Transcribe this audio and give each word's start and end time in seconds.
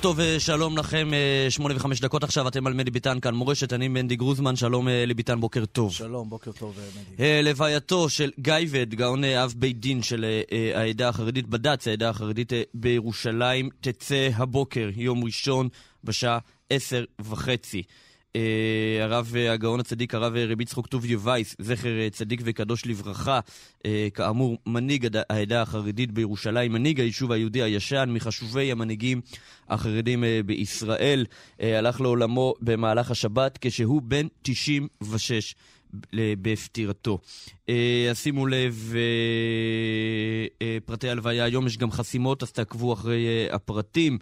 טוב 0.00 0.18
ושלום 0.18 0.78
לכם, 0.78 1.14
אה, 1.14 1.46
שמונה 1.50 1.76
וחמש 1.76 2.00
דקות 2.00 2.24
עכשיו, 2.24 2.48
אתם 2.48 2.66
על 2.66 2.72
מדי 2.74 2.90
ביטן 2.90 3.20
כאן 3.20 3.34
מורשת, 3.34 3.72
אני 3.72 3.88
מנדי 3.88 4.16
גרוזמן, 4.16 4.56
שלום 4.56 4.88
אה, 4.88 5.04
לביטן, 5.06 5.40
בוקר 5.40 5.64
טוב. 5.64 5.92
שלום, 5.92 6.30
בוקר 6.30 6.52
טוב 6.52 6.78
אה, 6.78 6.84
מנדי. 6.96 7.22
אה, 7.22 7.42
לווייתו 7.42 8.08
של 8.08 8.30
גייבד, 8.38 8.94
גאון 8.94 9.24
אה, 9.24 9.44
אב 9.44 9.54
בית 9.56 9.80
דין 9.80 10.02
של 10.02 10.24
אה, 10.24 10.42
אה, 10.52 10.80
העדה 10.80 11.08
החרדית, 11.08 11.46
בד"ץ, 11.48 11.88
העדה 11.88 12.08
החרדית 12.08 12.52
אה, 12.52 12.62
בירושלים, 12.74 13.68
תצא 13.80 14.28
הבוקר, 14.34 14.88
יום 14.96 15.24
ראשון, 15.24 15.68
בשעה 16.04 16.38
עשר 16.70 17.04
וחצי. 17.20 17.82
אה, 18.36 18.40
הרב 19.04 19.32
אה, 19.36 19.52
הגאון 19.52 19.80
הצדיק, 19.80 20.14
הרב 20.14 20.36
אה, 20.36 20.46
רבי 20.48 20.62
יצחוק 20.62 20.86
טוביה 20.86 21.18
וייס, 21.22 21.56
זכר 21.58 21.98
אה, 22.00 22.08
צדיק 22.10 22.40
וקדוש 22.44 22.86
לברכה, 22.86 23.40
אה, 23.86 24.08
כאמור, 24.14 24.58
מנהיג 24.66 25.06
העדה 25.30 25.62
החרדית 25.62 26.12
בירושלים, 26.12 26.72
מנהיג 26.72 27.00
היישוב 27.00 27.32
היהודי 27.32 27.62
הישן, 27.62 28.10
מחשובי 28.12 28.72
המנהיגים 28.72 29.20
החרדים 29.68 30.24
אה, 30.24 30.40
בישראל, 30.46 31.26
אה, 31.62 31.78
הלך 31.78 32.00
לעולמו 32.00 32.54
במהלך 32.60 33.10
השבת 33.10 33.58
כשהוא 33.60 34.02
בן 34.02 34.26
96 34.42 35.54
ל- 36.12 36.34
בפטירתו. 36.42 37.18
אה, 37.68 38.06
אז 38.10 38.18
שימו 38.18 38.46
לב, 38.46 38.92
אה, 38.94 39.00
אה, 40.66 40.78
פרטי 40.84 41.08
הלוויה, 41.08 41.44
היום 41.44 41.66
יש 41.66 41.76
גם 41.78 41.90
חסימות, 41.90 42.42
אז 42.42 42.52
תעקבו 42.52 42.92
אחרי 42.92 43.26
אה, 43.26 43.54
הפרטים. 43.54 44.18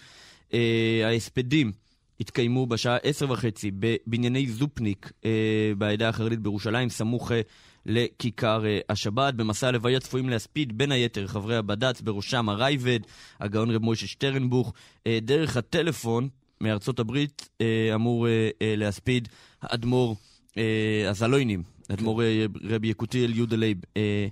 אה, 0.54 0.58
ההספדים 1.04 1.72
התקיימו 2.20 2.66
בשעה 2.66 2.96
עשר 3.02 3.30
וחצי 3.30 3.70
בבנייני 3.78 4.46
זופניק 4.46 5.12
אה, 5.24 5.30
בעדה 5.78 6.08
החרדית 6.08 6.40
בירושלים, 6.40 6.88
סמוך 6.88 7.32
אה, 7.32 7.40
לכיכר 7.86 8.66
אה, 8.66 8.78
השבת. 8.88 9.34
במסע 9.34 9.68
הלוויה 9.68 10.00
צפויים 10.00 10.28
להספיד 10.28 10.78
בין 10.78 10.92
היתר 10.92 11.26
חברי 11.26 11.56
הבד"ץ, 11.56 12.00
בראשם 12.00 12.48
הרייבד, 12.48 13.00
הגאון 13.40 13.70
רב 13.70 13.82
מוישה 13.82 14.06
שטרנבוך. 14.06 14.72
אה, 15.06 15.18
דרך 15.22 15.56
הטלפון 15.56 16.28
מארצות 16.60 16.98
הברית 16.98 17.48
אה, 17.60 17.94
אמור 17.94 18.28
אה, 18.28 18.50
אה, 18.62 18.74
להספיד 18.76 19.28
האדמו"ר 19.62 20.16
אה, 20.58 21.10
הזלוינים, 21.10 21.62
אדמו"ר 21.92 22.22
אה, 22.22 22.46
רבי 22.64 22.88
יקותיאל 22.88 23.34
יהודה 23.34 23.56
לייב. 23.56 23.78
אה, 23.96 24.28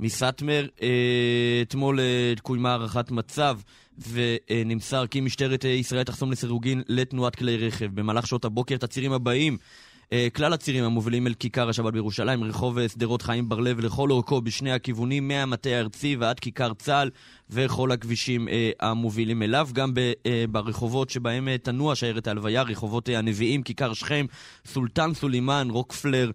מסאטמר. 0.00 0.66
אה, 0.82 1.62
אתמול 1.62 2.00
אה, 2.00 2.32
קוימה 2.42 2.70
הערכת 2.70 3.10
מצב 3.10 3.58
ונמסר 4.08 5.06
כי 5.06 5.20
משטרת 5.20 5.64
אה, 5.64 5.70
ישראל 5.70 6.02
תחסום 6.02 6.32
לסירוגין 6.32 6.82
לתנועת 6.88 7.36
כלי 7.36 7.56
רכב. 7.56 7.86
במהלך 7.94 8.26
שעות 8.26 8.44
הבוקר 8.44 8.74
את 8.74 8.82
הצירים 8.82 9.12
הבאים. 9.12 9.56
אה, 10.12 10.28
כלל 10.34 10.52
הצירים 10.52 10.84
המובילים 10.84 11.26
אל 11.26 11.34
כיכר 11.34 11.68
השבת 11.68 11.92
בירושלים, 11.92 12.44
רחוב 12.44 12.78
אה, 12.78 12.88
שדרות 12.88 13.22
חיים 13.22 13.48
בר-לב 13.48 13.80
לכל 13.80 14.10
אורכו 14.10 14.40
בשני 14.40 14.72
הכיוונים, 14.72 15.28
מהמטה 15.28 15.70
הארצי 15.70 16.16
ועד 16.16 16.40
כיכר 16.40 16.74
צה"ל 16.74 17.10
וכל 17.50 17.92
הכבישים 17.92 18.48
המובילים 18.80 19.42
אליו. 19.42 19.68
גם 19.72 19.92
ברחובות 20.50 21.10
שבהם 21.10 21.56
תנוע 21.56 21.94
שיירת 21.94 22.26
ההלוויה, 22.26 22.62
רחובות 22.62 23.08
הנביאים, 23.08 23.62
כיכר 23.62 23.92
שכם, 23.92 24.26
סולטן 24.66 25.14
סולימאן, 25.14 25.70
רוקפלר 25.70 26.30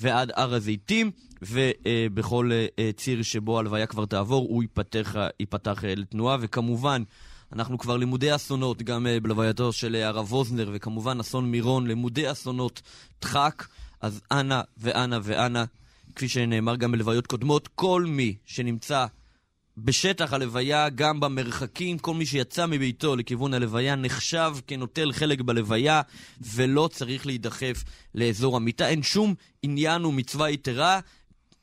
ועד 0.00 0.32
הר 0.34 0.54
הזיתים, 0.54 1.10
ובכל 1.42 2.50
ציר 2.96 3.22
שבו 3.22 3.56
ההלוויה 3.56 3.86
כבר 3.86 4.06
תעבור, 4.06 4.46
הוא 4.48 4.62
ייפתח, 4.62 5.14
ייפתח 5.40 5.84
אה, 5.84 5.94
לתנועה, 5.94 6.36
וכמובן, 6.40 7.02
אנחנו 7.52 7.78
כבר 7.78 7.96
לימודי 7.96 8.34
אסונות, 8.34 8.82
גם 8.82 9.06
אה, 9.06 9.20
בלווייתו 9.20 9.72
של 9.72 9.96
אה, 9.96 10.08
הרב 10.08 10.32
ווזנר, 10.32 10.70
וכמובן 10.72 11.20
אסון 11.20 11.50
מירון, 11.50 11.86
לימודי 11.86 12.30
אסונות 12.30 12.82
דחק, 13.22 13.66
אז 14.00 14.20
אנא 14.32 14.60
ואנא 14.78 15.18
ואנא, 15.22 15.64
כפי 16.14 16.28
שנאמר 16.28 16.76
גם 16.76 16.92
בלוויות 16.92 17.26
קודמות, 17.26 17.68
כל 17.68 18.04
מי 18.08 18.36
שנמצא 18.46 19.06
בשטח 19.84 20.32
הלוויה, 20.32 20.88
גם 20.88 21.20
במרחקים, 21.20 21.98
כל 21.98 22.14
מי 22.14 22.26
שיצא 22.26 22.66
מביתו 22.66 23.16
לכיוון 23.16 23.54
הלוויה 23.54 23.96
נחשב 23.96 24.54
כנוטל 24.66 25.12
חלק 25.12 25.40
בלוויה 25.40 26.02
ולא 26.40 26.88
צריך 26.92 27.26
להידחף 27.26 27.84
לאזור 28.14 28.56
המיטה. 28.56 28.88
אין 28.88 29.02
שום 29.02 29.34
עניין 29.62 30.04
ומצווה 30.04 30.50
יתרה 30.50 31.00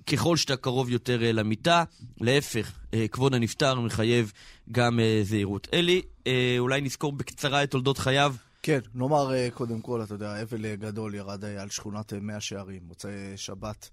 ככל 0.08 0.38
שאתה 0.38 0.56
קרוב 0.56 0.90
יותר 0.90 1.24
אה, 1.24 1.32
למיטה. 1.32 1.84
להפך, 2.22 2.72
אה, 2.94 3.08
כבוד 3.08 3.34
הנפטר 3.34 3.80
מחייב 3.80 4.32
גם 4.72 5.00
אה, 5.00 5.20
זהירות. 5.24 5.68
אלי, 5.74 6.02
אולי 6.60 6.82
נזכור 6.82 7.12
בקצרה 7.12 7.64
את 7.64 7.72
תולדות 7.72 7.98
חייו. 7.98 8.36
כן, 8.64 8.80
נאמר 8.96 9.50
קודם 9.54 9.82
כל, 9.82 10.04
אתה 10.04 10.14
יודע, 10.14 10.42
אבל 10.42 10.76
גדול 10.76 11.16
ירד 11.16 11.46
על 11.46 11.70
שכונת 11.70 12.14
אה, 12.14 12.20
מאה 12.20 12.40
שערים, 12.40 12.82
מוצאי 12.88 13.12
שבת, 13.36 13.90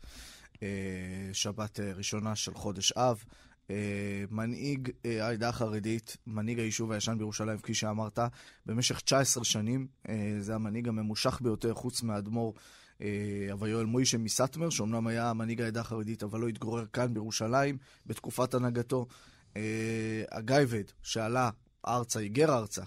שבת 1.32 1.80
ראשונה 1.80 2.36
של 2.36 2.54
חודש 2.54 2.92
אב. 2.92 3.24
אה, 3.70 4.24
מנהיג 4.30 4.90
אה, 5.04 5.26
העדה 5.26 5.48
החרדית, 5.48 6.16
מנהיג 6.26 6.58
היישוב 6.58 6.92
הישן 6.92 7.18
בירושלים, 7.18 7.58
כפי 7.58 7.74
שאמרת, 7.74 8.18
במשך 8.66 9.00
19 9.00 9.44
שנים. 9.44 9.86
אה, 10.08 10.36
זה 10.40 10.54
המנהיג 10.54 10.88
הממושך 10.88 11.38
ביותר, 11.42 11.74
חוץ 11.74 12.02
מהאדמו"ר 12.02 12.54
אה, 13.00 13.06
אבל 13.52 13.68
יואל 13.68 13.86
מוישה 13.86 14.18
מסאטמר, 14.18 14.70
שאומנם 14.70 15.06
היה 15.06 15.32
מנהיג 15.32 15.62
העדה 15.62 15.80
החרדית, 15.80 16.22
אבל 16.22 16.40
לא 16.40 16.48
התגורר 16.48 16.86
כאן 16.92 17.14
בירושלים 17.14 17.78
בתקופת 18.06 18.54
הנהגתו. 18.54 19.06
הגייבד, 20.32 20.84
שעלה 21.02 21.50
ארצה, 21.88 22.20
היגר 22.20 22.58
ארצה, 22.58 22.82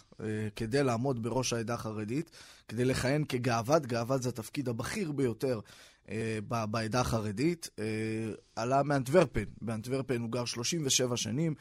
כדי 0.55 0.83
לעמוד 0.83 1.23
בראש 1.23 1.53
העדה 1.53 1.73
החרדית, 1.73 2.31
כדי 2.67 2.85
לכהן 2.85 3.23
כגאוות, 3.29 3.85
גאוות 3.85 4.21
זה 4.23 4.29
התפקיד 4.29 4.69
הבכיר 4.69 5.11
ביותר 5.11 5.59
בעדה 6.47 7.01
החרדית, 7.01 7.69
אה, 7.79 7.85
עלה 8.55 8.83
מאנטוורפן. 8.83 9.43
באנטוורפן 9.61 10.21
הוא 10.21 10.31
גר 10.31 10.45
37 10.45 11.17
שנים, 11.17 11.53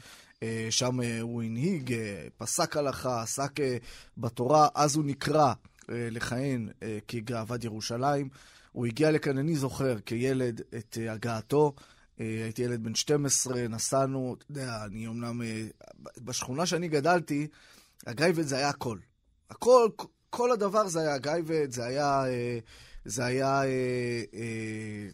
אה, 0.42 0.66
שם 0.70 1.00
אה, 1.00 1.20
הוא 1.20 1.42
הנהיג, 1.42 1.92
אה, 1.92 2.26
פסק 2.36 2.76
הלכה, 2.76 3.22
עסק 3.22 3.60
אה, 3.60 3.76
בתורה, 4.18 4.68
אז 4.74 4.96
הוא 4.96 5.04
נקרא 5.04 5.46
אה, 5.90 6.08
לכהן 6.10 6.68
אה, 6.82 6.98
כגאוות 7.08 7.64
ירושלים. 7.64 8.28
הוא 8.72 8.86
הגיע 8.86 9.10
לכאן, 9.10 9.38
אני 9.38 9.56
זוכר, 9.56 9.96
כילד, 10.06 10.60
את 10.78 10.98
אה, 11.00 11.12
הגעתו. 11.12 11.74
אה, 12.20 12.26
הייתי 12.44 12.62
ילד 12.62 12.84
בן 12.84 12.94
12, 12.94 13.68
נסענו, 13.68 14.36
אתה 14.38 14.44
יודע, 14.50 14.84
אני 14.84 15.06
אמנם... 15.06 15.42
אה, 15.42 15.66
בשכונה 16.20 16.66
שאני 16.66 16.88
גדלתי, 16.88 17.46
הגייבד 18.06 18.42
זה 18.42 18.56
היה 18.56 18.68
הכל. 18.68 18.98
הכל, 19.50 19.88
כל 20.30 20.52
הדבר 20.52 20.88
זה 20.88 21.00
היה 21.00 21.14
הגאב"ד, 21.14 21.70
זה 21.70 21.84
היה... 21.84 22.24
אה, 23.06 23.10
זה 23.10 23.24
היה, 23.24 23.62
אה, 23.62 23.66
אה, 24.34 24.42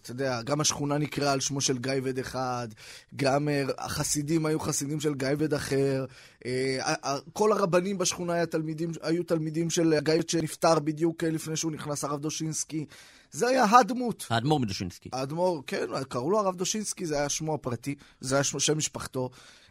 אתה 0.02 0.10
יודע, 0.10 0.42
גם 0.42 0.60
השכונה 0.60 0.98
נקראה 0.98 1.32
על 1.32 1.40
שמו 1.40 1.60
של 1.60 1.78
גאב"ד 1.78 2.18
אחד, 2.18 2.68
גם 3.16 3.48
אה, 3.48 3.64
החסידים 3.78 4.46
היו 4.46 4.60
חסידים 4.60 5.00
של 5.00 5.14
גאב"ד 5.14 5.54
אחר, 5.54 6.04
אה, 6.46 6.78
ה- 6.80 7.08
ה- 7.10 7.18
כל 7.32 7.52
הרבנים 7.52 7.98
בשכונה 7.98 8.32
היה 8.32 8.46
תלמידים, 8.46 8.90
היו 9.02 9.22
תלמידים 9.22 9.70
של 9.70 9.92
הגאב"ד 9.92 10.28
שנפטר 10.28 10.78
בדיוק 10.78 11.24
אה, 11.24 11.30
לפני 11.30 11.56
שהוא 11.56 11.72
נכנס, 11.72 12.04
הרב 12.04 12.20
דושינסקי. 12.20 12.86
זה 13.30 13.48
היה 13.48 13.64
הדמות. 13.64 14.26
האדמו"ר 14.30 14.60
מדושינסקי. 14.60 15.08
האדמו"ר, 15.12 15.62
כן, 15.66 15.86
קראו 16.08 16.30
לו 16.30 16.38
הרב 16.38 16.56
דושינסקי, 16.56 17.06
זה 17.06 17.18
היה 17.18 17.28
שמו 17.28 17.54
הפרטי, 17.54 17.94
זה 18.20 18.34
היה 18.34 18.44
שם 18.44 18.78
משפחתו. 18.78 19.30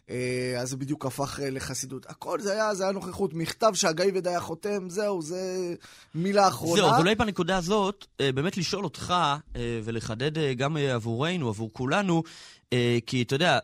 אה, 0.10 0.56
אז 0.60 0.70
זה 0.70 0.78
בדיוק 0.78 1.06
הפך 1.06 1.40
אה, 1.44 1.50
לחסידות. 1.50 2.06
הכל 2.10 2.40
זה 2.40 2.52
היה, 2.52 2.74
זה 2.74 2.84
היה 2.84 2.92
נוכחות. 2.92 3.34
מכתב 3.34 3.72
שהגאב"ד 3.74 4.28
היה 4.28 4.40
חותם, 4.40 4.90
זהו, 4.90 5.22
זה 5.22 5.74
מילה 6.16 6.48
אחרונה. 6.48 6.82
זהו, 6.82 6.92
אז 6.92 7.00
אולי 7.00 7.16
בנקודה 7.16 7.58
הזאת, 7.58 8.06
אה, 8.22 8.32
באמת 8.32 8.58
לשאול 8.58 8.84
אותך 8.84 9.14
ולחדד 9.84 10.56
גם 10.58 10.78
עבורנו, 10.78 11.50
עבור 11.50 11.70
כולנו, 11.74 12.24
כי 13.06 13.22
אתה 13.22 13.36
יודע, 13.36 13.60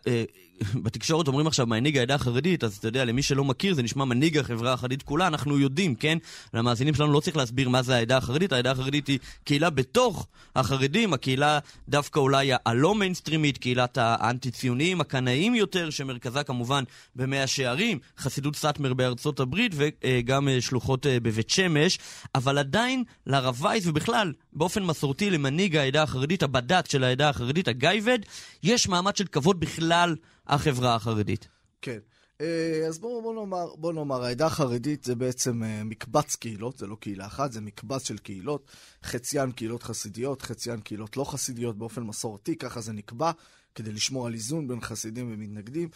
בתקשורת 0.83 1.27
אומרים 1.27 1.47
עכשיו 1.47 1.67
מנהיג 1.67 1.97
העדה 1.97 2.15
החרדית, 2.15 2.63
אז 2.63 2.77
אתה 2.77 2.87
יודע, 2.87 3.05
למי 3.05 3.23
שלא 3.23 3.43
מכיר, 3.43 3.73
זה 3.73 3.83
נשמע 3.83 4.05
מנהיג 4.05 4.37
החברה 4.37 4.73
החרדית 4.73 5.03
כולה, 5.03 5.27
אנחנו 5.27 5.59
יודעים, 5.59 5.95
כן? 5.95 6.17
למאזינים 6.53 6.93
שלנו 6.93 7.13
לא 7.13 7.19
צריך 7.19 7.37
להסביר 7.37 7.69
מה 7.69 7.81
זה 7.81 7.95
העדה 7.95 8.17
החרדית, 8.17 8.51
העדה 8.51 8.71
החרדית 8.71 9.07
היא 9.07 9.19
קהילה 9.43 9.69
בתוך 9.69 10.27
החרדים, 10.55 11.13
הקהילה 11.13 11.59
דווקא 11.89 12.19
אולי 12.19 12.51
הלא 12.65 12.95
מיינסטרימית, 12.95 13.57
קהילת 13.57 13.97
האנטי-ציוניים, 14.01 15.01
הקנאים 15.01 15.55
יותר, 15.55 15.89
שמרכזה 15.89 16.43
כמובן 16.43 16.83
במאה 17.15 17.47
שערים, 17.47 17.99
חסידות 18.17 18.55
סאטמר 18.55 18.93
בארצות 18.93 19.39
הברית 19.39 19.71
וגם 19.75 20.49
אה, 20.49 20.61
שלוחות 20.61 21.07
אה, 21.07 21.19
בבית 21.19 21.49
שמש, 21.49 21.99
אבל 22.35 22.57
עדיין 22.57 23.03
לרב 23.27 23.57
וייס 23.61 23.87
ובכלל, 23.87 24.33
באופן 24.53 24.83
מסורתי 24.83 25.29
למנהיג 25.29 25.75
העדה 25.75 26.03
החרדית, 26.03 26.43
הבד"ץ 26.43 26.91
של 26.91 27.03
העדה 27.03 27.29
החרדית, 27.29 27.67
הגייבד, 27.67 28.19
יש 28.63 28.87
מעמד 28.87 29.15
של 29.15 29.25
כבוד 29.27 29.59
בכלל 29.59 30.15
החברה 30.47 30.95
החרדית. 30.95 31.47
כן. 31.81 31.99
אה, 32.41 32.85
אז 32.87 32.99
בואו 32.99 33.21
בוא 33.21 33.33
נאמר, 33.33 33.75
בוא 33.75 33.93
נאמר, 33.93 34.23
העדה 34.23 34.45
החרדית 34.45 35.03
זה 35.03 35.15
בעצם 35.15 35.63
אה, 35.63 35.83
מקבץ 35.83 36.35
קהילות, 36.35 36.77
זה 36.77 36.87
לא 36.87 36.95
קהילה 36.99 37.25
אחת, 37.25 37.51
זה 37.51 37.61
מקבץ 37.61 38.07
של 38.07 38.17
קהילות, 38.17 38.71
חציין 39.03 39.51
קהילות 39.51 39.83
חסידיות, 39.83 40.41
חציין 40.41 40.81
קהילות 40.81 41.17
לא 41.17 41.23
חסידיות 41.23 41.77
באופן 41.77 42.03
מסורתי, 42.03 42.55
ככה 42.55 42.81
זה 42.81 42.93
נקבע, 42.93 43.31
כדי 43.75 43.91
לשמור 43.91 44.27
על 44.27 44.33
איזון 44.33 44.67
בין 44.67 44.81
חסידים 44.81 45.33
ומתנגדים. 45.33 45.89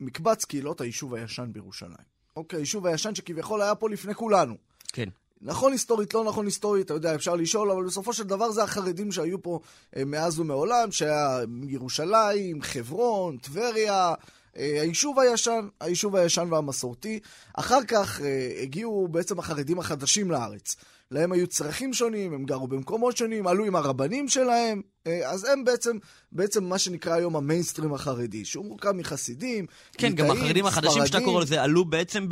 מקבץ 0.00 0.44
קהילות 0.44 0.80
היישוב 0.80 1.14
הישן 1.14 1.50
בירושלים. 1.52 2.12
אוקיי, 2.36 2.58
היישוב 2.58 2.86
הישן 2.86 3.14
שכביכול 3.14 3.62
היה 3.62 3.74
פה 3.74 3.90
לפני 3.90 4.14
כולנו. 4.14 4.56
כן. 4.92 5.08
נכון 5.44 5.72
היסטורית, 5.72 6.14
לא 6.14 6.24
נכון 6.24 6.46
היסטורית, 6.46 6.86
אתה 6.86 6.94
יודע, 6.94 7.14
אפשר 7.14 7.34
לשאול, 7.34 7.70
אבל 7.70 7.84
בסופו 7.84 8.12
של 8.12 8.24
דבר 8.24 8.50
זה 8.50 8.62
החרדים 8.62 9.12
שהיו 9.12 9.42
פה 9.42 9.60
אה, 9.96 10.04
מאז 10.04 10.38
ומעולם, 10.38 10.92
שהיה 10.92 11.40
ירושלים, 11.68 12.62
חברון, 12.62 13.36
טבריה, 13.36 14.14
אה, 14.56 14.80
היישוב 14.80 15.18
הישן, 15.18 15.68
היישוב 15.80 16.16
הישן 16.16 16.48
והמסורתי. 16.50 17.20
אחר 17.54 17.84
כך 17.88 18.20
אה, 18.20 18.62
הגיעו 18.62 19.08
בעצם 19.10 19.38
החרדים 19.38 19.78
החדשים 19.78 20.30
לארץ. 20.30 20.76
להם 21.12 21.32
היו 21.32 21.46
צרכים 21.46 21.94
שונים, 21.94 22.32
הם 22.32 22.44
גרו 22.44 22.68
במקומות 22.68 23.16
שונים, 23.16 23.46
עלו 23.46 23.64
עם 23.64 23.76
הרבנים 23.76 24.28
שלהם, 24.28 24.82
אה, 25.06 25.30
אז 25.30 25.44
הם 25.44 25.64
בעצם, 25.64 25.96
בעצם 26.32 26.64
מה 26.64 26.78
שנקרא 26.78 27.14
היום 27.14 27.36
המיינסטרים 27.36 27.94
החרדי, 27.94 28.44
שהוא 28.44 28.64
מורכב 28.64 28.92
מחסידים, 28.92 29.66
כן, 29.98 30.08
ליטאים, 30.08 30.28
גם 30.28 30.36
החרדים 30.36 30.66
החדשים 30.66 30.90
ספרדים. 30.90 31.06
שאתה 31.06 31.20
קורא 31.24 31.42
לזה 31.42 31.62
עלו 31.62 31.84
בעצם 31.84 32.28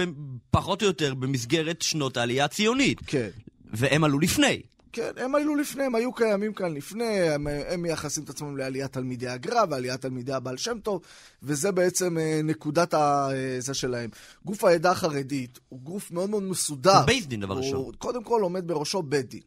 פחות 0.50 0.82
או 0.82 0.86
יותר 0.86 1.14
במסגרת 1.14 1.82
שנות 1.82 2.16
העלייה 2.16 2.44
הציונית. 2.44 2.98
כן. 3.06 3.28
והם 3.72 4.04
עלו 4.04 4.18
לפני. 4.18 4.62
כן, 4.92 5.10
הם 5.16 5.34
עלו 5.34 5.56
לפני, 5.56 5.84
הם 5.84 5.94
היו 5.94 6.12
קיימים 6.12 6.52
כאן 6.52 6.74
לפני, 6.74 7.20
הם, 7.20 7.46
הם 7.46 7.82
מייחסים 7.82 8.24
את 8.24 8.30
עצמם 8.30 8.56
לעליית 8.56 8.92
תלמידי 8.92 9.28
הגר"א 9.28 9.64
ועליית 9.70 10.00
תלמידי 10.00 10.32
הבעל 10.32 10.56
שם 10.56 10.78
טוב, 10.82 11.00
וזה 11.42 11.72
בעצם 11.72 12.18
אה, 12.18 12.40
נקודת 12.44 12.94
ה... 12.94 13.28
אה, 13.32 13.56
זה 13.58 13.74
שלהם. 13.74 14.10
גוף 14.44 14.64
העדה 14.64 14.90
החרדית 14.90 15.58
הוא 15.68 15.80
גוף 15.80 16.10
מאוד 16.10 16.30
מאוד 16.30 16.42
מסודר. 16.42 16.96
הוא 16.96 17.06
בייס 17.06 17.26
דין, 17.26 17.40
דבר 17.40 17.54
הוא 17.54 17.64
ראשון. 17.64 17.92
קודם 17.98 18.24
כל 18.24 18.42
עומד 18.42 18.66
בראשו 18.66 19.02
בית 19.02 19.28
דין. 19.28 19.40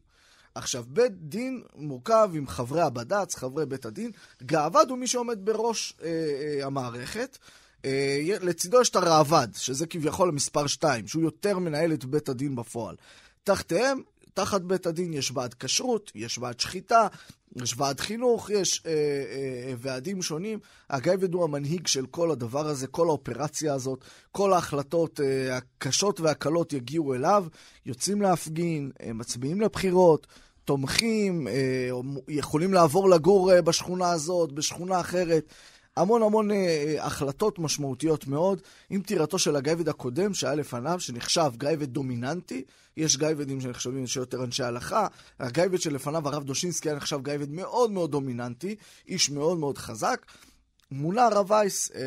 עכשיו, 0.56 0.84
בית 0.88 1.12
דין 1.12 1.62
מורכב 1.76 2.32
עם 2.34 2.48
חברי 2.48 2.82
הבד"ץ, 2.82 3.36
חברי 3.36 3.66
בית 3.66 3.86
הדין. 3.86 4.12
גאווד 4.44 4.90
הוא 4.90 4.98
מי 4.98 5.08
שעומד 5.08 5.46
בראש 5.46 5.94
אה, 6.04 6.08
אה, 6.10 6.66
המערכת. 6.66 7.38
אה, 7.86 8.38
לצידו 8.42 8.82
יש 8.82 8.90
את 8.90 8.96
הראב"ד, 8.96 9.48
שזה 9.56 9.88
כביכול 9.88 10.30
המספר 10.30 10.68
2, 10.68 11.08
שהוא 11.08 11.24
יותר 11.24 11.60
מנהל 11.60 11.94
את 11.94 12.06
בית 12.06 12.30
הדין 12.30 12.56
בפועל. 12.56 12.96
תחתיהם, 13.44 14.02
תחת 14.34 14.62
בית 14.62 14.86
הדין 14.86 15.14
יש 15.14 15.32
ועד 15.32 15.54
כשרות, 15.54 16.12
יש 16.16 16.38
ועד 16.38 16.60
שחיטה, 16.60 17.08
יש 17.56 17.76
ועד 17.78 18.00
חינוך, 18.00 18.50
יש 18.50 18.84
אה, 18.86 18.92
אה, 18.92 19.74
ועדים 19.78 20.22
שונים. 20.22 20.60
הגייבד 20.90 21.34
הוא 21.34 21.44
המנהיג 21.44 21.88
של 21.88 22.06
כל 22.06 22.32
הדבר 22.32 22.68
הזה, 22.68 22.88
כל 22.88 23.08
האופרציה 23.08 23.74
הזאת, 23.74 24.04
כל 24.32 24.54
ההחלטות 24.54 25.20
אה, 25.20 25.58
הקשות 25.58 26.20
והקלות 26.20 26.74
יגיעו 26.74 27.14
אליו, 27.14 27.46
יוצאים 27.86 28.22
להפגין, 28.22 28.92
אה, 29.02 29.14
מצביעים 29.14 29.62
לבחירות. 29.62 30.28
תומכים, 30.66 31.48
אה, 31.48 31.90
יכולים 32.28 32.74
לעבור 32.74 33.10
לגור 33.10 33.54
אה, 33.54 33.62
בשכונה 33.62 34.12
הזאת, 34.12 34.52
בשכונה 34.52 35.00
אחרת. 35.00 35.54
המון 35.98 36.24
המון 36.24 36.52
אה, 36.52 36.96
החלטות 37.00 37.60
משמעותיות 37.60 38.28
מאוד. 38.28 38.62
עם 38.90 39.02
פטירתו 39.02 39.40
של 39.40 39.56
הגייבד 39.56 39.90
הקודם 39.90 40.34
שהיה 40.34 40.56
לפניו, 40.56 41.00
שנחשב 41.00 41.52
גייבד 41.58 41.90
דומיננטי, 41.90 42.64
יש 42.98 43.18
גייבדים 43.18 43.62
שנחשבים 43.62 44.08
שיותר 44.08 44.44
אנשי 44.44 44.64
הלכה, 44.64 45.08
הגייבד 45.40 45.82
שלפניו, 45.82 46.28
הרב 46.28 46.44
דושינסקי, 46.44 46.90
היה 46.90 46.98
נחשב 46.98 47.20
גייבד 47.24 47.52
מאוד 47.52 47.92
מאוד 47.92 48.12
דומיננטי, 48.12 48.76
איש 49.08 49.30
מאוד 49.30 49.58
מאוד 49.58 49.78
חזק. 49.78 50.26
מונה 50.92 51.26
הרב 51.26 51.52
וייס 51.52 51.92
אה, 51.92 52.02
אה, 52.02 52.06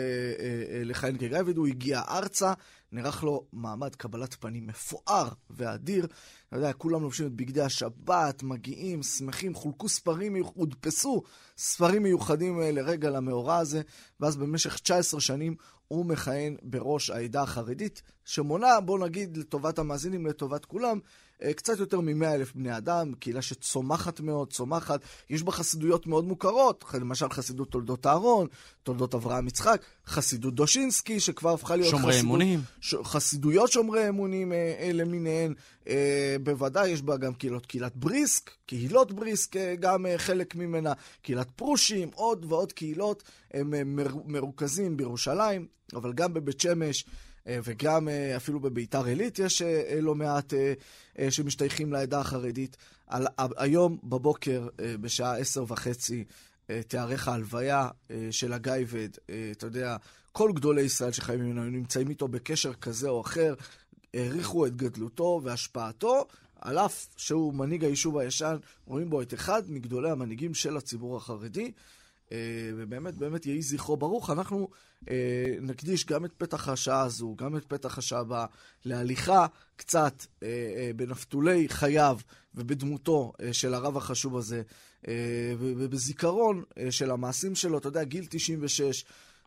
אה, 0.79 0.85
לכהן 0.85 1.19
כגייבד, 1.19 1.57
הוא 1.57 1.67
הגיע 1.67 2.03
ארצה, 2.09 2.53
נערך 2.93 3.25
לו 3.25 3.47
מעמד 3.53 3.95
קבלת 3.95 4.35
פנים 4.35 4.67
מפואר 4.67 5.29
ואדיר. 5.51 6.07
אתה 6.49 6.57
יודע, 6.57 6.73
כולם 6.73 7.03
לובשים 7.03 7.27
את 7.27 7.33
בגדי 7.33 7.61
השבת, 7.61 8.43
מגיעים, 8.43 9.03
שמחים, 9.03 9.55
חולקו 9.55 9.89
ספרים, 9.89 10.37
הודפסו 10.37 11.23
ספרים 11.59 12.03
מיוחדים 12.03 12.61
אה, 12.61 12.73
לרגע 12.73 13.11
למאורע 13.11 13.57
הזה, 13.57 13.83
ואז 14.21 14.37
במשך 14.37 14.79
19 14.79 15.21
שנים 15.21 15.55
הוא 15.89 16.07
מכהן 16.07 16.57
בראש 16.63 17.11
העדה 17.11 17.43
החרדית, 17.43 18.03
שמונה, 18.25 18.81
בוא 18.81 18.99
נגיד, 18.99 19.37
לטובת 19.37 19.79
המאזינים, 19.79 20.27
לטובת 20.27 20.65
כולם, 20.65 20.99
קצת 21.57 21.79
יותר 21.79 22.01
מ-100 22.01 22.27
אלף 22.27 22.55
בני 22.55 22.77
אדם, 22.77 23.13
קהילה 23.15 23.43
שצומחת 23.43 24.21
מאוד, 24.21 24.53
צומחת. 24.53 25.01
יש 25.31 25.43
בה 25.43 25.53
חסידויות 25.53 26.07
מאוד 26.07 26.25
מוכרות, 26.25 26.85
למשל 26.95 27.29
חסידות 27.29 27.71
תולדות 27.71 28.07
אהרון, 28.07 28.47
תולדות 28.83 29.15
אברהם 29.15 29.47
יצחק, 29.47 29.83
חסידות 30.07 30.55
דושינסקי, 30.55 31.21
שכבר 31.21 31.53
הפכה 31.53 31.77
להיות 31.77 31.91
שומרי 31.91 32.13
חסידות, 32.13 32.25
אמונים. 32.25 32.61
ש... 32.81 32.95
חסידויות 33.05 33.73
שומרי 33.73 34.09
אמונים 34.09 34.53
אה, 34.53 34.75
אה, 34.79 34.93
למיניהן. 34.93 35.55
אה, 35.89 36.37
בוודאי 36.43 36.89
יש 36.89 37.03
בה 37.03 37.17
גם 37.17 37.35
קהילות, 37.35 37.67
קהילת 37.67 37.97
בריסק, 37.97 38.51
קהילות 38.67 39.13
בריסק, 39.13 39.57
אה, 39.57 39.75
גם 39.81 40.07
אה, 40.07 40.19
חלק 40.19 40.55
ממנה, 40.55 40.93
קהילת 41.23 41.51
פרושים, 41.51 42.11
עוד 42.15 42.47
ועוד 42.49 42.73
קהילות, 42.73 43.23
הם 43.55 43.75
אה, 43.75 43.85
מר... 43.85 44.15
מרוכזים 44.27 44.97
בירושלים, 44.97 45.67
אבל 45.95 46.13
גם 46.13 46.35
בבית 46.35 46.61
שמש. 46.61 47.05
אה, 47.47 47.59
וגם 47.65 48.09
אה, 48.09 48.37
אפילו 48.37 48.61
בביתר 48.61 49.05
עילית 49.05 49.39
יש 49.39 49.63
אה, 49.63 50.01
לא 50.01 50.15
מעט 50.15 50.55
שמשתייכים 51.31 51.93
לעדה 51.93 52.21
החרדית. 52.21 52.77
על, 53.07 53.27
היום 53.57 53.99
בבוקר, 54.05 54.69
בשעה 55.01 55.37
עשר 55.37 55.65
וחצי, 55.69 56.25
תיארך 56.89 57.29
ההלוויה 57.29 57.89
של 58.31 58.53
הגייבד. 58.53 59.09
אתה 59.51 59.67
יודע, 59.67 59.97
כל 60.33 60.53
גדולי 60.55 60.83
ישראל 60.83 61.13
שחיים 61.13 61.41
ממנו 61.41 61.65
נמצאים 61.65 62.11
איתו 62.11 62.29
בקשר 62.29 62.75
כזה 62.75 63.09
או 63.09 63.21
אחר, 63.21 63.55
העריכו 64.15 64.67
את 64.67 64.77
גדלותו 64.77 65.41
והשפעתו, 65.45 66.27
על 66.61 66.79
אף 66.79 67.07
שהוא 67.17 67.55
מנהיג 67.55 67.85
היישוב 67.85 68.19
הישן, 68.19 68.57
רואים 68.87 69.11
בו 69.11 69.23
את 69.23 69.35
אחד 69.35 69.63
מגדולי 69.69 70.11
המנהיגים 70.11 70.55
של 70.55 70.77
הציבור 70.77 71.17
החרדי. 71.17 71.73
אה, 72.33 72.71
ובאמת, 72.77 73.15
באמת 73.15 73.47
יהי 73.47 73.63
זכרו 73.63 73.97
ברוך. 73.97 74.31
אנחנו 74.31 74.69
אה, 75.11 75.55
נקדיש 75.61 76.07
גם 76.07 76.25
את 76.25 76.33
פתח 76.39 76.69
השעה 76.69 77.03
הזו, 77.03 77.35
גם 77.39 77.57
את 77.57 77.65
פתח 77.65 77.99
השעה 77.99 78.21
הבאה, 78.21 78.47
להליכה 78.85 79.47
קצת 79.77 80.27
אה, 80.43 80.49
אה, 80.49 80.91
בנפתולי 80.97 81.69
חייו 81.69 82.19
ובדמותו 82.55 83.33
אה, 83.41 83.53
של 83.53 83.75
הרב 83.75 83.97
החשוב 83.97 84.37
הזה, 84.37 84.63
אה, 85.09 85.15
ובזיכרון 85.59 86.63
אה, 86.79 86.91
של 86.91 87.11
המעשים 87.11 87.55
שלו. 87.55 87.79
אתה 87.79 87.89
יודע, 87.89 88.05
גיל 88.05 88.27
96, 88.31 89.05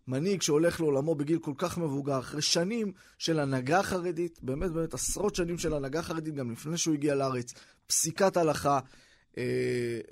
מנהיג 0.07 0.41
שהולך 0.41 0.79
לעולמו 0.79 1.15
בגיל 1.15 1.39
כל 1.39 1.53
כך 1.57 1.77
מבוגר, 1.77 2.19
אחרי 2.19 2.41
שנים 2.41 2.91
של 3.17 3.39
הנהגה 3.39 3.83
חרדית, 3.83 4.39
באמת 4.41 4.71
באמת 4.71 4.93
עשרות 4.93 5.35
שנים 5.35 5.57
של 5.57 5.73
הנהגה 5.73 6.01
חרדית, 6.01 6.35
גם 6.35 6.51
לפני 6.51 6.77
שהוא 6.77 6.93
הגיע 6.93 7.15
לארץ, 7.15 7.53
פסיקת 7.87 8.37
הלכה. 8.37 8.79
אה, 9.37 9.43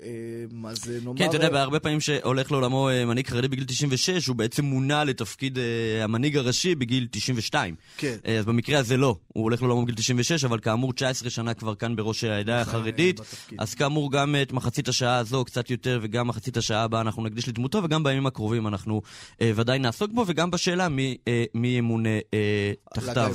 אה, 0.02 0.70
אז 0.70 0.90
אה, 0.90 0.98
נאמר... 1.04 1.18
כן, 1.18 1.28
אתה 1.28 1.36
יודע, 1.36 1.50
בהרבה 1.50 1.80
פעמים 1.80 2.00
שהולך 2.00 2.52
לעולמו 2.52 2.88
אה, 2.88 3.04
מנהיג 3.04 3.28
חרדי 3.28 3.48
בגיל 3.48 3.64
96, 3.64 4.26
הוא 4.26 4.36
בעצם 4.36 4.64
מונה 4.64 5.04
לתפקיד 5.04 5.58
המנהיג 6.02 6.36
הראשי 6.36 6.74
בגיל 6.74 7.06
92. 7.10 7.74
כן. 7.96 8.16
אז 8.38 8.44
במקרה 8.44 8.78
הזה 8.78 8.96
לא, 8.96 9.16
הוא 9.28 9.44
הולך 9.44 9.62
לעולמו 9.62 9.82
בגיל 9.82 9.94
96, 9.94 10.44
אבל 10.44 10.58
כאמור 10.58 10.92
19 10.92 11.30
שנה 11.30 11.54
כבר 11.54 11.74
כאן 11.74 11.96
בראש 11.96 12.24
העדה 12.24 12.60
מכהן, 12.60 12.68
החרדית. 12.68 13.20
אז 13.58 13.74
כאמור, 13.74 14.12
גם 14.12 14.36
את 14.42 14.52
מחצית 14.52 14.88
השעה 14.88 15.16
הזו, 15.18 15.44
קצת 15.44 15.70
יותר, 15.70 15.98
וגם 16.02 16.28
מחצית 16.28 16.56
השעה 16.56 16.82
הבאה 16.82 17.00
אנחנו 17.00 17.22
נקדיש 17.22 17.48
לדמותו, 17.48 17.82
וגם 17.84 18.02
בימים 18.02 18.26
הקרובים 18.26 18.66
אנחנו 18.66 19.02
ודאי 19.42 19.78
נעסוק 19.78 20.10
בו, 20.12 20.24
וגם 20.26 20.50
בשאלה 20.50 20.88
מי, 20.88 21.16
ימונה 21.54 22.18
תחתיו. 22.94 23.34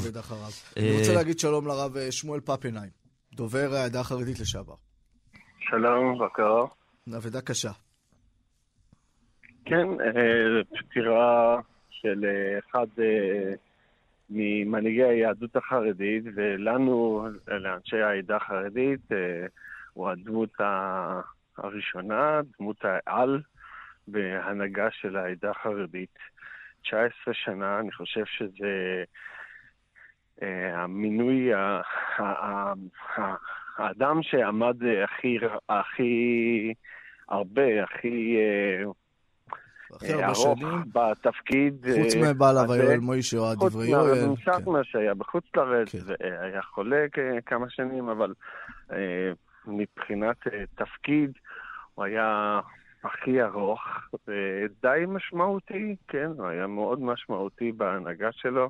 אני 0.78 1.00
רוצה 1.00 1.14
להגיד 1.14 1.40
שלום 1.40 1.68
לרב 1.68 2.10
שמואל 2.12 2.40
פפנהיים, 2.40 2.92
דובר 3.34 3.74
העדה 3.74 4.00
החרדית 4.00 4.40
לשעבר. 4.40 4.93
שלום, 5.70 6.20
בקר. 6.20 6.66
אבדה 7.18 7.42
קשה. 7.42 7.70
כן, 9.66 9.88
אה, 10.02 10.64
פטירה 10.64 11.60
של 11.90 12.26
אה, 12.26 12.60
אחד 12.60 12.88
אה, 13.00 13.54
ממנהיגי 14.30 15.04
היהדות 15.04 15.56
החרדית, 15.56 16.24
ולנו, 16.36 17.28
לאנשי 17.48 18.02
העדה 18.02 18.36
החרדית, 18.36 19.02
הוא 19.94 20.10
הדמות 20.10 20.54
הראשונה, 21.58 22.40
דמות 22.60 22.78
העל 22.84 23.42
בהנהגה 24.08 24.88
של 24.92 25.18
העדה 25.18 25.52
החרדית. 25.52 26.18
19 26.82 27.34
שנה, 27.34 27.80
אני 27.80 27.92
חושב 27.92 28.26
שזה 28.26 29.04
המינוי, 30.74 31.50
האדם 33.78 34.24
שעמד 34.24 34.84
אה, 34.84 35.04
הכי, 35.04 35.38
הכי 35.70 36.74
הרבה, 37.30 37.84
הכי 37.84 38.38
אה, 38.38 38.92
הכי 39.96 40.14
אה, 40.14 40.26
הרבה 40.26 40.36
שנים, 40.36 40.84
בתפקיד. 40.94 41.86
חוץ 42.04 42.16
מבעל 42.16 42.58
הזה. 42.58 42.74
אביואל 42.74 43.00
מוישה 43.00 43.38
או 43.38 43.56
חוץ 43.58 43.74
דברי 43.74 43.88
יואל. 43.88 44.26
מהרב 44.46 44.66
כן. 44.66 44.84
שהיה 44.84 45.14
בחוץ 45.14 45.44
לארץ, 45.56 45.90
כן. 45.90 45.98
והיה 46.08 46.62
חולה 46.62 47.06
כמה 47.46 47.70
שנים, 47.70 48.10
אבל 48.10 48.34
מבחינת 49.68 50.38
תפקיד 50.76 51.32
הוא 51.96 52.06
היה 52.06 52.60
הכי 53.04 53.42
ארוך 53.42 53.82
ודי 54.28 55.04
משמעותי, 55.08 55.96
כן, 56.08 56.32
הוא 56.38 56.48
היה 56.48 56.68
מאוד 56.68 57.02
משמעותי 57.02 57.72
בהנהגה 57.72 58.32
שלו. 58.32 58.70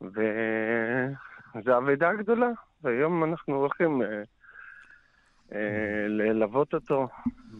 וזו 0.00 1.78
אבדה 1.78 2.12
גדולה, 2.12 2.50
והיום 2.82 3.24
אנחנו 3.24 3.54
הולכים 3.54 4.02
אה, 4.02 4.22
אה, 5.52 6.08
ללוות 6.08 6.74
אותו 6.74 7.08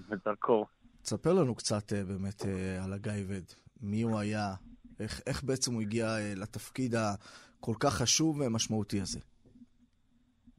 בדרכו. 0.09 0.67
תספר 1.03 1.33
לנו 1.33 1.55
קצת 1.55 1.93
אה, 1.93 2.05
באמת 2.05 2.43
על 2.85 2.93
הגייבד, 2.93 3.43
מי 3.83 4.03
הוא 4.03 4.19
היה, 4.19 4.55
איך, 5.01 5.21
איך 5.27 5.45
בעצם 5.45 5.73
הוא 5.75 5.83
הגיע 5.83 6.07
לתפקיד 6.37 6.95
הכל 6.95 7.73
כך 7.81 7.95
חשוב 7.95 8.41
ומשמעותי 8.41 9.01
הזה. 9.01 9.21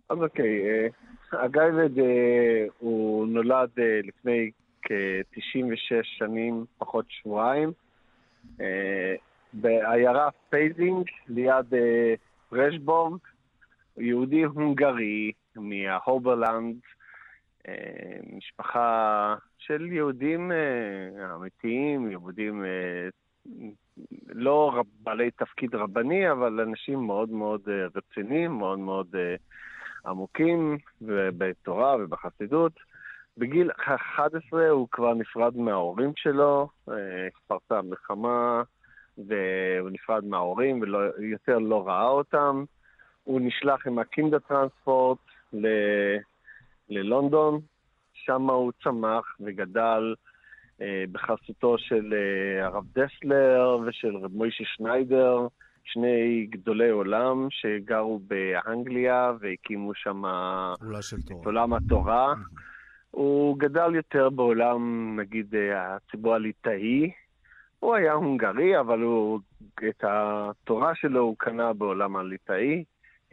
אז 0.10 0.18
אוקיי, 0.18 0.62
אה, 0.66 0.88
הגאב"ד 1.44 1.90
הוא 2.80 3.28
נולד 3.28 3.70
לפני 4.04 4.52
כ-96 4.82 6.04
שנים, 6.04 6.66
פחות 6.78 7.06
שבועיים, 7.10 7.72
בעיירה 9.54 10.30
פייזינג, 10.50 11.08
ליד 11.28 11.66
פרשבורג, 12.52 13.20
יהודי 13.98 14.44
הונגרי 14.44 15.32
מהאוברלנד, 15.56 16.76
אה, 17.68 18.20
משפחה 18.38 19.36
של 19.58 19.92
יהודים 19.92 20.52
אה, 20.52 21.36
אמיתיים, 21.36 22.12
יהודים 22.12 22.66
אה, 22.66 23.10
לא 24.30 24.84
בעלי 25.04 25.32
תפקיד 25.32 25.76
רבני, 25.76 26.32
אבל 26.32 26.60
אנשים 26.60 27.00
מאוד 27.00 27.30
מאוד 27.30 27.62
רציניים, 27.96 28.52
מאוד 28.52 28.80
מאוד 28.80 29.08
עמוקים 30.06 30.78
בתורה 31.02 31.96
ובחסידות. 32.00 32.74
בגיל 33.38 33.72
11 33.72 34.70
הוא 34.70 34.88
כבר 34.92 35.14
נפרד 35.14 35.58
מההורים 35.58 36.12
שלו, 36.16 36.70
פרצה 37.48 37.82
מלחמה, 37.82 38.62
והוא 39.18 39.90
נפרד 39.90 40.26
מההורים 40.26 40.82
ויותר 40.82 41.60
לא 41.60 41.88
ראה 41.88 42.08
אותם. 42.08 42.64
הוא 43.24 43.42
נשלח 43.42 43.88
עם 43.88 44.00
הקינדה 44.00 44.40
טרנספורט 44.40 45.18
ל... 45.54 45.68
ללונדון, 46.90 47.60
שם 48.14 48.50
הוא 48.50 48.72
צמח 48.84 49.36
וגדל 49.40 50.16
אה, 50.82 51.04
בחסותו 51.12 51.78
של 51.78 52.14
אה, 52.14 52.66
הרב 52.66 52.84
דסלר 52.94 53.78
ושל 53.86 54.18
רב 54.18 54.32
מוישה 54.34 54.64
שניידר, 54.68 55.48
שני 55.84 56.48
גדולי 56.50 56.90
עולם 56.90 57.48
שגרו 57.50 58.20
באנגליה 58.20 59.32
והקימו 59.40 59.94
שם 59.96 60.24
את 61.42 61.46
עולם 61.46 61.74
התורה. 61.74 62.34
הוא 63.12 63.60
גדל 63.60 63.96
יותר 63.96 64.30
בעולם, 64.30 65.14
נגיד, 65.20 65.56
אה, 65.56 65.96
הציבור 65.96 66.34
הליטאי. 66.34 67.12
הוא 67.80 67.96
היה 67.96 68.14
הונגרי, 68.14 68.80
אבל 68.80 69.02
הוא, 69.02 69.40
את 69.90 70.04
התורה 70.04 70.96
שלו 70.96 71.22
הוא 71.22 71.36
קנה 71.38 71.74
בעולם 71.74 72.16
הליטאי. 72.16 72.84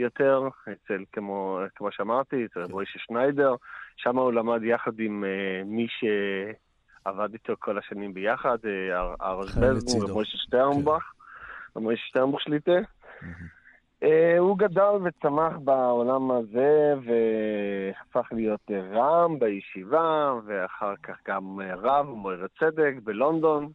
יותר, 0.00 0.48
אצל, 0.62 1.04
כמו, 1.12 1.60
כמו 1.76 1.92
שאמרתי, 1.92 2.44
אצל 2.44 2.66
כן. 2.66 2.72
מוישה 2.72 2.98
שניידר, 2.98 3.54
שם 3.96 4.18
הוא 4.18 4.32
למד 4.32 4.62
יחד 4.62 5.00
עם 5.00 5.24
uh, 5.24 5.64
מי 5.64 5.86
שעבד 5.90 7.32
איתו 7.32 7.52
כל 7.58 7.78
השנים 7.78 8.14
ביחד, 8.14 8.58
uh, 8.58 9.22
ארז 9.22 9.58
בלזבורג 9.58 10.10
ומוישה 10.10 10.38
שטרנבך, 10.38 11.12
כן. 11.74 11.80
מוישה 11.80 12.02
שטרנבך 12.06 12.40
שליטה. 12.40 12.78
Uh, 14.04 14.06
הוא 14.38 14.58
גדל 14.58 14.92
וצמח 15.04 15.52
בעולם 15.64 16.30
הזה 16.30 16.94
והפך 17.04 18.32
להיות 18.32 18.70
רם 18.70 19.38
בישיבה, 19.38 20.34
ואחר 20.44 20.94
כך 21.02 21.16
גם 21.28 21.60
רב 21.60 22.08
ומוער 22.08 22.46
צדק 22.58 22.94
בלונדון. 23.04 23.72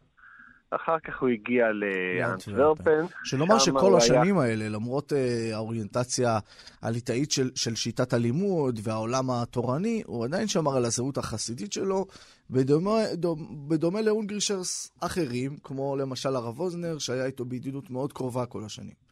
אחר 0.71 0.99
כך 0.99 1.21
הוא 1.21 1.29
הגיע 1.29 1.65
לאנטוורפן. 1.71 3.05
שנאמר 3.23 3.59
שכל 3.59 3.95
השנים 3.97 4.37
היה... 4.37 4.49
האלה, 4.49 4.69
למרות 4.69 5.11
uh, 5.11 5.15
האוריינטציה 5.55 6.39
הליטאית 6.81 7.31
של, 7.31 7.49
של 7.55 7.75
שיטת 7.75 8.13
הלימוד 8.13 8.79
והעולם 8.83 9.25
התורני, 9.31 10.03
הוא 10.05 10.25
עדיין 10.25 10.47
שמר 10.47 10.77
על 10.77 10.85
הזהות 10.85 11.17
החסידית 11.17 11.73
שלו, 11.73 12.05
בדומה, 12.49 12.99
דומה, 13.13 13.41
בדומה 13.67 14.01
להונגרישרס 14.01 14.97
אחרים, 15.03 15.51
כמו 15.63 15.95
למשל 15.95 16.35
הרב 16.35 16.59
אוזנר, 16.59 16.97
שהיה 16.97 17.25
איתו 17.25 17.45
בידידות 17.45 17.89
מאוד 17.89 18.13
קרובה 18.13 18.45
כל 18.45 18.63
השנים. 18.65 19.05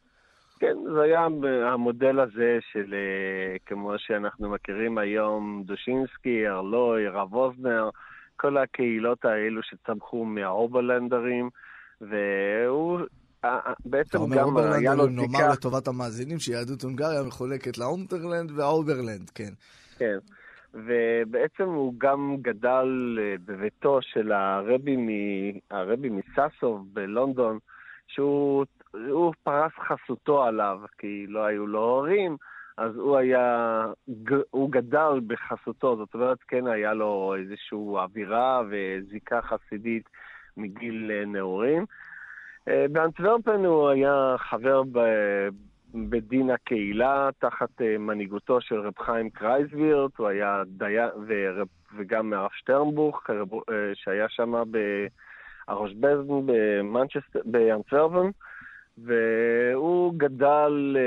כן, 0.60 0.78
זה 0.94 1.02
היה 1.02 1.28
המודל 1.74 2.20
הזה 2.20 2.60
של, 2.72 2.94
אה, 2.94 3.58
כמו 3.66 3.94
שאנחנו 3.98 4.50
מכירים 4.50 4.98
היום, 4.98 5.64
דושינסקי, 5.66 6.48
ארלוי, 6.48 7.08
רב 7.08 7.34
אוזנר, 7.34 7.90
כל 8.44 8.58
הקהילות 8.58 9.26
האלו 9.26 9.62
שצמחו 9.64 10.26
מהאוברלנדרים, 10.26 11.50
והוא 12.02 13.00
בעצם 13.86 14.18
גם 14.36 14.58
היה 14.58 14.96
לו 14.96 15.08
זיקה... 15.08 15.22
נאמר 15.22 15.52
לטובת 15.54 15.88
המאזינים 15.88 16.40
שיהדות 16.40 16.82
הונגריה 16.82 17.24
מחולקת 17.28 17.78
לאונטרלנד 17.78 18.52
והאוברלנד, 18.52 19.30
כן. 19.36 19.54
כן. 19.98 20.18
ובעצם 20.74 21.64
הוא 21.64 21.94
גם 21.98 22.36
גדל 22.42 23.20
אה, 23.22 23.36
בביתו 23.46 24.00
של 24.02 24.32
הרבי, 24.32 24.96
מ... 24.98 25.08
הרבי 25.72 26.10
מסאסוב 26.10 26.88
בלונדון, 26.94 27.60
שהוא 28.08 29.34
פרש 29.44 29.72
חסותו 29.88 30.44
עליו, 30.44 30.80
כי 30.98 31.26
לא 31.28 31.46
היו 31.46 31.68
לו 31.68 31.80
הורים, 31.80 32.38
אז 32.78 32.96
הוא 32.96 33.18
היה, 33.18 33.86
הוא 34.50 34.72
גדל 34.72 35.20
בחסותו, 35.28 35.96
זאת 35.98 36.14
אומרת, 36.14 36.38
כן 36.48 36.68
היה 36.68 36.94
לו 36.94 37.36
איזושהי 37.40 37.78
אווירה 37.78 38.62
וזיקה 38.70 39.42
חסידית 39.42 40.10
מגיל 40.58 41.12
אה, 41.12 41.26
נעורים. 41.26 41.86
אה, 42.68 42.86
באנטוורפן 42.92 43.66
הוא 43.66 43.90
היה 43.90 44.36
חבר 44.38 44.84
ב... 44.92 45.00
בדין 46.10 46.50
הקהילה 46.50 47.30
תחת 47.40 47.82
אה, 47.82 47.98
מנהיגותו 47.98 48.62
של 48.62 48.80
רב 48.80 48.94
חיים 49.00 49.30
קרייזווירט, 49.30 50.18
הוא 50.18 50.28
היה 50.28 50.64
דיין, 50.68 51.10
ורב, 51.28 51.68
וגם 51.98 52.30
מהרב 52.30 52.50
שטרנבוך, 52.54 53.24
שהיה 53.94 54.30
שם 54.30 54.64
בראש 55.68 55.94
בזן 55.94 56.46
באנטוורפן, 57.46 58.30
והוא 58.98 60.14
גדל 60.18 60.98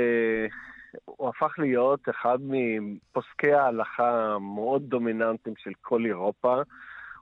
הפך 1.19 1.59
להיות 1.59 2.09
אחד 2.09 2.37
מפוסקי 2.41 3.53
ההלכה 3.53 4.33
המאוד 4.33 4.81
דומיננטיים 4.81 5.55
של 5.57 5.71
כל 5.81 6.05
אירופה. 6.05 6.61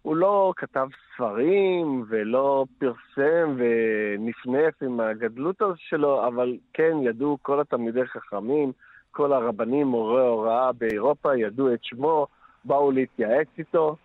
הוא 0.02 0.16
לא 0.16 0.54
כתב 0.56 0.88
ספרים 1.14 2.06
ולא 2.08 2.66
פרסם 2.78 3.58
ונפנף 3.58 4.84
עם 4.84 5.00
הגדלות 5.00 5.56
שלו, 5.78 6.28
אבל 6.28 6.58
כן 6.74 6.98
ידעו 7.02 7.38
כל 7.42 7.60
התלמידי 7.60 8.06
חכמים, 8.06 8.72
כל 9.12 9.34
הרבנים, 9.34 9.88
מורי 9.88 10.22
הוראה 10.22 10.72
באירופה, 10.72 11.38
ידעו 11.38 11.74
את 11.74 11.80
שמו, 11.84 12.28
באו 12.66 12.92
להתייעץ 12.92 13.48
איתו, 13.58 13.96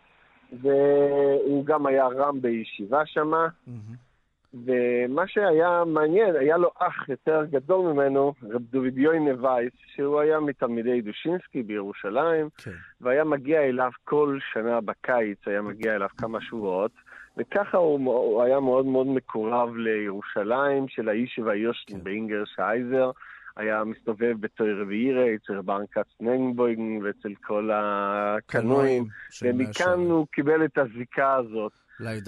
והוא 0.62 1.64
גם 1.64 1.86
היה 1.86 2.06
רם 2.06 2.40
בישיבה 2.40 3.06
שמה. 3.06 3.48
Mm-hmm. 3.68 4.09
ומה 4.54 5.26
שהיה 5.26 5.84
מעניין, 5.86 6.36
היה 6.36 6.56
לו 6.56 6.70
אח 6.78 7.08
יותר 7.08 7.44
גדול 7.50 7.92
ממנו, 7.92 8.34
רב 8.42 8.62
דוידיוי 8.70 9.32
וייס, 9.32 9.72
שהוא 9.94 10.20
היה 10.20 10.40
מתלמידי 10.40 11.00
דושינסקי 11.00 11.62
בירושלים, 11.62 12.48
כן. 12.56 12.70
והיה 13.00 13.24
מגיע 13.24 13.60
אליו 13.60 13.90
כל 14.04 14.38
שנה 14.52 14.80
בקיץ, 14.80 15.38
היה 15.46 15.62
מגיע 15.62 15.96
אליו 15.96 16.08
כמה 16.16 16.40
שבועות, 16.40 16.90
וככה 17.36 17.78
הוא, 17.78 18.14
הוא 18.14 18.42
היה 18.42 18.60
מאוד 18.60 18.86
מאוד 18.86 19.06
מקורב 19.06 19.76
לירושלים, 19.76 20.88
של 20.88 21.08
האיש 21.08 21.38
והיושן 21.38 21.92
כן. 21.92 22.04
באינגר 22.04 22.44
שייזר. 22.44 23.10
היה 23.56 23.84
מסתובב 23.84 24.34
בתור 24.40 24.66
רביעירה 24.82 25.24
אצל 25.34 25.60
ברנקת 25.60 26.06
ננבויגן 26.20 27.02
ואצל 27.02 27.34
כל 27.42 27.70
הקנויים, 27.72 29.04
ומכאן 29.42 29.98
הוא 30.00 30.26
קיבל 30.32 30.64
את 30.64 30.78
הזיקה 30.78 31.34
הזאת. 31.34 31.72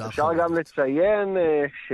אפשר 0.09 0.35
גם 0.39 0.55
לציין 0.55 1.37
אה, 1.37 1.65
ש, 1.89 1.93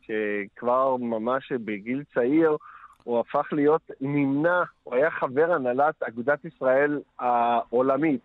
שכבר 0.00 0.96
ממש 0.96 1.52
בגיל 1.52 2.02
צעיר 2.14 2.56
הוא 3.04 3.20
הפך 3.20 3.52
להיות 3.52 3.90
נמנע, 4.00 4.62
הוא 4.82 4.94
היה 4.94 5.10
חבר 5.10 5.52
הנהלת 5.52 6.02
אגודת 6.02 6.44
ישראל 6.44 7.00
העולמית, 7.18 8.20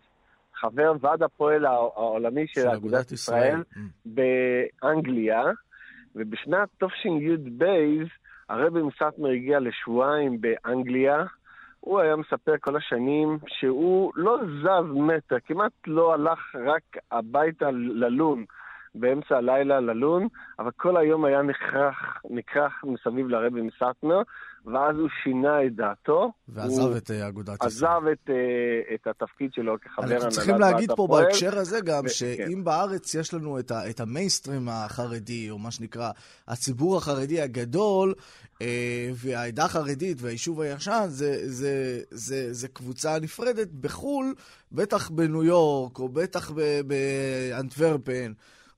חבר 0.55 0.93
ועד 1.01 1.23
הפועל 1.23 1.65
העולמי 1.65 2.47
של, 2.47 2.61
של 2.61 2.67
אגודת 2.67 3.11
ישראל, 3.11 3.47
ישראל 3.47 3.61
באנגליה, 4.05 5.43
ובשנת 6.15 6.69
תשי"ב 6.77 7.65
הרבי 8.49 8.81
מסטמר 8.81 9.29
הגיע 9.29 9.59
לשבועיים 9.59 10.41
באנגליה, 10.41 11.23
הוא 11.79 11.99
היה 11.99 12.15
מספר 12.15 12.53
כל 12.61 12.75
השנים 12.75 13.39
שהוא 13.47 14.11
לא 14.15 14.37
זז 14.61 14.91
מטר, 14.93 15.35
כמעט 15.45 15.71
לא 15.87 16.13
הלך 16.13 16.55
רק 16.55 17.03
הביתה 17.11 17.71
ללון. 17.71 18.45
באמצע 18.95 19.37
הלילה 19.37 19.79
ללון, 19.79 20.27
אבל 20.59 20.71
כל 20.77 20.97
היום 20.97 21.25
היה 21.25 21.41
נכרך, 21.41 22.23
נכרך 22.29 22.73
מסביב 22.83 23.27
לרבי 23.27 23.61
מסטמר, 23.61 24.21
ואז 24.65 24.95
הוא 24.97 25.09
שינה 25.23 25.65
את 25.65 25.75
דעתו. 25.75 26.31
ועזב 26.47 26.95
את 26.95 27.11
אה, 27.11 27.27
אגודת 27.27 27.63
ישראל. 27.63 27.67
עזב 27.67 28.07
את, 28.11 28.29
אה, 28.29 28.95
את 28.95 29.07
התפקיד 29.07 29.53
שלו 29.53 29.75
כחבר 29.81 30.03
הנהלת 30.03 30.23
אנחנו 30.23 30.31
צריכים 30.35 30.55
להגיד 30.59 30.91
פה 30.91 31.03
הפועל. 31.03 31.23
בהקשר 31.23 31.57
הזה 31.57 31.81
גם, 31.81 32.05
ו- 32.05 32.09
שאם 32.09 32.63
בארץ 32.63 33.15
יש 33.15 33.33
לנו 33.33 33.59
את, 33.59 33.71
ה, 33.71 33.89
את 33.89 33.99
המיינסטרים 33.99 34.69
החרדי, 34.69 35.49
או 35.49 35.57
מה 35.57 35.71
שנקרא 35.71 36.11
הציבור 36.47 36.97
החרדי 36.97 37.41
הגדול, 37.41 38.13
אה, 38.61 39.09
והעדה 39.13 39.65
החרדית 39.65 40.17
והיישוב 40.21 40.61
הישן, 40.61 41.05
זה, 41.07 41.49
זה, 41.49 41.99
זה, 42.09 42.53
זה 42.53 42.67
קבוצה 42.67 43.19
נפרדת. 43.21 43.67
בחו"ל, 43.81 44.33
בטח 44.71 45.09
בניו 45.09 45.43
יורק, 45.43 45.99
או 45.99 46.09
בטח 46.09 46.51
ב- 46.51 46.81
באנטוורפן, 46.87 48.31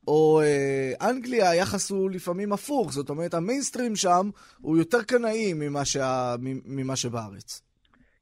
או 0.07 0.41
אה, 0.41 1.09
אנגליה, 1.09 1.49
היחס 1.49 1.91
הוא 1.91 2.11
לפעמים 2.11 2.53
הפוך. 2.53 2.91
זאת 2.91 3.09
אומרת, 3.09 3.33
המיינסטרים 3.33 3.95
שם 3.95 4.29
הוא 4.61 4.77
יותר 4.77 5.03
קנאי 5.03 5.53
ממה, 5.55 5.85
שה, 5.85 6.35
ממה 6.65 6.95
שבארץ. 6.95 7.61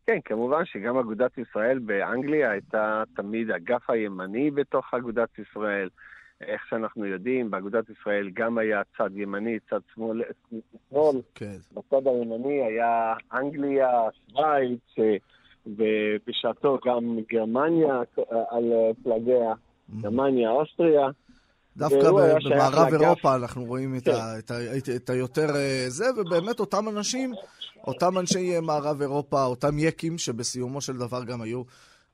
כן, 0.07 0.19
כמובן 0.25 0.65
שגם 0.65 0.97
אגודת 0.97 1.37
ישראל 1.37 1.79
באנגליה 1.79 2.51
הייתה 2.51 3.03
תמיד 3.15 3.51
אגף 3.51 3.89
הימני 3.89 4.51
בתוך 4.51 4.93
אגודת 4.93 5.29
ישראל. 5.39 5.89
איך 6.41 6.61
שאנחנו 6.69 7.05
יודעים, 7.05 7.51
באגודת 7.51 7.89
ישראל 7.89 8.29
גם 8.33 8.57
היה 8.57 8.81
צד 8.97 9.09
ימני, 9.17 9.59
צד 9.69 9.79
שמאל, 9.93 10.21
שמאל. 10.89 11.21
כן. 11.35 11.57
בצד 11.73 12.07
הימני 12.07 12.63
היה 12.63 13.13
אנגליה, 13.33 13.89
שווייץ, 14.29 14.79
אה, 14.99 15.15
ובשעתו 15.67 16.77
גם 16.85 17.19
גרמניה 17.31 18.01
על 18.49 18.73
פלגיה, 19.03 19.53
גרמניה, 20.01 20.49
אוסטריה. 20.49 21.07
דווקא 21.77 22.11
במערב 22.45 22.93
אירופה 22.93 23.35
אנחנו 23.35 23.65
רואים 23.65 23.95
את, 23.95 24.05
כן. 24.05 24.11
ה, 24.11 24.39
את, 24.39 24.51
ה, 24.51 24.77
את, 24.77 24.89
את 24.89 25.09
היותר 25.09 25.55
אה, 25.55 25.85
זה, 25.87 26.05
ובאמת 26.17 26.59
אותם 26.59 26.89
אנשים, 26.89 27.33
אותם 27.87 28.17
אנשי 28.17 28.59
מערב 28.59 29.01
אירופה, 29.01 29.43
אותם 29.43 29.79
יקים, 29.79 30.17
שבסיומו 30.17 30.81
של 30.81 30.97
דבר 30.97 31.23
גם 31.23 31.41
היו 31.41 31.63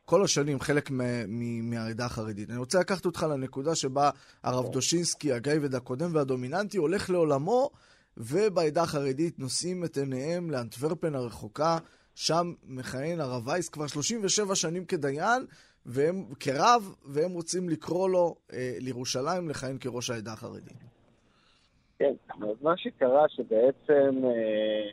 כל 0.06 0.24
השנים 0.24 0.60
חלק 0.60 0.92
מהעדה 1.62 2.06
החרדית. 2.06 2.50
אני 2.50 2.58
רוצה 2.58 2.80
לקחת 2.80 3.06
אותך 3.06 3.26
לנקודה 3.30 3.76
שבה 3.76 4.10
הרב 4.44 4.72
דושינסקי, 4.72 5.34
הגייבד 5.34 5.76
הקודם 5.76 6.16
והדומיננטי, 6.16 6.78
הולך 6.78 7.10
לעולמו, 7.10 7.70
ובעדה 8.18 8.84
החרדית 8.84 9.40
נושאים 9.40 9.84
את 9.84 9.98
עיניהם 9.98 10.52
לאנטוורפן 10.52 11.16
הרחוקה, 11.16 11.78
שם 12.16 12.54
מכהן 12.68 13.20
הרב 13.20 13.48
וייס 13.48 13.70
כבר 13.70 13.88
37 13.88 14.56
שנים 14.56 14.86
כדיין, 14.86 15.46
והם, 15.86 16.24
כרב, 16.40 16.96
והם 17.06 17.32
רוצים 17.32 17.70
לקרוא 17.70 18.10
לו 18.10 18.36
אה, 18.54 18.76
לירושלים 18.80 19.50
לכהן 19.50 19.78
כראש 19.80 20.10
העדה 20.10 20.34
החרדית. 20.34 20.74
כן, 22.00 22.14
אז 22.30 22.56
מה 22.62 22.74
שקרה 22.78 23.26
שבעצם 23.30 24.22
אה, 24.26 24.90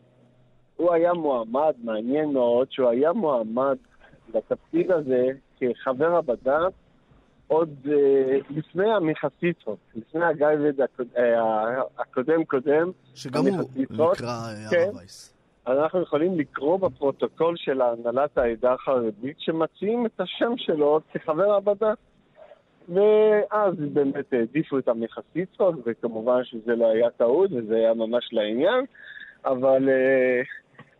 הוא 0.76 0.92
היה 0.92 1.12
מועמד, 1.12 1.73
מעניין 1.85 2.33
מאוד, 2.33 2.66
שהוא 2.71 2.88
היה 2.88 3.12
מועמד 3.12 3.76
לתפקיד 4.35 4.90
הזה 4.90 5.26
כחבר 5.61 6.16
הבד"ץ 6.16 6.73
עוד 7.47 7.71
אה, 7.88 8.38
לפני 8.50 8.92
המחסיסות, 8.92 9.78
לפני 9.95 10.25
הגייבד 10.25 10.80
הקוד- 10.80 11.16
אה, 11.16 11.80
הקודם-קודם. 11.99 12.90
שגם 13.14 13.47
הוא 13.47 13.68
נקרא 13.76 14.28
אה, 14.28 14.71
כן. 14.71 14.76
הרב 14.87 14.97
וייס. 14.97 15.35
אנחנו 15.69 16.03
יכולים 16.03 16.39
לקרוא 16.39 16.77
בפרוטוקול 16.77 17.57
של 17.57 17.83
הנהלת 17.83 18.39
העדה 18.39 18.73
החרדית 18.73 19.41
שמציעים 19.41 20.07
את 20.07 20.21
השם 20.21 20.53
שלו 20.57 21.01
כחבר 21.13 21.55
הבד"ץ. 21.55 21.99
ואז 22.89 23.75
באמת 23.93 24.33
העדיפו 24.33 24.79
את 24.79 24.89
המחסיסות, 24.89 25.75
וכמובן 25.87 26.45
שזה 26.45 26.77
לא 26.77 26.91
היה 26.91 27.11
טעות, 27.11 27.51
וזה 27.53 27.77
היה 27.77 27.95
ממש 27.95 28.29
לעניין, 28.33 28.85
אבל 29.45 29.89
אה, 29.89 30.43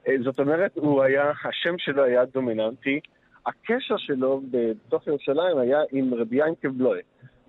אה, 0.09 0.15
זאת 0.25 0.41
אומרת, 0.41 0.77
הוא 0.77 1.03
היה, 1.03 1.33
השם 1.45 1.79
שלו 1.79 2.05
היה 2.05 2.25
דומיננטי. 2.25 3.01
הקשר 3.47 3.97
שלו 3.97 4.43
בתוך 4.51 5.07
ירושלים 5.07 5.59
היה 5.59 5.81
עם 5.93 6.15
רבי 6.15 6.37
ינקב 6.37 6.69
בלוי. 6.69 7.01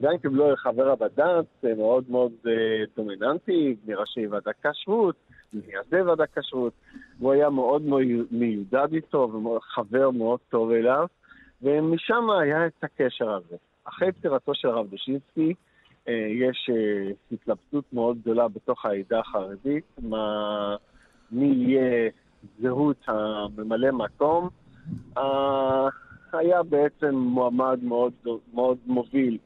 ינקב 0.02 0.28
בלוי 0.28 0.58
חבר 0.58 0.92
הבד"ץ, 0.92 1.76
מאוד 1.78 2.04
מאוד 2.10 2.32
אה, 2.48 2.84
דומיננטי, 2.98 3.76
מראשי 3.88 4.28
ועדת 4.28 4.56
כשרות, 4.64 5.16
מייסדי 5.54 6.02
ועדת 6.02 6.38
כשרות. 6.38 6.74
הוא 7.20 7.32
היה 7.32 7.50
מאוד 7.50 7.82
מיודד 8.32 8.94
איתו, 8.94 9.32
וחבר 9.58 10.10
מאוד 10.10 10.40
טוב 10.50 10.72
אליו, 10.72 11.08
ומשם 11.62 12.30
היה 12.42 12.68
את 12.68 12.84
הקשר 12.84 13.30
הזה. 13.30 13.56
אחרי 13.84 14.12
פטירתו 14.12 14.56
של 14.56 14.68
הרב 14.68 14.88
דושינסקי, 14.90 15.54
אה, 16.08 16.14
יש 16.30 16.70
אה, 16.74 17.12
התלבטות 17.32 17.94
מאוד 17.94 18.18
גדולה 18.22 18.48
בתוך 18.48 18.86
העדה 18.86 19.20
החרדית, 19.20 19.86
מה, 20.02 20.76
מי 21.32 21.46
יהיה 21.46 22.10
זהות 22.62 23.06
הממלא 23.08 23.92
מקום. 23.92 24.50
היה 26.34 26.64
בעצם 26.64 27.16
מועמד 27.16 27.80
מאוד, 27.84 28.14
מאוד 28.54 28.78
מוביל 28.86 29.38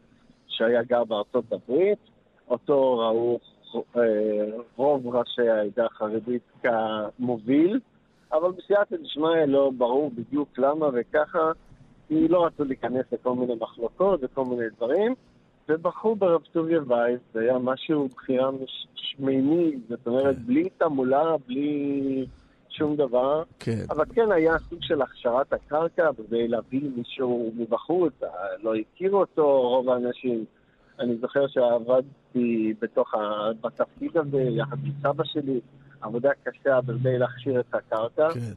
שהיה 0.48 0.84
גר 0.84 1.04
בארצות 1.04 1.46
הברית, 1.52 2.00
אותו 2.48 2.98
ראו 2.98 3.40
רוב 4.78 5.16
ראשי 5.16 5.50
העדה 5.50 5.86
החרדית 5.86 6.42
כמוביל, 6.64 7.80
אבל 8.34 8.52
בסייעתא 8.52 8.96
דשמיא 8.96 9.46
לא 9.48 9.72
ברור 9.78 10.12
בדיוק 10.16 10.50
למה 10.58 10.90
וככה, 10.94 11.52
כי 12.08 12.28
לא 12.28 12.46
רצו 12.46 12.64
להיכנס 12.64 13.06
לכל 13.12 13.36
מיני 13.36 13.54
מחלוקות 13.62 14.20
וכל 14.24 14.46
מיני 14.46 14.66
דברים, 14.78 15.16
ובחרו 15.70 16.16
ברב 16.16 16.42
טוביה 16.52 16.80
וייס, 16.88 17.20
זה 17.34 17.40
היה 17.40 17.58
משהו, 17.58 18.08
בחירה 18.08 18.52
מש- 18.52 18.88
שמימי, 18.96 19.72
זאת 19.90 20.08
אומרת, 20.08 20.40
בלי 20.40 20.70
תעמולה, 20.78 21.36
בלי 21.48 22.26
שום 22.70 22.96
דבר. 22.96 23.44
כן. 23.60 23.86
אבל 23.90 24.06
כן 24.16 24.32
היה 24.32 24.60
סוג 24.60 24.80
של 24.82 25.02
הכשרת 25.02 25.54
הקרקע, 25.54 26.10
כדי 26.18 26.48
להביא 26.48 26.82
מישהו 26.96 27.52
מבחוץ, 27.58 28.14
אה, 28.24 28.30
לא 28.64 28.74
הכירו 28.76 29.20
אותו 29.20 29.62
רוב 29.62 29.90
האנשים. 29.90 30.46
אני 31.00 31.18
זוכר 31.22 31.48
שעבדתי 31.48 32.74
בתוך 32.82 33.14
ה... 33.14 33.18
בתפקיד 33.62 34.18
הזה, 34.18 34.42
יחד 34.42 34.78
עם 34.84 34.92
סבא 35.02 35.24
שלי, 35.24 35.60
עבודה 36.02 36.30
קשה 36.44 36.80
כדי 36.88 37.18
להכשיר 37.18 37.60
את 37.60 37.76
הקרקע, 37.76 38.34
כן. 38.34 38.54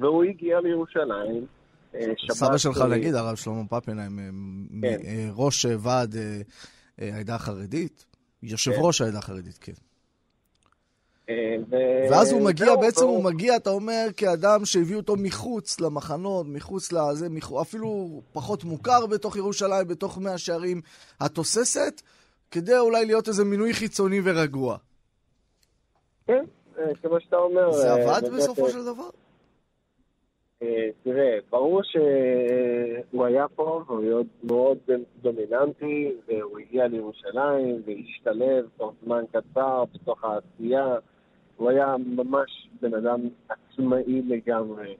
והוא 0.00 0.24
הגיע 0.24 0.60
לירושלים. 0.60 1.46
אה, 1.94 2.12
סבא 2.30 2.58
שלך, 2.58 2.82
נגיד, 2.90 3.14
הרב 3.14 3.36
שלמה 3.36 3.66
פפנהיים, 3.68 4.18
אה, 4.18 4.98
כן. 4.98 5.06
אה, 5.06 5.28
ראש 5.34 5.66
ועד 5.78 6.14
העדה 6.98 7.34
החרדית, 7.34 8.06
יושב 8.42 8.72
כן. 8.72 8.80
ראש 8.80 9.00
העדה 9.00 9.18
החרדית, 9.18 9.58
כן. 9.60 9.72
ואז 12.10 12.32
הוא 12.32 12.42
מגיע, 12.42 12.76
בעצם 12.76 13.04
הוא 13.04 13.24
מגיע, 13.24 13.56
אתה 13.56 13.70
אומר, 13.70 14.06
כאדם 14.16 14.64
שהביא 14.64 14.96
אותו 14.96 15.14
מחוץ 15.16 15.80
למחנות, 15.80 16.46
מחוץ 16.48 16.92
לזה, 16.92 17.26
אפילו 17.62 18.20
פחות 18.32 18.64
מוכר 18.64 19.06
בתוך 19.06 19.36
ירושלים, 19.36 19.88
בתוך 19.88 20.18
מאה 20.18 20.38
שערים 20.38 20.80
התוססת, 21.20 22.02
כדי 22.50 22.78
אולי 22.78 23.06
להיות 23.06 23.28
איזה 23.28 23.44
מינוי 23.44 23.74
חיצוני 23.74 24.20
ורגוע. 24.24 24.76
כן, 26.26 26.44
אה, 26.78 26.94
כמו 27.02 27.20
שאתה 27.20 27.36
אומר. 27.36 27.72
זה 27.72 27.90
אה, 27.90 28.16
עבד 28.16 28.28
בסופו 28.36 28.66
אה, 28.66 28.70
של 28.70 28.84
דבר? 28.84 29.08
אה, 30.62 30.88
תראה, 31.02 31.38
ברור 31.50 31.80
שהוא 31.82 33.24
היה 33.24 33.48
פה, 33.48 33.82
והוא 33.86 34.24
מאוד 34.42 34.78
דומיננטי, 35.22 36.12
והוא 36.28 36.58
הגיע 36.58 36.86
לירושלים 36.86 37.82
והשתלב 37.86 38.68
תוך 38.76 38.92
זמן 39.04 39.24
קצר 39.32 39.84
בתוך 39.94 40.24
העשייה. 40.24 40.96
הוא 41.62 41.70
היה 41.70 41.96
ממש 42.16 42.68
בן 42.80 42.94
אדם 42.94 43.20
עצמאי 43.48 44.22
לגמרי. 44.22 44.94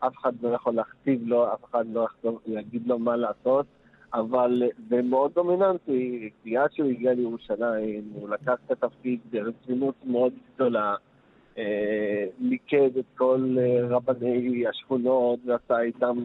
אף 0.00 0.16
אחד 0.16 0.32
לא 0.42 0.48
יכול 0.48 0.74
להכתיב 0.74 1.28
לו, 1.28 1.52
אף 1.52 1.64
אחד 1.64 1.84
לא 1.92 2.00
יכול 2.00 2.38
להגיד 2.46 2.86
לו 2.86 2.98
מה 2.98 3.16
לעשות, 3.16 3.66
אבל 4.14 4.62
זה 4.88 5.02
מאוד 5.02 5.32
דומיננטי, 5.34 6.30
כי 6.42 6.56
עד 6.56 6.72
שהוא 6.72 6.90
הגיע 6.90 7.14
לירושלים, 7.14 8.10
הוא 8.14 8.28
לקח 8.28 8.54
את 8.66 8.70
התפקיד 8.70 9.20
ברצינות 9.30 9.94
מאוד 10.04 10.32
גדולה. 10.54 10.94
אה, 11.58 12.24
את 12.98 13.04
כל 13.16 13.56
אה, 13.58 13.86
רבני 13.88 14.66
השכונות 14.66 15.38
ועשה 15.46 15.80
איתם 15.80 16.16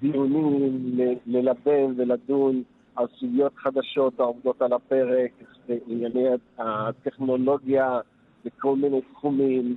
דיונים 0.00 0.98
ללבן 1.26 1.92
ולדון 1.96 2.62
על 2.96 3.06
סוגיות 3.18 3.52
חדשות 3.56 4.20
העומדות 4.20 4.62
על 4.62 4.72
הפרק, 4.72 5.30
ענייני 5.86 6.28
הטכנולוגיה 6.58 8.00
בכל 8.44 8.76
מיני 8.76 9.00
תחומים. 9.02 9.76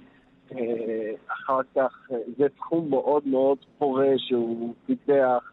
אה, 0.52 1.12
אחר 1.28 1.60
כך, 1.76 2.10
אה, 2.12 2.18
זה 2.38 2.50
תחום 2.50 2.90
מאוד 2.90 3.28
מאוד 3.28 3.58
פורה 3.78 4.14
שהוא 4.18 4.74
פיתח 4.86 5.52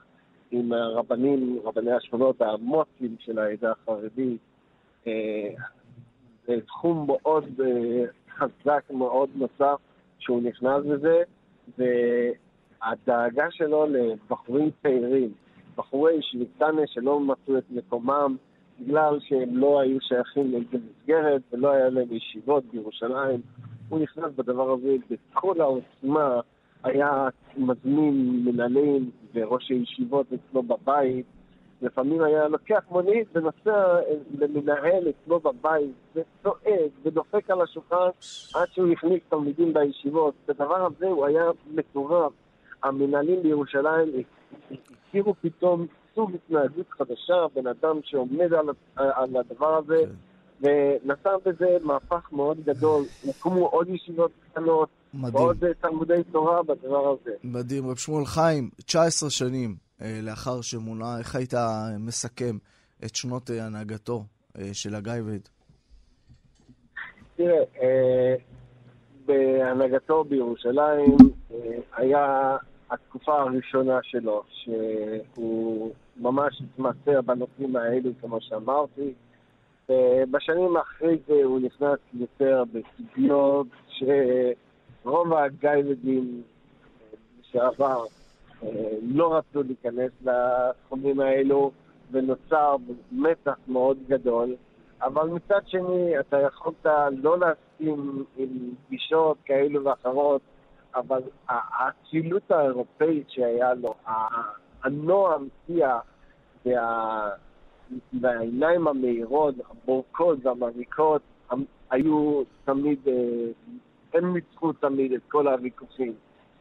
עם 0.50 0.72
הרבנים, 0.72 1.58
רבני 1.64 1.92
השכונות 1.92 2.42
המוצים 2.42 3.16
של 3.18 3.38
העדה 3.38 3.72
החרדית. 3.72 4.40
אה, 5.06 5.48
זה 6.46 6.60
תחום 6.66 7.06
מאוד 7.06 7.60
חזק, 8.38 8.84
מאוד 8.90 9.28
נוסף, 9.34 9.76
שהוא 10.18 10.42
נכנס 10.42 10.84
לזה, 10.84 11.22
והדאגה 11.78 13.50
שלו 13.50 13.86
לבחורים 13.86 14.70
צעירים, 14.82 15.32
בחורי 15.76 16.22
שוויצנה 16.22 16.82
שלא 16.86 17.20
מצאו 17.20 17.58
את 17.58 17.64
מקומם 17.70 18.36
בגלל 18.80 19.18
שהם 19.20 19.56
לא 19.56 19.80
היו 19.80 20.00
שייכים 20.00 20.52
לאיזו 20.52 20.86
מסגרת 20.86 21.42
ולא 21.52 21.70
היה 21.70 21.88
להם 21.88 22.12
ישיבות 22.12 22.64
בירושלים, 22.72 23.40
הוא 23.88 24.00
נכנס 24.00 24.32
בדבר 24.36 24.72
הזה 24.72 24.96
בכל 25.10 25.60
העוצמה, 25.60 26.40
היה 26.84 27.28
מזמין 27.56 28.42
מנהלים 28.44 29.10
וראשי 29.34 29.74
ישיבות 29.74 30.26
אצלו 30.32 30.62
בבית, 30.62 31.26
לפעמים 31.82 32.22
היה 32.22 32.48
לוקח 32.48 32.84
מונית 32.90 33.28
ונוסע 33.32 34.00
למנהל 34.38 35.08
אצלו 35.08 35.40
בבית, 35.40 35.90
וצועק 36.14 36.90
ודופק 37.02 37.50
על 37.50 37.62
השולחן 37.62 38.08
עד 38.54 38.68
שהוא 38.72 38.92
הכניס 38.92 39.20
תלמידים 39.28 39.72
בישיבות. 39.72 40.34
בדבר 40.48 40.86
הזה 40.86 41.06
הוא 41.06 41.26
היה 41.26 41.44
מטורף. 41.74 42.32
המנהלים 42.82 43.42
בירושלים 43.42 44.08
הכירו 45.08 45.34
פתאום 45.40 45.86
סוג 46.14 46.30
התנהגות 46.34 46.90
חדשה, 46.90 47.46
בן 47.54 47.66
אדם 47.66 48.00
שעומד 48.04 48.52
על, 48.52 48.66
על 48.96 49.36
הדבר 49.36 49.76
הזה, 49.76 49.96
כן. 50.06 50.14
ונתן 50.60 51.30
בזה 51.44 51.76
מהפך 51.82 52.32
מאוד 52.32 52.60
גדול. 52.64 53.04
הוקמו 53.26 53.66
עוד 53.66 53.88
ישיבות 53.88 54.30
קטנות, 54.50 54.88
מדהים. 55.14 55.34
ועוד 55.34 55.64
אה, 55.64 55.74
תלמודי 55.74 56.22
תורה 56.32 56.62
בדבר 56.62 57.08
הזה. 57.08 57.30
מדהים. 57.44 57.90
רב 57.90 57.96
שמואל 57.96 58.24
חיים, 58.24 58.70
19 58.86 59.30
שנים 59.30 59.76
אה, 60.02 60.18
לאחר 60.22 60.60
שמונה, 60.60 61.18
איך 61.18 61.34
היית 61.34 61.54
מסכם 61.98 62.58
את 63.04 63.14
שנות 63.14 63.50
אה, 63.50 63.66
הנהגתו 63.66 64.24
של 64.72 64.94
הגייבד? 64.94 65.38
תראה, 67.36 67.64
בהנהגתו 69.26 70.24
בירושלים 70.24 71.16
היה 71.96 72.56
התקופה 72.90 73.40
הראשונה 73.40 73.98
שלו, 74.02 74.42
שהוא 74.48 75.92
ממש 76.16 76.62
התמצא 76.62 77.20
בנושאים 77.20 77.76
האלו, 77.76 78.10
כמו 78.20 78.40
שאמרתי. 78.40 79.12
בשנים 80.30 80.76
אחרי 80.76 81.18
זה 81.26 81.44
הוא 81.44 81.60
נכנס 81.60 81.98
יותר 82.14 82.64
בסוגיות 82.72 83.66
שרוב 83.88 85.32
הגייבדים 85.32 86.42
לשעבר 87.40 88.04
לא 89.02 89.36
רצו 89.36 89.62
להיכנס 89.62 90.10
לתחומים 90.22 91.20
האלו, 91.20 91.70
ונוצר 92.10 92.76
מתח 93.12 93.56
מאוד 93.68 93.98
גדול. 94.08 94.54
אבל 95.02 95.28
מצד 95.28 95.60
שני, 95.66 96.20
אתה 96.20 96.40
יכולת 96.40 96.86
לא 97.12 97.38
להסכים 97.38 98.24
עם 98.36 98.48
פגישות 98.86 99.36
כאלו 99.44 99.84
ואחרות, 99.84 100.40
אבל 100.94 101.22
האצילות 101.48 102.50
האירופאית 102.50 103.30
שהיה 103.30 103.74
לו, 103.74 103.94
הנועם, 104.82 105.48
שיח, 105.66 106.02
וה... 106.66 107.30
והעיניים 108.20 108.88
המהירות, 108.88 109.54
הבורקות 109.70 110.38
והמריקות, 110.42 111.22
היו 111.90 112.42
תמיד, 112.64 112.98
אה, 113.08 113.12
הם 114.14 114.34
ניצחו 114.34 114.72
תמיד 114.72 115.12
את 115.12 115.20
כל 115.28 115.48
הוויכוחים, 115.48 116.12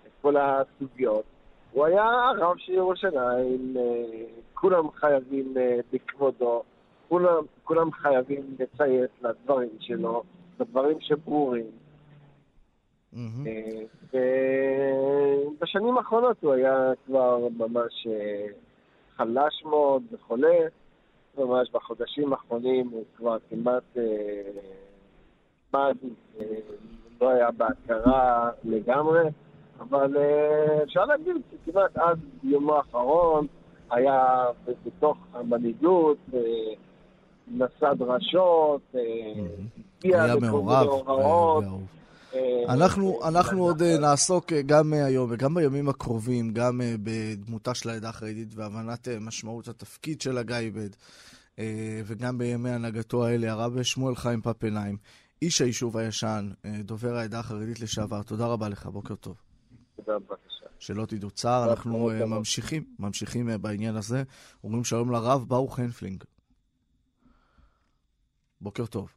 את 0.07 0.11
כל 0.21 0.35
הסוגיות. 0.37 1.23
הוא 1.71 1.85
היה 1.85 2.03
הרב 2.03 2.57
של 2.57 2.73
ירושלים, 2.73 3.73
אה, 3.77 4.25
כולם 4.53 4.91
חייבים 4.91 5.53
אה, 5.57 5.79
בכבודו, 5.93 6.63
כולם, 7.09 7.43
כולם 7.63 7.91
חייבים 7.91 8.41
לציית 8.59 9.11
לדברים 9.21 9.69
שלו, 9.79 10.23
לדברים 10.59 10.97
שברורים. 11.01 11.65
Mm-hmm. 13.13 14.15
ובשנים 15.57 15.97
האחרונות 15.97 16.37
הוא 16.41 16.53
היה 16.53 16.91
כבר 17.05 17.47
ממש 17.57 18.07
חלש 19.17 19.63
מאוד 19.65 20.03
וחולה, 20.11 20.57
ממש 21.37 21.69
בחודשים 21.73 22.33
האחרונים 22.33 22.89
הוא 22.89 23.03
כבר 23.17 23.37
כמעט 23.49 23.97
מד, 25.73 25.95
לא 27.21 27.29
היה 27.29 27.51
בהכרה 27.51 28.49
לגמרי. 28.63 29.29
אבל 29.79 30.17
אה, 30.17 30.83
אפשר 30.83 31.05
להגיד 31.05 31.35
שכמעט 31.51 31.97
עד 31.97 32.19
יומו 32.43 32.75
האחרון 32.75 33.47
היה 33.89 34.45
בתוך 34.85 35.17
המנהיגות, 35.33 36.17
אה, 36.33 36.39
נשא 37.47 37.93
דרשות, 37.93 38.81
אה, 38.95 39.01
הגיע 39.99 40.25
לכל 40.35 40.41
מיני 40.41 40.85
הוראות. 41.05 41.63
אנחנו, 42.69 43.19
אנחנו 43.27 43.63
עוד 43.63 43.83
נעסוק 43.83 44.53
גם 44.53 44.93
היום 44.93 45.31
וגם 45.31 45.53
בימים 45.53 45.89
הקרובים, 45.89 46.53
גם 46.53 46.81
בדמותה 47.03 47.73
של 47.73 47.89
העדה 47.89 48.09
החרדית 48.09 48.55
והבנת 48.55 49.07
משמעות 49.07 49.67
התפקיד 49.67 50.21
של 50.21 50.37
הגאב"ד, 50.37 50.89
וגם 52.05 52.37
בימי 52.37 52.69
הנהגתו 52.69 53.25
האלה, 53.25 53.51
הרב 53.51 53.83
שמואל 53.83 54.15
חיים 54.15 54.41
פפנהיים, 54.41 54.97
איש 55.41 55.61
היישוב 55.61 55.97
הישן, 55.97 56.49
דובר 56.83 57.15
העדה 57.15 57.39
החרדית 57.39 57.79
לשעבר. 57.79 58.23
תודה 58.23 58.45
רבה 58.45 58.69
לך, 58.69 58.85
בוקר 58.85 59.15
טוב. 59.15 59.35
תודה, 59.95 60.19
בבקשה. 60.19 60.65
שלא 60.79 61.05
תדעו 61.05 61.31
צער, 61.31 61.69
אנחנו 61.69 62.11
ממשיכים, 62.27 62.83
ממשיכים 62.99 63.49
בעניין 63.61 63.95
הזה. 63.95 64.23
אומרים 64.63 64.83
שלום 64.83 65.11
לרב 65.11 65.45
ברוך 65.47 65.79
הנפלינג. 65.79 66.23
בוקר 68.61 68.85
טוב. 68.85 69.09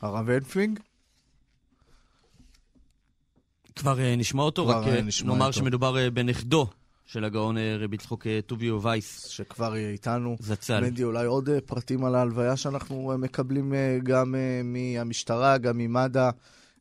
הרב 0.00 0.30
הנפלינג? 0.30 0.80
כבר 3.76 3.96
אה, 3.96 4.18
נשמע 4.18 4.42
אותו, 4.42 4.64
כבר, 4.64 4.80
רק 4.80 4.86
אה, 4.86 5.02
נשמע 5.02 5.32
נאמר 5.32 5.46
אותו. 5.46 5.58
שמדובר 5.58 6.10
בנכדו 6.10 6.66
של 7.06 7.24
הגאון 7.24 7.56
רבי 7.78 7.94
יצחק 7.94 8.26
טוביה 8.46 8.82
וייס. 8.82 9.26
שכבר 9.26 9.76
יהיה 9.76 9.90
איתנו. 9.90 10.36
זצ"ל. 10.40 10.80
מנדי, 10.80 11.04
אולי 11.04 11.26
עוד 11.26 11.48
פרטים 11.66 12.04
על 12.04 12.14
ההלוויה 12.14 12.56
שאנחנו 12.56 13.12
מקבלים 13.18 13.72
גם 14.02 14.34
מהמשטרה, 14.64 15.58
גם 15.58 15.78
ממד"א. 15.78 16.30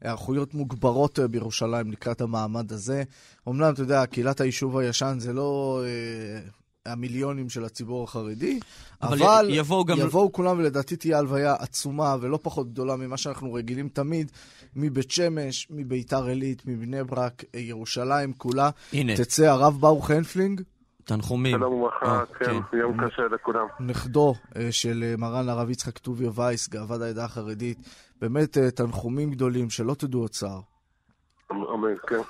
היערכויות 0.01 0.53
מוגברות 0.53 1.19
אה, 1.19 1.27
בירושלים 1.27 1.91
לקראת 1.91 2.21
המעמד 2.21 2.71
הזה. 2.71 3.03
אמנם, 3.47 3.73
אתה 3.73 3.81
יודע, 3.81 4.05
קהילת 4.05 4.41
היישוב 4.41 4.77
הישן 4.77 5.15
זה 5.19 5.33
לא 5.33 5.81
אה, 5.85 6.39
המיליונים 6.91 7.49
של 7.49 7.65
הציבור 7.65 8.03
החרדי, 8.03 8.59
אבל, 9.01 9.23
אבל 9.23 9.47
יבואו 9.49 9.85
גם... 9.85 9.97
יבואו 9.97 10.31
כולם, 10.31 10.59
ולדעתי 10.59 10.95
תהיה 10.95 11.17
הלוויה 11.17 11.53
עצומה 11.59 12.15
ולא 12.21 12.39
פחות 12.41 12.71
גדולה 12.71 12.95
ממה 12.95 13.17
שאנחנו 13.17 13.53
רגילים 13.53 13.89
תמיד, 13.89 14.31
מבית 14.75 15.11
שמש, 15.11 15.67
מביתר 15.69 16.25
עילית, 16.25 16.61
מבני 16.65 17.03
ברק, 17.03 17.43
אה, 17.55 17.59
ירושלים 17.59 18.33
כולה. 18.33 18.69
הנה. 18.93 19.15
תצא 19.15 19.45
הרב 19.45 19.77
ברוך 19.79 20.11
הנפלינג. 20.11 20.61
תנחומים. 21.03 21.57
שלום 21.57 21.73
וברכה, 21.73 22.23
כן, 22.39 22.45
כן, 22.45 22.77
יום 22.77 23.07
קשה 23.07 23.21
לכולם. 23.21 23.67
נכדו 23.79 24.33
של 24.71 25.13
מרן 25.17 25.49
הרב 25.49 25.69
יצחק 25.69 25.97
טוביה 25.97 26.29
וייס, 26.35 26.69
גאב"ד 26.69 27.01
העדה 27.01 27.25
החרדית, 27.25 27.77
באמת 28.21 28.57
אה, 28.57 28.71
תנחומים 28.71 29.31
גדולים, 29.31 29.69
שלא 29.69 29.93
תדעו 29.93 30.21
עוד 30.21 30.29
צער. 30.29 30.59
אמן, 31.51 31.95
כן. 32.07 32.21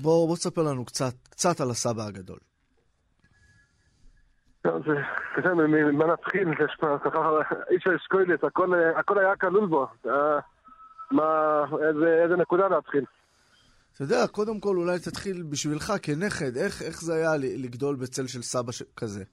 בוא, 0.00 0.26
בוא 0.28 0.36
תספר 0.36 0.62
לנו 0.62 0.84
קצת, 0.84 1.14
קצת 1.30 1.60
על 1.60 1.70
הסבא 1.70 2.06
הגדול. 2.06 2.38
זה 4.64 4.94
קשה, 5.34 5.54
ממה 5.54 6.06
נתחיל? 6.06 6.48
יש 6.48 6.76
ככה 7.04 7.30
איש 7.70 7.86
האשכוילת, 7.86 8.44
הכל 8.96 9.18
היה 9.18 9.36
כלול 9.36 9.66
בו. 9.66 9.86
מה, 11.10 11.60
איזה, 12.22 12.36
נקודה 12.36 12.68
להתחיל? 12.68 13.04
אתה 13.94 14.02
יודע, 14.02 14.26
קודם 14.32 14.60
כל 14.60 14.76
אולי 14.76 14.98
תתחיל 14.98 15.42
בשבילך 15.42 15.92
כנכד, 16.02 16.56
איך, 16.56 16.82
איך 16.82 17.00
זה 17.00 17.14
היה 17.14 17.30
לגדול 17.64 17.96
בצל 17.96 18.26
של 18.26 18.42
סבא 18.42 18.72
ש... 18.72 18.82
כזה? 18.96 19.24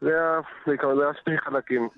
זה 0.00 0.08
היה, 0.08 0.40
זה 0.66 1.02
היה 1.02 1.12
שני 1.24 1.38
חלקים. 1.38 1.88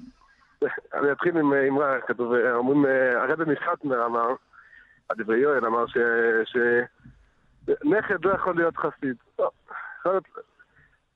אני 0.94 1.12
אתחיל 1.12 1.38
עם 1.38 1.52
אמרה, 1.52 2.00
כתוב, 2.06 2.32
אומרים, 2.54 2.84
הרבי 3.16 3.44
מסחטנר 3.52 4.06
אמר, 4.06 4.28
הדברי 5.10 5.38
יואל 5.38 5.66
אמר 5.66 5.86
ש... 5.86 5.96
ש... 6.44 6.56
נכד 7.68 8.24
לא 8.24 8.34
יכול 8.34 8.56
להיות 8.56 8.76
חסיד. 8.76 9.16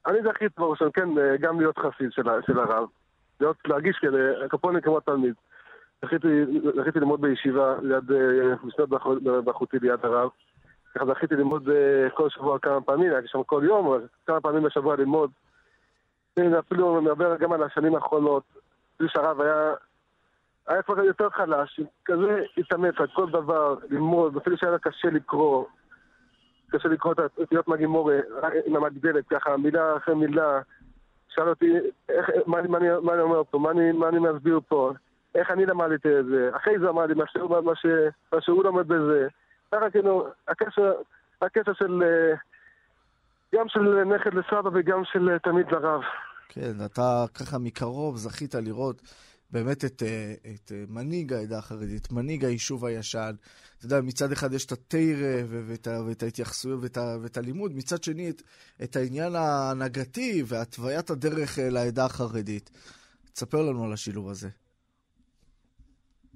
אני 0.06 0.18
זכיתי 0.22 0.54
כבר 0.56 0.74
שם, 0.74 0.90
כן, 0.90 1.08
גם 1.40 1.60
להיות 1.60 1.78
חסיד 1.78 2.12
של, 2.12 2.22
של 2.46 2.58
הרב. 2.58 2.88
להיות, 3.40 3.56
להרגיש 3.66 3.98
כאלה, 3.98 4.48
כפוני 4.48 4.82
כמו 4.82 5.00
תלמיד. 5.00 5.34
זכיתי, 6.04 6.44
ללמוד 6.94 7.20
בישיבה 7.20 7.74
ליד, 7.82 8.10
משנת 8.64 8.88
באחותי 9.44 9.78
ליד 9.82 9.98
הרב. 10.02 10.30
ככה 10.94 11.06
זכיתי 11.06 11.34
ללמוד 11.34 11.68
כל 12.14 12.28
שבוע 12.30 12.58
כמה 12.58 12.80
פעמים, 12.80 13.12
הייתי 13.12 13.28
שם 13.28 13.42
כל 13.42 13.62
יום, 13.64 13.98
כמה 14.26 14.40
פעמים 14.40 14.62
בשבוע 14.62 14.96
ללמוד. 14.96 15.30
אפילו 16.58 17.02
מדבר 17.02 17.36
גם 17.36 17.52
על 17.52 17.62
השנים 17.62 17.94
האחרונות. 17.94 18.42
זה 18.98 19.04
שהרב 19.08 19.40
היה, 19.40 19.74
היה 20.66 20.82
כבר 20.82 21.00
יותר 21.00 21.30
חלש, 21.30 21.80
כזה 22.04 22.44
התאמץ 22.58 22.94
על 22.98 23.06
כל 23.06 23.30
דבר, 23.30 23.76
ללמוד, 23.90 24.36
אפילו 24.36 24.56
שהיה 24.56 24.78
קשה 24.78 25.08
לקרוא, 25.10 25.64
קשה 26.70 26.88
לקרוא 26.88 27.12
את 27.12 27.18
האותיות 27.18 27.68
מהגימור 27.68 28.10
עם 28.66 28.76
המגדלת, 28.76 29.24
ככה 29.28 29.56
מילה 29.56 29.96
אחרי 29.96 30.14
מילה. 30.14 30.60
שאל 31.28 31.48
אותי, 31.48 31.72
איך, 32.08 32.30
מה, 32.46 32.62
מה, 32.62 32.78
מה, 32.78 33.00
מה 33.00 33.12
אני 33.14 33.22
אומר 33.22 33.42
פה, 33.50 33.58
מה 33.58 33.70
אני, 33.70 33.92
מה 33.92 34.08
אני 34.08 34.18
מסביר 34.18 34.60
פה, 34.68 34.92
איך 35.34 35.50
אני 35.50 35.66
למדתי 35.66 36.08
את 36.18 36.26
זה. 36.26 36.50
אחרי 36.56 36.78
זה 36.78 36.88
אמר 36.88 37.06
לי, 37.06 37.14
מה, 37.14 37.24
מה, 37.48 37.60
מה, 37.60 37.72
ש, 37.74 37.86
מה 38.32 38.40
שהוא 38.40 38.64
לומד 38.64 38.88
בזה. 38.88 39.28
ככה 39.72 39.90
כאילו, 39.90 40.26
הקשר, 40.48 40.92
הקשר 41.42 41.72
של, 41.72 42.02
אה, 42.02 42.36
גם 43.54 43.68
של 43.68 44.04
נכד 44.04 44.34
לסבא 44.34 44.70
וגם 44.72 45.04
של 45.04 45.38
תלמיד 45.42 45.72
לרב. 45.72 46.00
כן, 46.48 46.72
אתה 46.86 47.24
ככה 47.34 47.58
מקרוב 47.58 48.16
זכית 48.16 48.54
לראות 48.54 49.02
באמת 49.56 49.84
את, 49.84 50.02
אה, 50.02 50.34
את 50.54 50.72
אה, 50.72 50.84
מנהיג 50.88 51.32
העדה 51.32 51.58
החרדית, 51.58 52.12
מנהיג 52.12 52.44
היישוב 52.44 52.84
הישן. 52.84 53.34
אתה 53.78 53.86
יודע, 53.86 54.00
מצד 54.00 54.32
אחד 54.32 54.52
יש 54.52 54.66
את 54.66 54.72
התרא 54.72 55.36
ואת, 55.48 55.88
ואת 56.06 56.22
ההתייחסויות 56.22 56.78
ואת, 56.82 56.98
ואת 57.22 57.36
הלימוד, 57.36 57.72
מצד 57.74 58.02
שני 58.02 58.30
את, 58.30 58.42
את 58.82 58.96
העניין 58.96 59.34
ההנהגתי 59.34 60.42
והתוויית 60.46 61.10
הדרך 61.10 61.58
לעדה 61.62 62.04
החרדית. 62.04 62.70
תספר 63.32 63.62
לנו 63.62 63.84
על 63.84 63.92
השילוב 63.92 64.28
הזה. 64.30 64.48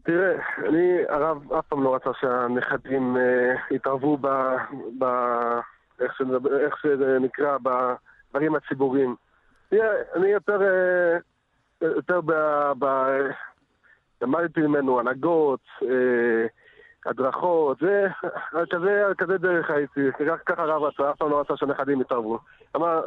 תראה, 0.02 0.32
אני, 0.68 1.02
הרב 1.08 1.52
אף 1.52 1.66
פעם 1.68 1.82
לא 1.82 1.94
רצה 1.94 2.10
שהנכדים 2.20 3.16
אה, 3.16 3.76
יתערבו 3.76 4.16
ב... 4.16 4.26
ב 4.98 5.04
איך, 6.00 6.16
שנדבר, 6.16 6.60
איך 6.60 6.74
שזה 6.82 7.18
נקרא, 7.20 7.58
בדברים 7.58 8.54
הציבוריים. 8.54 9.14
תראה, 9.68 9.90
אני 10.16 10.28
יותר, 10.28 10.62
אה, 10.62 11.18
יותר 11.80 12.20
ב... 12.20 12.32
ב 12.78 12.86
למדתי 14.22 14.60
ממנו 14.60 15.00
הנהגות, 15.00 15.60
אה, 15.82 16.46
הדרכות, 17.06 17.78
זה, 17.80 18.06
כזה, 18.70 19.02
כזה 19.18 19.38
דרך 19.38 19.70
הייתי, 19.70 20.00
ככה 20.46 20.62
הרב 20.62 20.82
רצה, 20.82 21.10
אף 21.10 21.16
פעם 21.16 21.30
לא 21.30 21.40
רצה 21.40 21.56
שהנכדים 21.56 22.00
יתערבו. 22.00 22.38
אמר, 22.76 23.00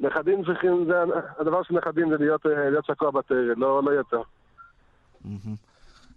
נכדים 0.00 0.44
צריכים, 0.44 0.84
זה, 0.84 1.02
הדבר 1.38 1.62
של 1.62 1.74
נכדים 1.74 2.10
זה 2.10 2.16
להיות, 2.18 2.46
אה, 2.46 2.70
להיות 2.70 2.84
שקוע 2.84 3.10
בתרא, 3.10 3.36
לא, 3.56 3.82
לא 3.84 3.90
יותר. 3.90 4.22
Mm-hmm. 5.24 5.73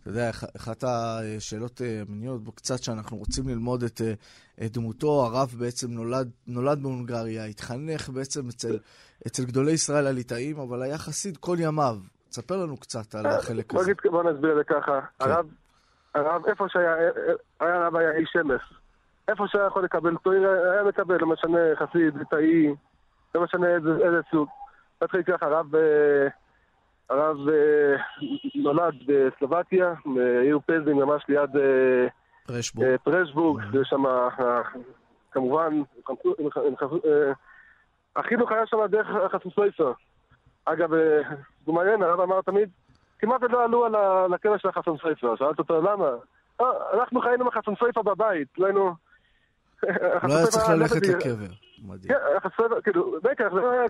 אתה 0.08 0.16
יודע, 0.16 0.30
אחת 0.58 0.84
השאלות 0.84 1.82
המניעות 1.82 2.44
בו 2.44 2.52
קצת 2.52 2.84
שאנחנו 2.84 3.18
רוצים 3.18 3.48
ללמוד 3.48 3.84
את, 3.84 4.02
את 4.66 4.72
דמותו, 4.72 5.26
הרב 5.26 5.56
בעצם 5.60 5.88
נולד, 5.92 6.30
נולד 6.48 6.84
בהונגריה, 6.84 7.46
התחנך 7.46 8.10
בעצם 8.10 8.48
אצל, 8.50 8.78
אצל 9.28 9.44
גדולי 9.44 9.72
ישראל 9.72 10.08
הליטאים, 10.08 10.60
אבל 10.60 10.82
היה 10.82 10.98
חסיד 10.98 11.38
כל 11.38 11.56
ימיו. 11.60 11.96
תספר 12.30 12.58
לנו 12.58 12.78
קצת 12.78 13.16
על 13.16 13.26
החלק 13.26 13.74
הזה. 13.76 13.94
בוא 14.12 14.24
נסביר 14.24 14.52
את 14.52 14.58
זה 14.58 14.64
ככה. 14.64 15.00
כן. 15.02 15.30
הרב, 15.32 15.46
הרב, 16.16 16.46
איפה 16.46 16.66
שהיה, 16.70 16.96
היה 17.60 17.76
הרב 17.76 17.96
היה 17.96 18.12
איש 18.12 18.30
שמש. 18.34 18.74
איפה 19.28 19.44
שהיה 19.48 19.66
יכול 19.68 19.84
לקבל 19.84 20.16
תויר, 20.24 20.50
היה 20.50 20.84
מקבל, 20.84 21.18
לא 21.20 21.28
משנה 21.28 21.60
חסיד, 21.76 22.16
ליטאי, 22.16 22.76
לא 23.36 23.44
משנה 23.44 23.68
איזה, 23.76 23.90
איזה 23.90 24.20
סוג. 24.32 24.50
נתחיל 25.04 25.24
ככה, 25.24 25.46
הרב... 25.46 25.76
אה, 25.76 26.28
הרב 27.10 27.38
אה, 27.50 27.96
נולד 28.56 28.96
בסלובקיה, 29.06 29.94
בעיר 30.06 30.60
פזינג, 30.66 31.04
ממש 31.04 31.24
ליד 31.30 31.58
אה, 31.58 32.08
פרשבורג. 32.46 32.88
אה, 32.88 32.98
פרשבורג, 32.98 33.62
ויש 33.72 33.88
שם, 33.90 34.04
כמובן, 35.32 35.82
החינוך 38.16 38.52
היה 38.52 38.66
שם 38.66 38.78
דרך 38.90 39.08
החסוסויסר. 39.26 39.92
אגב, 40.66 40.90
זה 41.66 41.72
מעניין, 41.72 42.04
הרב 42.04 42.20
אמר 42.20 42.42
תמיד, 42.42 42.70
כמעט 43.20 43.42
לא 43.50 43.64
עלו 43.64 43.86
על 43.86 44.34
הקבר 44.34 44.58
של 44.58 44.68
החסון 44.68 44.98
סופר. 44.98 45.36
שאלת 45.36 45.60
אותו, 45.60 45.82
למה? 45.82 46.10
אנחנו 46.94 47.22
חיינו 47.22 47.44
עם 47.44 47.48
החסון 47.48 47.76
סופר 47.76 48.02
בבית, 48.02 48.48
לא 48.58 48.66
היינו... 48.66 48.94
לא 50.24 50.38
היה 50.38 50.48
צריך 50.48 50.70
ללכת 50.70 51.08
לקבר. 51.08 51.54
מדהים. 51.84 52.14
כן, 52.58 52.82
כאילו, 52.84 53.20
בטח, 53.24 53.46
זה 53.54 53.62
לא 53.62 53.72
היה 53.72 53.90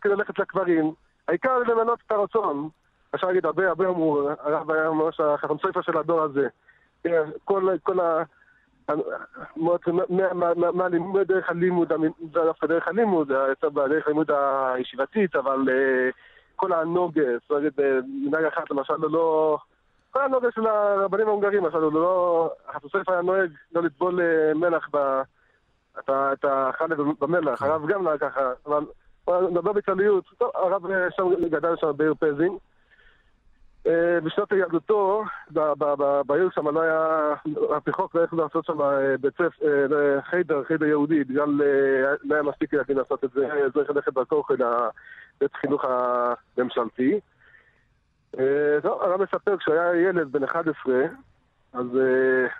כדי 0.00 0.14
ללכת 0.14 0.38
לקברים. 0.38 0.92
העיקר 1.28 1.58
למנות 1.58 1.98
את 2.06 2.12
הרצון. 2.12 2.68
אפשר 3.14 3.26
להגיד, 3.26 3.46
הרבה 3.46 3.68
הרבה 3.68 3.88
אמרו, 3.88 4.28
הרב 4.38 4.70
היה 4.70 4.90
ממש 4.90 5.20
החכם 5.20 5.58
סופר 5.58 5.82
של 5.82 5.98
הדור 5.98 6.22
הזה. 6.22 6.48
כל, 7.44 7.68
כל 7.82 8.00
ה... 8.00 8.22
מהלימוד, 10.74 11.26
דרך 11.26 11.50
הלימוד, 11.50 11.92
זה 12.32 12.40
דווקא 12.44 12.66
דרך 12.66 12.88
הלימוד, 12.88 13.28
זה 13.62 13.68
בדרך 13.70 14.06
הלימוד 14.06 14.30
הישיבתית, 14.30 15.36
אבל 15.36 15.58
אה, 15.68 16.10
כל 16.56 16.72
הנוגס, 16.72 17.40
זאת 17.42 17.50
אומרת, 17.50 17.72
מנהג 18.06 18.44
אחת 18.44 18.70
למשל, 18.70 18.94
לא... 19.10 19.58
כל 20.10 20.22
הנוגס 20.22 20.54
של 20.54 20.66
הרבנים 20.66 21.26
ההונגרים, 21.28 21.64
למשל, 21.64 21.78
לא... 21.78 22.50
החסוסף 22.68 23.08
היה 23.08 23.22
נוהג 23.22 23.50
לא 23.74 23.82
לטבול 23.82 24.20
אה, 24.20 24.54
מלח 24.54 24.88
ב... 24.92 25.22
את 26.10 26.44
החלב 26.44 26.98
במלח, 27.20 27.58
כן. 27.58 27.66
הרב 27.66 27.86
גם 27.86 28.04
נהג 28.04 28.20
ככה, 28.20 28.40
אבל 28.66 28.84
נדבר 29.28 29.72
בכלליות, 29.72 30.24
הרב 30.40 30.86
אה, 30.86 31.10
שם 31.10 31.48
גדל 31.50 31.76
שם 31.76 31.90
בעיר 31.96 32.14
פזינג. 32.14 32.58
אה, 33.86 34.20
בשנות 34.20 34.52
ילדותו, 34.52 35.24
בעיר 36.26 36.50
שם 36.54 36.68
לא 36.68 36.80
היה, 36.80 37.34
על 37.70 37.80
פי 37.80 37.92
חוק 37.92 38.14
לא 38.14 38.20
יכלו 38.20 38.42
לעשות 38.42 38.64
שם 38.64 38.82
אה, 38.82 39.16
בית 39.20 39.34
ספר, 39.34 39.88
חיידר, 40.30 40.64
חיידר 40.64 40.86
יהודי, 40.86 41.24
בגלל 41.24 41.48
לא 42.22 42.34
היה 42.34 42.42
מספיק 42.42 42.72
ילדים 42.72 42.98
לעשות 42.98 43.24
את 43.24 43.30
זה, 43.30 43.48
צריך 43.72 43.90
ללכת 43.90 44.12
בכוח 44.12 44.50
לבית 44.50 45.54
חינוך 45.54 45.84
הממשלתי. 45.84 47.20
טוב, 48.82 49.02
הרב 49.02 49.22
מספר, 49.22 49.56
כשהוא 49.56 49.74
היה 49.74 50.08
ילד 50.08 50.32
בן 50.32 50.44
11, 50.44 50.94
אז 51.72 51.86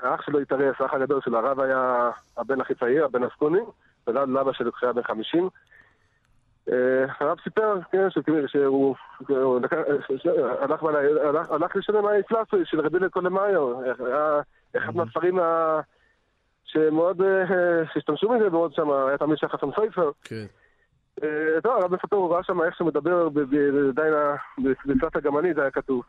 האח 0.02 0.22
שלו 0.22 0.38
התארס, 0.40 0.80
האח 0.80 0.94
הגדול 0.94 1.20
של 1.20 1.34
הרב 1.34 1.60
היה 1.60 2.10
הבן 2.36 2.60
הכי 2.60 2.74
צעיר, 2.74 3.04
הבן 3.04 3.22
הסקוני, 3.22 3.60
ולאבא 4.06 4.52
שלו 4.52 4.72
כשהיה 4.72 4.92
בן 4.92 5.02
50. 5.02 5.48
הרב 7.20 7.38
סיפר, 7.44 7.78
כן, 7.92 8.08
שהוא 8.46 8.94
הלך 11.50 11.76
לשלם 11.76 12.06
האינפלציה 12.06 12.58
של 12.64 12.80
רבי 12.80 12.98
לקול 12.98 13.28
מאיו, 13.28 13.80
היה 13.82 14.40
אחד 14.76 14.96
מהספרים 14.96 15.38
שמאוד, 16.64 17.22
שהשתמשו 17.92 18.32
מזה 18.32 18.50
מאוד 18.50 18.74
שם, 18.74 18.90
היה 18.90 19.18
תמיד 19.18 19.38
של 19.38 19.48
חסם 19.48 19.70
סופר. 19.70 20.10
כן. 20.24 20.44
טוב, 21.62 21.72
הרב 21.72 21.94
מספר, 21.94 22.16
הוא 22.16 22.34
ראה 22.34 22.42
שם 22.42 22.62
איך 22.62 22.76
שהוא 22.76 22.88
מדבר, 22.88 23.28
עדיין 23.88 24.14
בסרט 24.86 25.16
הגמנית 25.16 25.58
היה 25.58 25.70
כתוב. 25.70 26.02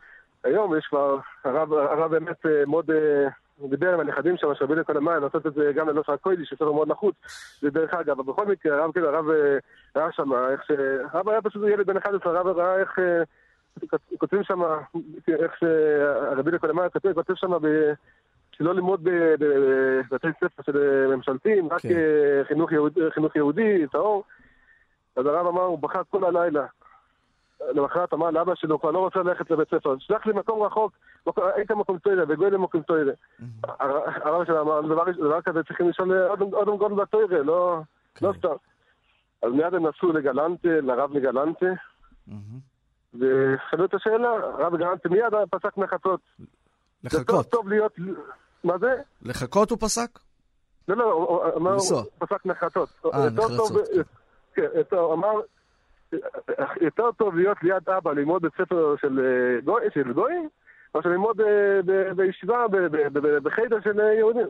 היום 0.44 0.78
יש 0.78 0.86
כבר, 0.86 1.18
הרב 1.44 2.10
באמת 2.10 2.46
מאוד... 2.66 2.90
הוא 3.58 3.70
דיבר 3.70 3.94
עם 3.94 4.00
הנכדים 4.00 4.36
שם, 4.36 4.54
שרבי 4.54 4.74
לכל 4.74 4.96
המים, 4.96 5.22
לעשות 5.22 5.46
את 5.46 5.54
זה 5.54 5.72
גם 5.74 5.88
ללא 5.88 6.02
שעה 6.06 6.16
קוידי, 6.16 6.44
שזה 6.44 6.64
מאוד 6.64 6.88
נחוץ. 6.88 7.14
זה 7.60 7.70
דרך 7.70 7.94
אגב, 7.94 8.20
אבל 8.20 8.32
בכל 8.32 8.46
מקרה, 8.46 8.82
הרב 8.82 8.92
כאילו, 8.92 9.08
הרב 9.08 9.30
אה, 9.30 9.58
ראה 9.96 10.12
שם, 10.12 10.32
איך 10.32 10.64
ש... 10.64 10.70
הרב 11.12 11.28
היה 11.28 11.42
פשוט 11.42 11.62
ילד 11.68 11.86
בן 11.86 11.96
11, 11.96 12.38
הרב 12.38 12.46
ראה 12.46 12.80
איך... 12.80 12.98
אה, 12.98 13.22
כותבים 14.18 14.44
שם, 14.44 14.62
איך 15.28 15.52
שהרבי 15.58 16.50
לכל 16.50 16.70
המים 16.70 16.88
כותב 17.14 17.34
שם 17.34 17.52
שלא 18.52 18.74
ללמוד 18.74 19.00
בבתי 19.38 20.28
ספר 20.40 20.62
של 20.62 20.76
אה, 20.76 21.16
ממשלתיים, 21.16 21.72
רק 21.72 21.80
כן. 21.80 21.88
חינוך 23.10 23.36
יהודי, 23.36 23.86
טהור. 23.92 24.24
אז 25.16 25.26
הרב 25.26 25.46
אמר, 25.46 25.62
הוא 25.62 25.78
בכה 25.78 26.04
כל 26.04 26.24
הלילה. 26.24 26.66
למחרת 27.60 28.14
אמר 28.14 28.30
לאבא 28.30 28.54
שלו, 28.54 28.80
כבר 28.80 28.90
לא 28.90 28.98
רוצה 28.98 29.18
ללכת 29.18 29.50
לבית 29.50 29.68
ספר, 29.68 29.94
שלח 29.98 30.26
לי 30.26 30.32
מקום 30.32 30.62
רחוק, 30.62 30.92
היית 31.36 31.70
מקום 31.70 31.98
טוירה, 31.98 32.24
וגוי 32.28 32.50
למקום 32.50 32.82
טוירה. 32.82 33.12
הרב 34.06 34.44
שלו 34.44 34.60
אמר, 34.60 34.80
דבר 35.12 35.42
כזה 35.42 35.62
צריכים 35.62 35.88
לשאול 35.88 36.28
אודם 36.52 36.76
גול 36.76 36.94
בטוירה, 36.94 37.42
לא, 37.42 37.80
לא 38.22 38.32
סתם. 38.38 38.48
אז 39.42 39.52
מיד 39.52 39.74
הם 39.74 39.86
נסעו 39.86 40.12
לגלנטה, 40.12 40.68
לרב 40.68 41.10
מגלנטה, 41.12 41.66
ושאלו 43.14 43.84
את 43.84 43.94
השאלה, 43.94 44.28
הרב 44.28 44.76
גלנטה 44.76 45.08
מיד 45.08 45.32
פסק 45.50 45.76
מחצות. 45.76 46.20
לחכות. 47.04 47.46
טוב 47.46 47.68
להיות, 47.68 47.92
מה 48.64 48.78
זה? 48.78 48.94
לחכות 49.22 49.70
הוא 49.70 49.78
פסק? 49.80 50.18
לא, 50.88 50.96
לא, 50.96 51.04
הוא 51.04 51.42
הוא 51.90 52.04
פסק 52.18 52.46
נחרצות. 52.46 52.88
אה, 53.14 53.30
נחרצות. 53.30 53.72
כן, 54.54 54.66
אמר, 55.12 55.40
יותר 56.80 57.12
טוב 57.12 57.36
להיות 57.36 57.62
ליד 57.62 57.88
אבא, 57.88 58.12
ללמוד 58.12 58.42
בית 58.42 58.52
ספר 58.54 58.94
של 59.00 59.20
אה, 59.20 59.60
גויים, 59.60 59.90
של 59.94 60.12
גויים 60.12 60.48
מאשר 60.94 61.08
ללמוד 61.08 61.40
אה, 61.40 62.14
בישיבה, 62.16 62.64
בחיידר 63.42 63.80
של 63.84 64.00
אה, 64.00 64.12
יהודים. 64.12 64.46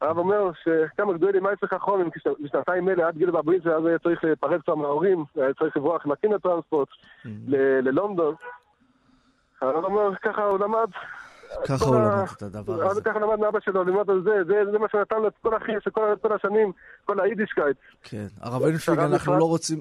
הרב 0.00 0.18
אומר 0.18 0.50
שכמה 0.52 1.12
גדולים, 1.12 1.42
מה 1.42 1.52
אצלך 1.52 1.74
חום, 1.80 2.10
בשנתיים 2.40 2.88
אלה 2.88 3.08
עד 3.08 3.16
גיל 3.16 3.30
בברית, 3.30 3.66
אז 3.66 3.86
היה 3.86 3.98
צריך 3.98 4.24
להיפרד 4.24 4.62
כבר 4.62 4.74
מההורים, 4.74 5.24
היה 5.36 5.54
צריך 5.54 5.76
לברוח 5.76 6.06
עם 6.06 6.12
הקינוטרנספורט 6.12 6.88
mm-hmm. 6.88 7.28
ללונדון. 7.82 8.34
הרב 9.60 9.84
אומר, 9.84 10.16
ככה 10.16 10.44
הוא 10.44 10.58
למד 10.58 10.88
ככה 11.66 11.84
הוא 11.84 11.96
למד 11.96 12.26
את 12.36 12.42
הדבר 12.42 12.90
הזה. 12.90 13.00
ככה 13.00 13.18
למד 13.18 13.38
מאבא 13.38 13.58
שלו, 13.60 13.84
לימד 13.84 14.10
על 14.10 14.22
זה, 14.24 14.54
זה 14.72 14.78
מה 14.78 14.86
שנתן 14.92 15.16
לו 15.16 15.28
את 15.28 15.32
כל 15.42 15.56
החיים 15.56 15.78
של 15.80 15.90
כל 15.90 16.32
השנים, 16.32 16.72
כל 17.04 17.20
היידישקייט. 17.20 17.76
כן, 18.02 18.26
הרב 18.40 18.62
אינפליג, 18.62 18.98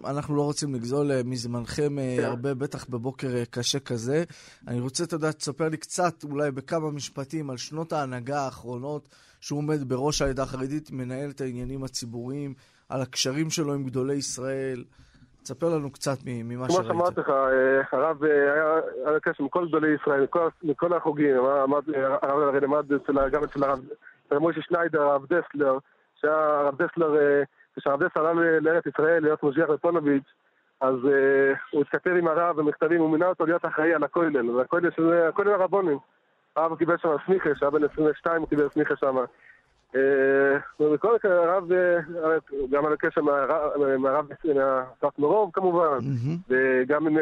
אנחנו 0.05 0.35
לא 0.35 0.43
רוצים 0.43 0.75
לגזול 0.75 1.11
אה, 1.11 1.21
מזמנכם 1.25 1.99
אה, 1.99 2.15
כן. 2.17 2.23
הרבה, 2.23 2.53
בטח 2.53 2.85
בבוקר 2.89 3.35
אה, 3.35 3.43
קשה 3.51 3.79
כזה. 3.79 4.23
אני 4.67 4.79
רוצה, 4.79 5.03
אתה 5.03 5.15
יודע, 5.15 5.31
תספר 5.31 5.69
לי 5.69 5.77
קצת, 5.77 6.23
אולי 6.23 6.51
בכמה 6.51 6.91
משפטים, 6.91 7.49
על 7.49 7.57
שנות 7.57 7.93
ההנהגה 7.93 8.41
האחרונות, 8.41 9.09
שהוא 9.39 9.57
עומד 9.57 9.89
בראש 9.89 10.21
העדה 10.21 10.43
החרדית, 10.43 10.91
מנהל 10.91 11.29
את 11.29 11.41
העניינים 11.41 11.83
הציבוריים, 11.83 12.53
על 12.89 13.01
הקשרים 13.01 13.49
שלו 13.49 13.73
עם 13.73 13.83
גדולי 13.83 14.15
ישראל. 14.15 14.83
תספר 15.43 15.69
לנו 15.69 15.91
קצת 15.91 16.17
ממה 16.25 16.69
שראית. 16.69 16.87
כמו 16.87 16.87
שאמרתי 16.87 17.19
לך, 17.19 17.29
אה, 17.29 17.81
הרב 17.91 18.23
אה, 18.23 18.79
היה 19.05 19.19
קשר 19.19 19.43
עם 19.43 19.49
כל 19.49 19.67
גדולי 19.67 19.95
ישראל, 20.01 20.25
מכל 20.63 20.93
החוגים. 20.93 21.35
הרב 21.35 22.39
הרי 22.39 22.59
למד 22.59 22.85
גם 23.31 23.43
אצל 23.43 23.63
הרב 23.63 23.79
מוישה 24.31 24.61
שניידר, 24.61 25.01
הרב 25.01 25.25
דסלר, 25.25 25.77
שהיה 26.15 26.59
הרב 26.59 26.81
דסלר, 26.81 27.15
כשהרב 27.75 28.03
דסלר 28.03 28.27
עלה 28.27 28.59
לארץ 28.59 28.85
ישראל 28.85 29.23
להיות 29.23 29.43
מושיח 29.43 29.69
בפונוביץ', 29.69 30.33
אז 30.81 30.95
הוא 31.71 31.81
התכתב 31.81 32.11
עם 32.11 32.27
הרב 32.27 32.55
במכתבים, 32.55 33.01
הוא 33.01 33.09
מינה 33.09 33.27
אותו 33.27 33.45
להיות 33.45 33.65
אחראי 33.65 33.93
על 33.93 34.03
הכולל, 34.03 34.49
והכולל 34.49 34.91
שזה 34.91 35.27
הכולל 35.27 35.51
הרבונים. 35.51 35.97
הרב 36.55 36.77
קיבל 36.77 36.97
שם 36.97 37.09
סמיכה, 37.25 37.49
שהיה 37.55 37.71
בן 37.71 37.83
22 37.83 38.41
הוא 38.41 38.49
קיבל 38.49 38.69
סמיכה 38.69 38.95
שם. 38.95 39.15
ובכל 40.79 41.15
מקרה 41.15 41.43
הרב, 41.43 41.71
גם 42.71 42.85
על 42.85 42.93
הקשר 42.93 43.21
מהרב, 43.21 43.71
מהרב 43.97 44.27
מרוב 45.19 45.49
כמובן, 45.53 45.97
וגם 46.49 47.07
עם 47.07 47.17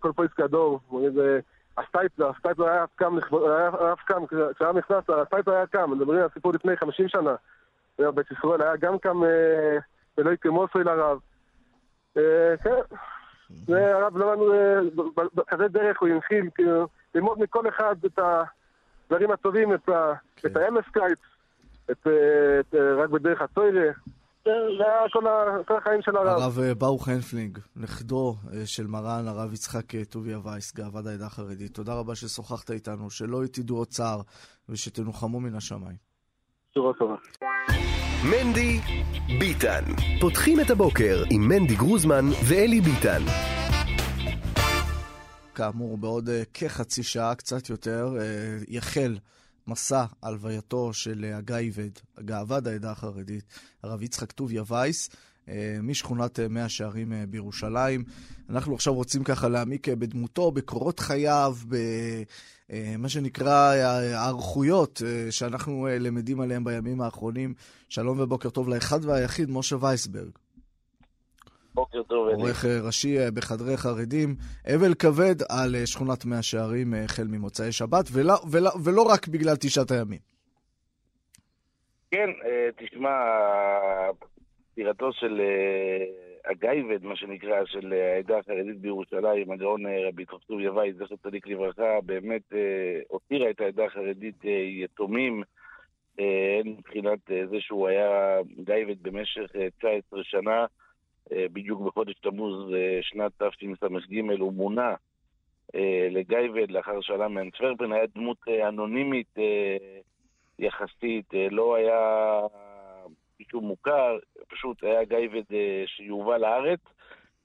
כל 0.00 0.12
פויסקי 0.16 0.42
הדור, 0.42 0.80
הסטייפלר, 1.78 2.30
הסטייפלר 2.30 2.68
היה 2.68 2.84
קם, 2.96 3.16
היה 3.48 3.94
קם, 4.06 4.26
כשהיה 4.26 4.72
נכנס, 4.72 5.10
הסטייפלר 5.10 5.54
היה 5.54 5.66
קם, 5.66 5.90
מדברים 5.90 6.22
על 6.22 6.28
סיפור 6.34 6.52
לפני 6.52 6.76
50 6.76 7.08
שנה. 7.08 7.34
בית 7.98 8.30
ישראל 8.30 8.62
היה 8.62 8.76
גם 8.76 8.98
קם 8.98 9.22
ולא 10.18 10.30
יקמוסוי 10.30 10.84
לרב. 10.84 11.18
כן, 12.14 12.80
והרב 13.68 14.16
למדנו, 14.16 14.52
בכזה 15.34 15.68
דרך 15.68 16.00
הוא 16.00 16.08
הנחיל, 16.08 16.48
כאילו, 16.54 16.88
ללמוד 17.14 17.38
מכל 17.38 17.68
אחד 17.68 17.96
את 18.06 18.18
הדברים 19.04 19.30
הטובים, 19.30 19.74
את 20.46 20.56
האמסקייפ, 20.56 21.18
את 21.90 22.06
רק 23.02 23.10
בדרך 23.10 23.42
הטוירה. 23.42 23.92
זה 24.44 24.50
היה 24.86 25.08
כל 25.66 25.76
החיים 25.76 26.02
של 26.02 26.16
הרב. 26.16 26.26
הרב 26.26 26.58
ברוך 26.78 27.08
הנפלינג, 27.08 27.58
נכדו 27.76 28.34
של 28.64 28.86
מרן, 28.86 29.28
הרב 29.28 29.52
יצחק 29.52 30.04
טוביה 30.10 30.38
וייס, 30.44 30.74
גאב"ד 30.74 31.06
העדה 31.06 31.26
החרדית. 31.26 31.74
תודה 31.74 31.94
רבה 31.94 32.14
ששוחחת 32.14 32.70
איתנו, 32.70 33.10
שלא 33.10 33.40
תדעו 33.52 33.76
עוד 33.76 33.88
צער 33.88 34.20
ושתנוחמו 34.68 35.40
מן 35.40 35.54
השמיים. 35.54 35.96
תודה 36.74 36.98
טובה. 36.98 37.14
מנדי 38.24 38.80
ביטן. 39.40 39.84
פותחים 40.20 40.60
את 40.60 40.70
הבוקר 40.70 41.22
עם 41.30 41.48
מנדי 41.48 41.74
גרוזמן 41.76 42.24
ואלי 42.48 42.80
ביטן. 42.80 43.22
כאמור, 45.54 45.98
בעוד 45.98 46.30
כחצי 46.54 47.02
שעה, 47.02 47.34
קצת 47.34 47.68
יותר, 47.68 48.16
יחל 48.68 49.18
מסע 49.66 50.04
הלווייתו 50.22 50.92
של 50.92 51.32
הגייבד, 51.34 51.90
גאוות 52.20 52.66
העדה 52.66 52.90
החרדית, 52.90 53.44
הרב 53.82 54.02
יצחק 54.02 54.32
טוביה 54.32 54.62
וייס, 54.66 55.10
משכונת 55.82 56.40
מאה 56.40 56.68
שערים 56.68 57.12
בירושלים. 57.30 58.04
אנחנו 58.50 58.74
עכשיו 58.74 58.94
רוצים 58.94 59.24
ככה 59.24 59.48
להעמיק 59.48 59.88
בדמותו, 59.88 60.50
בקורות 60.50 61.00
חייו, 61.00 61.56
במה 62.68 63.08
שנקרא 63.08 63.74
הערכויות 64.14 65.02
שאנחנו 65.30 65.88
למדים 66.00 66.40
עליהם 66.40 66.64
בימים 66.64 67.00
האחרונים. 67.00 67.54
שלום 67.88 68.20
ובוקר 68.20 68.50
טוב 68.50 68.68
לאחד 68.68 69.04
והיחיד, 69.04 69.50
משה 69.50 69.76
וייסברג. 69.80 70.30
בוקר 71.74 72.02
טוב. 72.02 72.28
עורך 72.28 72.64
ראשי 72.64 73.16
בחדרי 73.34 73.76
חרדים. 73.76 74.34
אבל 74.74 74.94
כבד 74.94 75.34
על 75.48 75.74
שכונת 75.86 76.24
מאה 76.24 76.42
שערים 76.42 76.94
החל 77.04 77.26
ממוצאי 77.30 77.72
שבת, 77.72 78.04
ולא, 78.12 78.34
ולא, 78.50 78.70
ולא 78.84 79.02
רק 79.02 79.28
בגלל 79.28 79.56
תשעת 79.60 79.90
הימים. 79.90 80.18
כן, 82.10 82.30
תשמע, 82.76 83.10
פטירתו 84.72 85.12
של 85.12 85.40
הגייבד, 86.44 87.04
מה 87.04 87.16
שנקרא, 87.16 87.64
של 87.66 87.92
העדה 87.92 88.38
החרדית 88.38 88.80
בירושלים, 88.80 89.50
הגאון 89.50 89.82
רבי 90.08 90.24
טוב 90.48 90.60
יוואי, 90.60 90.92
זכר 90.92 91.16
צדיק 91.22 91.46
לברכה, 91.46 92.00
באמת 92.06 92.52
הותירה 93.08 93.50
את 93.50 93.60
העדה 93.60 93.84
החרדית 93.84 94.44
יתומים, 94.84 95.42
מבחינת 96.64 97.18
זה 97.50 97.56
שהוא 97.60 97.88
היה 97.88 98.38
גייבד 98.64 99.02
במשך 99.02 99.40
19 99.78 100.20
שנה. 100.22 100.66
בדיוק 101.32 101.80
בחודש 101.80 102.14
תמוז 102.14 102.74
שנת 103.02 103.42
תשס"ג 103.42 104.30
הוא 104.38 104.52
מונה 104.52 104.94
לגייבד 106.10 106.70
לאחר 106.70 107.00
שעלה 107.00 107.28
מאנטוורפן, 107.28 107.92
היה 107.92 108.06
דמות 108.14 108.38
אנונימית 108.68 109.34
יחסית, 110.58 111.34
לא 111.50 111.74
היה 111.74 112.40
מישהו 113.40 113.60
מוכר, 113.60 114.18
פשוט 114.48 114.84
היה 114.84 115.04
גייבד 115.04 115.42
שיובא 115.86 116.36
לארץ 116.36 116.80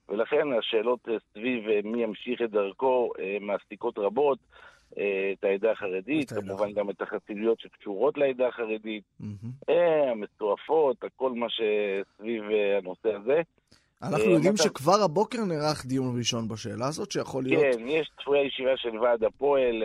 ולכן 0.08 0.52
השאלות 0.58 1.08
סביב 1.32 1.64
מי 1.84 2.02
ימשיך 2.02 2.42
את 2.42 2.50
דרכו 2.50 3.12
מעסיקות 3.40 3.98
רבות 3.98 4.38
את 4.92 5.44
העדה 5.44 5.70
החרדית, 5.72 6.32
כמובן 6.32 6.72
גם 6.72 6.90
את 6.90 7.02
החסידויות 7.02 7.60
שקשורות 7.60 8.18
לעדה 8.18 8.48
החרדית, 8.48 9.04
המטורפות, 10.12 11.04
הכל 11.04 11.32
מה 11.32 11.46
שסביב 11.48 12.42
הנושא 12.78 13.08
הזה. 13.14 13.40
אנחנו 14.02 14.30
יודעים 14.30 14.56
שכבר 14.56 15.02
הבוקר 15.04 15.44
נערך 15.44 15.86
דיון 15.86 16.18
ראשון 16.18 16.48
בשאלה 16.48 16.86
הזאת, 16.86 17.10
שיכול 17.10 17.44
להיות... 17.44 17.62
כן, 17.62 17.88
יש 17.88 18.10
צפויה 18.20 18.42
ישיבה 18.42 18.76
של 18.76 18.98
ועד 18.98 19.24
הפועל, 19.24 19.82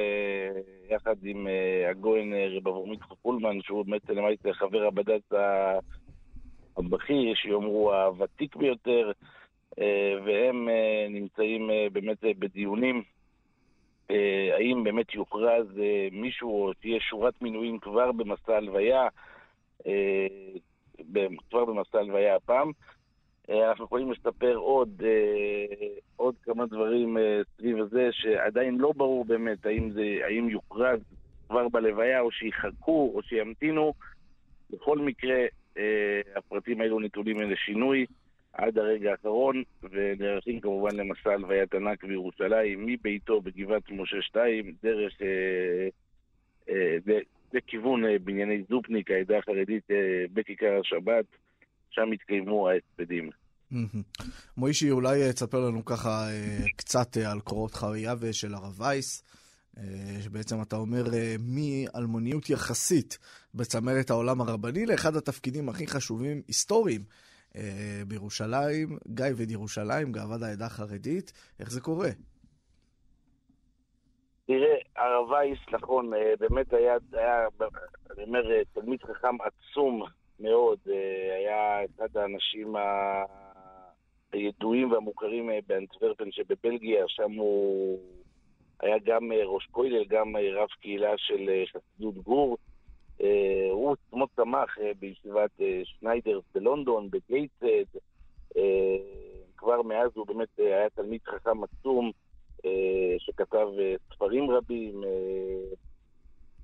יחד 0.89 1.15
עם 1.23 1.47
הגויין 1.89 2.33
רב 2.33 2.67
אברומית 2.67 3.01
חפולמן, 3.01 3.61
שהוא 3.61 3.85
באמת 3.85 4.09
למעט 4.09 4.47
חבר 4.51 4.83
הבד"ץ 4.83 5.29
הבכיר, 6.77 7.35
שיאמרו 7.35 7.93
הוותיק 7.93 8.55
ביותר, 8.55 9.11
והם 10.25 10.69
נמצאים 11.09 11.69
באמת 11.91 12.23
בדיונים. 12.39 13.03
האם 14.53 14.83
באמת 14.83 15.13
יוכרז 15.13 15.67
מישהו 16.11 16.49
או 16.49 16.73
תהיה 16.73 16.99
שורת 16.99 17.41
מינויים 17.41 17.79
כבר 17.79 18.11
במסע 18.11 18.57
הלוויה, 18.57 19.07
כבר 21.49 21.65
במסע 21.65 21.99
הלוויה 21.99 22.35
הפעם. 22.35 22.71
אנחנו 23.49 23.85
יכולים 23.85 24.11
לספר 24.11 24.55
עוד, 24.55 25.01
עוד 26.15 26.35
כמה 26.43 26.65
דברים 26.65 27.17
סביב 27.57 27.77
הזה, 27.77 28.09
שעדיין 28.11 28.77
לא 28.77 28.91
ברור 28.95 29.25
באמת 29.25 29.65
האם, 29.65 29.91
זה, 29.91 30.03
האם 30.23 30.49
יוכרז 30.49 30.99
כבר 31.47 31.69
בלוויה 31.69 32.21
או 32.21 32.31
שיחכו 32.31 33.11
או 33.15 33.23
שימתינו. 33.23 33.93
בכל 34.69 34.97
מקרה, 34.97 35.45
הפרטים 36.35 36.81
האלו 36.81 36.99
נתונים 36.99 37.39
לשינוי. 37.39 38.05
עד 38.57 38.77
הרגע 38.77 39.11
האחרון, 39.11 39.63
ונערכים 39.83 40.59
כמובן 40.59 40.95
למסע 40.95 41.31
הלוויית 41.33 41.75
ענק 41.75 42.03
בירושלים, 42.03 42.85
מביתו 42.85 43.41
בגבעת 43.41 43.89
משה 43.91 44.21
2, 44.21 44.73
דרך, 44.83 45.13
אה, 45.21 45.87
אה, 46.69 47.17
לכיוון 47.53 48.05
אה, 48.05 48.19
בנייני 48.19 48.63
זופניק, 48.69 49.11
העדה 49.11 49.37
החרדית 49.37 49.91
אה, 49.91 50.25
בכיכר 50.33 50.79
השבת, 50.79 51.25
שם 51.89 52.11
התקיימו 52.13 52.69
ההספדים. 52.69 53.29
מוישי, 54.57 54.91
אולי 54.91 55.33
תספר 55.33 55.59
לנו 55.59 55.85
ככה 55.85 56.27
אה, 56.29 56.57
קצת 56.75 57.17
אה, 57.17 57.31
על 57.31 57.39
קורות 57.39 57.73
חייו 57.73 58.19
של 58.31 58.53
הרב 58.53 58.81
וייס. 58.81 59.23
שבעצם 60.23 60.61
אתה 60.61 60.75
אומר 60.75 61.03
מאלמוניות 61.39 62.49
יחסית 62.49 63.17
בצמרת 63.55 64.09
העולם 64.09 64.41
הרבני 64.41 64.85
לאחד 64.85 65.15
התפקידים 65.15 65.69
הכי 65.69 65.87
חשובים, 65.87 66.41
היסטוריים, 66.47 67.01
בירושלים, 68.07 68.97
גיא 69.07 69.25
וירושלים, 69.35 70.11
גאוות 70.11 70.41
העדה 70.41 70.65
החרדית, 70.65 71.31
איך 71.59 71.71
זה 71.71 71.81
קורה? 71.81 72.09
תראה, 74.47 74.75
הרב 74.95 75.29
וייס, 75.29 75.59
נכון, 75.71 76.11
באמת 76.39 76.73
היה, 76.73 76.97
היה, 77.13 77.47
אני 78.15 78.23
אומר, 78.23 78.63
תלמיד 78.73 79.03
חכם 79.03 79.35
עצום 79.41 80.03
מאוד, 80.39 80.79
היה 81.35 81.85
אחד 81.95 82.17
האנשים 82.17 82.75
הידועים 84.31 84.91
והמוכרים 84.91 85.49
באנטוורפן 85.67 86.31
שבבלגיה, 86.31 87.03
שם 87.07 87.31
הוא 87.31 87.99
היה 88.79 88.95
גם 89.05 89.31
ראש 89.45 89.65
כולל, 89.71 90.05
גם 90.05 90.35
רב 90.37 90.69
קהילה 90.81 91.11
של 91.17 91.49
חסידות 91.73 92.15
גור. 92.15 92.57
הוא 93.71 93.93
עצמו 93.93 94.28
צמח 94.36 94.78
בישיבת 94.99 95.51
שניידרס 95.84 96.43
בלונדון, 96.56 97.10
בגייטסד. 97.10 97.97
כבר 99.58 99.82
מאז 99.82 100.12
הוא 100.13 100.28
באמת 100.28 100.47
היה 100.58 100.89
תלמיד 100.89 101.21
חכם 101.25 101.63
עצום, 101.63 102.12
שכתב 103.17 103.67
ספרים 104.13 104.51
רבים, 104.51 105.04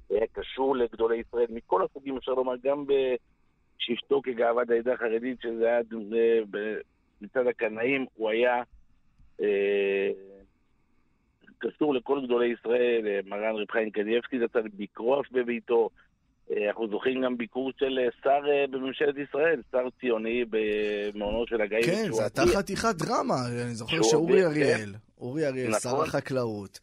היה 0.10 0.28
קשור 0.32 0.76
לגדולי 0.76 1.18
ישראל 1.18 1.46
מכל 1.50 1.84
הסוגים, 1.84 2.18
אפשר 2.18 2.34
לומר, 2.34 2.54
גם 2.64 2.86
בשבטו 2.86 4.22
כגאוות 4.22 4.70
העדה 4.70 4.94
החרדית, 4.94 5.42
שזה 5.42 5.66
היה 5.66 5.80
מצד 7.22 7.48
הקנאים, 7.48 8.06
הוא 8.16 8.30
היה 8.30 8.64
קשור 11.58 11.94
לכל 11.94 12.22
גדולי 12.26 12.48
ישראל, 12.48 13.22
מרן 13.26 13.56
רב 13.56 13.72
חיים 13.72 13.92
קניאבסקי 13.92 14.40
זצ"ל 14.40 14.68
ביקרו 14.68 15.22
אף 15.22 15.32
בביתו. 15.32 15.90
אנחנו 16.68 16.88
זוכרים 16.90 17.22
גם 17.22 17.38
ביקור 17.38 17.72
של 17.80 18.00
שר 18.24 18.40
בממשלת 18.72 19.16
ישראל, 19.30 19.62
שר 19.72 19.90
ציוני 20.00 20.46
במעונו 20.50 21.48
של 21.48 21.62
הגיא. 21.62 21.84
כן, 21.84 22.12
זו 22.12 22.22
הייתה 22.22 22.44
חתיכת 22.46 22.96
דרמה, 22.96 23.36
אני 23.66 23.76
זוכר 23.76 24.04
שאורי 24.04 24.46
אריאל, 24.46 24.94
אורי 25.20 25.48
אריאל, 25.48 25.74
שר 25.80 26.02
החקלאות, 26.02 26.80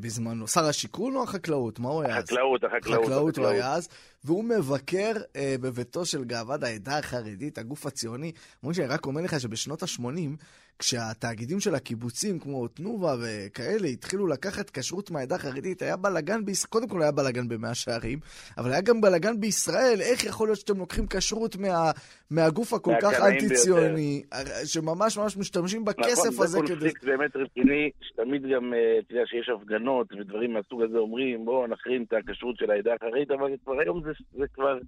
בזמנו, 0.00 0.48
שר 0.48 0.64
השיכון 0.64 1.16
או 1.16 1.22
החקלאות? 1.22 1.78
מה 1.78 1.88
הוא 1.88 2.02
היה 2.02 2.16
אז? 2.16 2.24
החקלאות, 2.24 2.64
החקלאות. 2.64 3.02
החקלאות 3.04 3.38
הוא 3.38 3.46
היה 3.46 3.72
אז, 3.72 3.88
והוא 4.26 4.44
מבקר 4.44 5.12
אה, 5.36 5.54
בביתו 5.60 6.06
של 6.06 6.24
גאוות 6.24 6.62
העדה 6.62 6.98
החרדית, 6.98 7.58
הגוף 7.58 7.86
הציוני. 7.86 8.32
משה, 8.62 8.82
אני 8.82 8.92
רק 8.92 9.06
אומר 9.06 9.22
לך 9.22 9.40
שבשנות 9.40 9.82
ה-80, 9.82 10.36
כשהתאגידים 10.78 11.60
של 11.60 11.74
הקיבוצים, 11.74 12.38
כמו 12.38 12.68
תנובה 12.68 13.14
וכאלה, 13.20 13.86
התחילו 13.88 14.26
לקחת 14.26 14.70
כשרות 14.70 15.10
מהעדה 15.10 15.34
החרדית, 15.34 15.82
היה 15.82 15.96
בלאגן 15.96 16.44
בישראל, 16.44 16.70
קודם 16.70 16.88
כל 16.88 17.02
היה 17.02 17.12
בלאגן 17.12 17.48
במאה 17.48 17.74
שערים, 17.74 18.18
אבל 18.58 18.72
היה 18.72 18.80
גם 18.80 19.00
בלאגן 19.00 19.40
בישראל, 19.40 19.98
איך 20.00 20.24
יכול 20.24 20.48
להיות 20.48 20.58
שאתם 20.58 20.78
לוקחים 20.78 21.06
כשרות 21.06 21.56
מה, 21.56 21.90
מהגוף 22.30 22.72
הכל 22.72 22.94
כך 23.02 23.20
אנטי-ציוני, 23.20 24.22
שממש 24.64 25.18
ממש 25.18 25.36
משתמשים 25.36 25.84
בכסף 25.84 26.32
נכון, 26.32 26.44
הזה 26.44 26.58
כדי... 26.58 26.64
נכון, 26.64 26.80
זה 26.80 26.90
קונפליקט 26.90 27.04
באמת 27.04 27.36
רציני, 27.36 27.90
שתמיד 28.00 28.42
גם, 28.42 28.74
אה, 28.74 28.98
אתה 28.98 29.12
יודע, 29.14 29.26
שיש 29.26 29.48
הפגנות 29.48 30.12
ודברים 30.12 30.52
מהסוג 30.52 30.82
הזה 30.82 30.98
אומרים, 30.98 31.44
בואו 31.44 31.66
נחרים 31.66 32.04
את 32.08 32.12
הכשרות 32.12 32.56
של 32.56 32.70
העדה 32.70 32.94
החרדית, 32.94 33.30
אבל 33.30 33.50
כבר 33.64 33.80
היום 33.80 34.02
זה, 34.04 34.10
זה 34.32 34.48
כבר... 34.54 34.78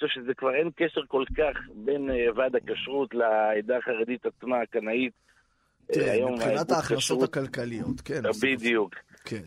חושב 0.00 0.20
שזה 0.20 0.34
כבר 0.34 0.54
אין 0.54 0.70
קשר 0.76 1.00
כל 1.08 1.24
כך 1.36 1.58
בין 1.74 2.10
אה, 2.10 2.26
ועד 2.36 2.56
הכשרות 2.56 3.14
לעדה 3.14 3.78
החרדית 3.78 4.26
עצמה, 4.26 4.60
הקנאית. 4.60 5.12
אה, 5.90 5.94
תראה, 5.94 6.30
מבחינת 6.30 6.70
ההכנסות 6.70 7.22
הכלכליות, 7.22 8.00
כן. 8.00 8.22
בדיוק. 8.42 8.94
כן. 9.24 9.42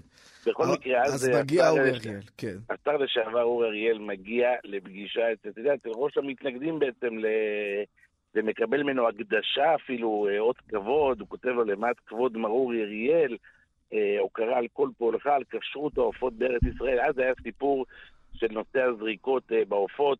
בכל 0.47 0.65
מקרה, 0.73 1.03
אז 1.03 1.29
מגיע 1.29 1.69
אורי 1.69 1.89
אריאל, 1.89 2.19
כן. 2.37 2.57
השר 2.69 2.97
לשעבר 2.97 3.43
אורי 3.43 3.67
אריאל 3.67 3.97
מגיע 3.97 4.49
לפגישה, 4.63 5.21
אתה 5.33 5.59
יודע, 5.59 5.73
אצל 5.73 5.89
ראש 5.95 6.17
המתנגדים 6.17 6.79
בעצם. 6.79 7.17
ומקבל 8.35 8.83
ממנו 8.83 9.07
הקדשה 9.07 9.75
אפילו, 9.75 10.27
אה, 10.29 10.39
אות 10.39 10.57
כבוד, 10.69 11.19
הוא 11.19 11.27
כותב 11.27 11.49
לו 11.49 11.63
למעט 11.63 11.95
כבוד 12.05 12.37
מר 12.37 12.49
אורי 12.49 12.83
אריאל, 12.83 13.37
הוקרה 14.19 14.57
על 14.57 14.67
כל 14.73 14.89
פועלך, 14.97 15.27
על 15.27 15.43
כשרות 15.49 15.97
העופות 15.97 16.33
בארץ 16.33 16.61
ישראל. 16.75 16.99
אז 16.99 17.17
היה 17.17 17.33
סיפור 17.43 17.85
של 18.35 18.47
נושא 18.51 18.83
הזריקות 18.83 19.51
בעופות. 19.67 20.19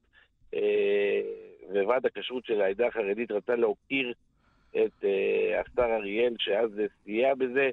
אה, 0.53 1.21
וועד 1.83 2.05
הכשרות 2.05 2.45
של 2.45 2.61
העדה 2.61 2.87
החרדית 2.87 3.31
רצה 3.31 3.55
להוקיר 3.55 4.13
את 4.71 5.03
אה, 5.03 5.61
השר 5.61 5.95
אריאל, 5.95 6.35
שאז 6.39 6.69
סייע 7.03 7.35
בזה, 7.35 7.69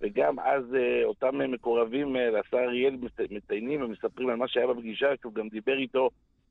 וגם 0.00 0.38
אז 0.38 0.74
אה, 0.74 1.04
אותם 1.04 1.52
מקורבים 1.52 2.16
לשר 2.16 2.58
אריאל 2.58 2.96
מציינים 3.30 3.82
ומספרים 3.82 4.28
על 4.28 4.36
מה 4.36 4.48
שהיה 4.48 4.66
בפגישה, 4.66 5.16
כי 5.16 5.26
הוא 5.26 5.34
גם 5.34 5.48
דיבר 5.48 5.78
איתו 5.78 6.10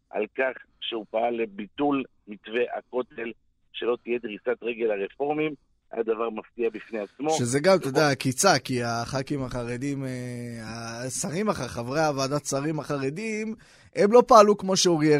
על 0.09 0.25
כך 0.35 0.53
שהוא 0.81 1.05
פעל 1.09 1.35
לביטול 1.35 2.03
מתווה 2.27 2.63
הכותל, 2.77 3.31
שלא 3.71 3.97
תהיה 4.03 4.19
דריסת 4.19 4.57
רגל 4.61 4.85
לרפורמים. 4.85 5.53
היה 5.91 6.03
דבר 6.03 6.29
מפתיע 6.29 6.69
בפני 6.69 6.99
עצמו. 6.99 7.29
שזה 7.29 7.59
גם, 7.59 7.77
אתה 7.77 7.87
יודע, 7.87 8.09
עקיצה, 8.09 8.59
כי 8.59 8.83
הח"כים 8.83 9.43
החרדים, 9.43 10.05
השרים, 10.63 11.51
חברי 11.51 12.01
הוועדת 12.01 12.45
שרים 12.45 12.79
החרדים, 12.79 13.55
הם 13.95 14.11
לא 14.11 14.23
פעלו 14.27 14.57
כמו 14.57 14.77
שאורי 14.77 15.11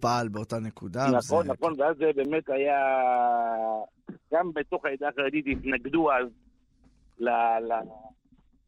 פעל 0.00 0.28
באותה 0.28 0.58
נקודה. 0.58 1.06
נכון, 1.06 1.44
וזה... 1.44 1.52
נכון, 1.52 1.72
ואז 1.78 1.96
זה 1.96 2.10
באמת 2.16 2.48
היה... 2.48 2.78
גם 4.32 4.50
בתוך 4.54 4.84
העדה 4.84 5.08
החרדית 5.08 5.44
התנגדו 5.50 6.12
אז 6.12 6.26
ל... 7.18 7.28
ל... 7.60 7.72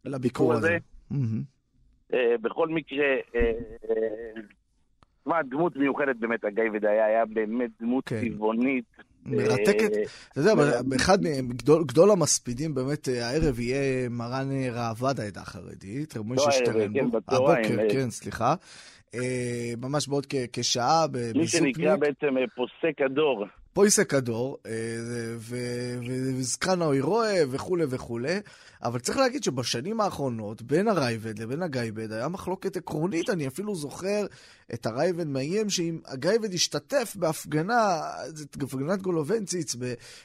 לביקור 0.04 0.52
הזה. 0.52 0.76
Mm-hmm. 1.12 2.16
בכל 2.40 2.68
מקרה, 2.68 3.06
תשמע, 5.20 5.36
אה, 5.36 5.42
דמות 5.42 5.76
מיוחדת 5.76 6.16
באמת, 6.16 6.44
הגיא 6.44 6.64
ודאי 6.72 7.00
היה 7.02 7.26
באמת 7.26 7.70
דמות 7.80 8.04
כן. 8.08 8.20
צבעונית. 8.20 8.84
מרתקת. 9.30 9.90
אתה 10.32 10.40
יודע, 10.40 10.54
באחד 10.82 11.18
מגדול 11.42 12.10
המספידים 12.10 12.74
באמת 12.74 13.08
הערב 13.08 13.60
יהיה 13.60 14.08
מרן 14.08 14.48
ראב"ד 14.72 15.20
העדה 15.20 15.40
החרדית, 15.40 16.16
רב 16.16 16.26
מוישה. 16.26 16.50
כן, 16.50 17.10
בצהריים. 17.10 17.14
הבוקר, 17.28 17.88
כן, 17.92 18.10
סליחה. 18.10 18.54
אה, 19.14 19.72
ממש 19.80 20.08
בעוד 20.08 20.26
כשעה. 20.52 21.06
מי 21.34 21.46
שנקרא 21.46 21.96
בעצם 21.96 22.38
אה, 22.38 22.44
פוסק 22.56 23.00
הדור. 23.04 23.46
פויסק 23.78 24.14
הדור, 24.14 24.58
אה, 24.66 24.72
וזקן 25.38 26.82
האוירואה 26.82 27.42
וכולי 27.50 27.84
וכולי, 27.88 28.40
אבל 28.82 28.98
צריך 28.98 29.18
להגיד 29.18 29.44
שבשנים 29.44 30.00
האחרונות, 30.00 30.62
בין 30.62 30.88
הרייבד 30.88 31.38
לבין 31.38 31.62
הגייבד, 31.62 32.12
היה 32.12 32.28
מחלוקת 32.28 32.76
עקרונית, 32.76 33.30
אני 33.30 33.46
אפילו 33.46 33.74
זוכר 33.74 34.26
את 34.74 34.86
הרייבד 34.86 35.26
מאיים 35.26 35.70
שאם 35.70 35.98
הגייבד 36.06 36.54
השתתף 36.54 37.16
בהפגנה, 37.18 38.00
הפגנת 38.62 39.02
גולובנציץ 39.02 39.76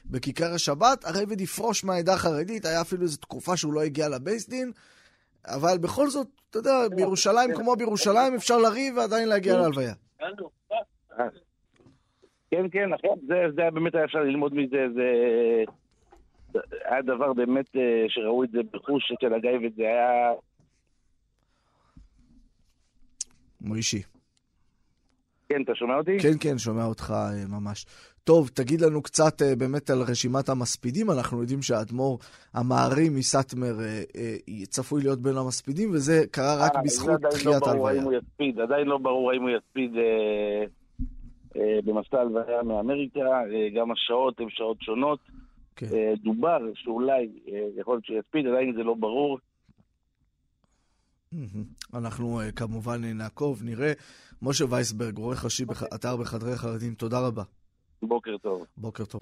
בכיכר 0.06 0.54
השבת, 0.54 1.06
הרייבד 1.06 1.42
יפרוש 1.42 1.84
מהעדה 1.84 2.14
החרדית, 2.14 2.66
היה 2.66 2.82
אפילו 2.82 3.04
איזו 3.04 3.18
תקופה 3.18 3.58
שהוא 3.58 3.74
לא 3.74 3.82
הגיע 3.82 4.10
לבייסדין. 4.10 4.72
אבל 5.46 5.78
בכל 5.78 6.10
זאת, 6.10 6.28
אתה 6.50 6.60
יודע, 6.60 6.86
כן, 6.90 6.96
בירושלים 6.96 7.50
כן. 7.50 7.56
כמו 7.56 7.76
בירושלים 7.76 8.36
אפשר 8.36 8.58
לריב 8.58 8.98
ועדיין 8.98 9.30
להגיע 9.30 9.54
כן. 9.54 9.60
להלוויה. 9.60 9.94
כן, 12.54 12.66
כן, 12.72 12.90
נכון, 12.90 13.20
זה 13.28 13.62
היה 13.62 13.72
באמת 13.72 13.96
היה 13.96 14.06
אפשר 14.06 14.20
ללמוד 14.20 14.54
מזה, 14.56 14.86
זה 14.94 15.10
היה 16.86 17.02
דבר 17.02 17.34
באמת 17.34 17.76
אה, 17.76 18.06
שראו 18.08 18.44
את 18.44 18.52
זה 18.52 18.60
בחוש 18.74 19.12
אצל 19.12 19.34
הגיא 19.34 19.50
וזה 19.58 19.84
היה... 19.84 20.32
מוישי. 23.62 24.02
כן, 25.50 25.62
אתה 25.62 25.76
שומע 25.76 25.96
אותי? 25.98 26.20
כן, 26.20 26.34
כן, 26.40 26.58
שומע 26.58 26.86
אותך 26.86 27.14
אה, 27.16 27.60
ממש. 27.60 27.86
טוב, 28.24 28.50
תגיד 28.54 28.82
לנו 28.82 29.02
קצת 29.02 29.42
uh, 29.42 29.46
באמת 29.58 29.90
על 29.90 30.02
רשימת 30.02 30.50
המספידים. 30.50 31.12
אנחנו 31.12 31.42
יודעים 31.42 31.62
שהאדמו"ר 31.62 32.20
המערי 32.54 33.10
מסאטמר 33.10 33.74
צפוי 34.70 35.02
להיות 35.02 35.22
בין 35.22 35.38
המספידים, 35.38 35.92
וזה 35.92 36.24
קרה 36.32 36.66
רק 36.66 36.72
בזכות 36.84 37.22
תחיית 37.32 37.68
ההלוויה. 37.68 38.04
לא 38.56 38.64
עדיין 38.64 38.88
לא 38.88 38.98
ברור 38.98 39.32
האם 39.32 39.42
הוא 39.42 39.50
יספיד 39.50 39.94
uh, 39.94 40.83
במסע 41.84 42.22
הלוויה 42.22 42.64
מאמריקה. 42.64 43.20
Uh, 43.20 43.80
גם 43.80 43.92
השעות 43.92 44.40
הן 44.40 44.50
שעות 44.50 44.78
שונות. 44.82 45.20
כן. 45.76 45.86
Uh, 45.86 46.24
דובר 46.24 46.58
שאולי 46.74 47.30
uh, 47.46 47.50
יכול 47.80 47.96
להיות 47.96 48.06
שיספיד, 48.06 48.48
עדיין 48.48 48.74
זה 48.74 48.84
לא 48.84 48.94
ברור. 48.94 49.40
אנחנו 51.94 52.40
כמובן 52.56 53.04
נעקוב, 53.04 53.64
נראה. 53.64 53.94
משה 54.42 54.66
וייסברג, 54.70 55.18
עורך 55.18 55.46
ראשי 55.46 55.66
באתר 55.66 56.18
בחדרי 56.18 56.56
חרדים, 56.56 56.94
תודה 56.94 57.28
רבה. 57.28 57.44
בוקר 58.02 58.38
טוב. 58.38 58.66
בוקר 58.78 59.06
טוב. 59.06 59.22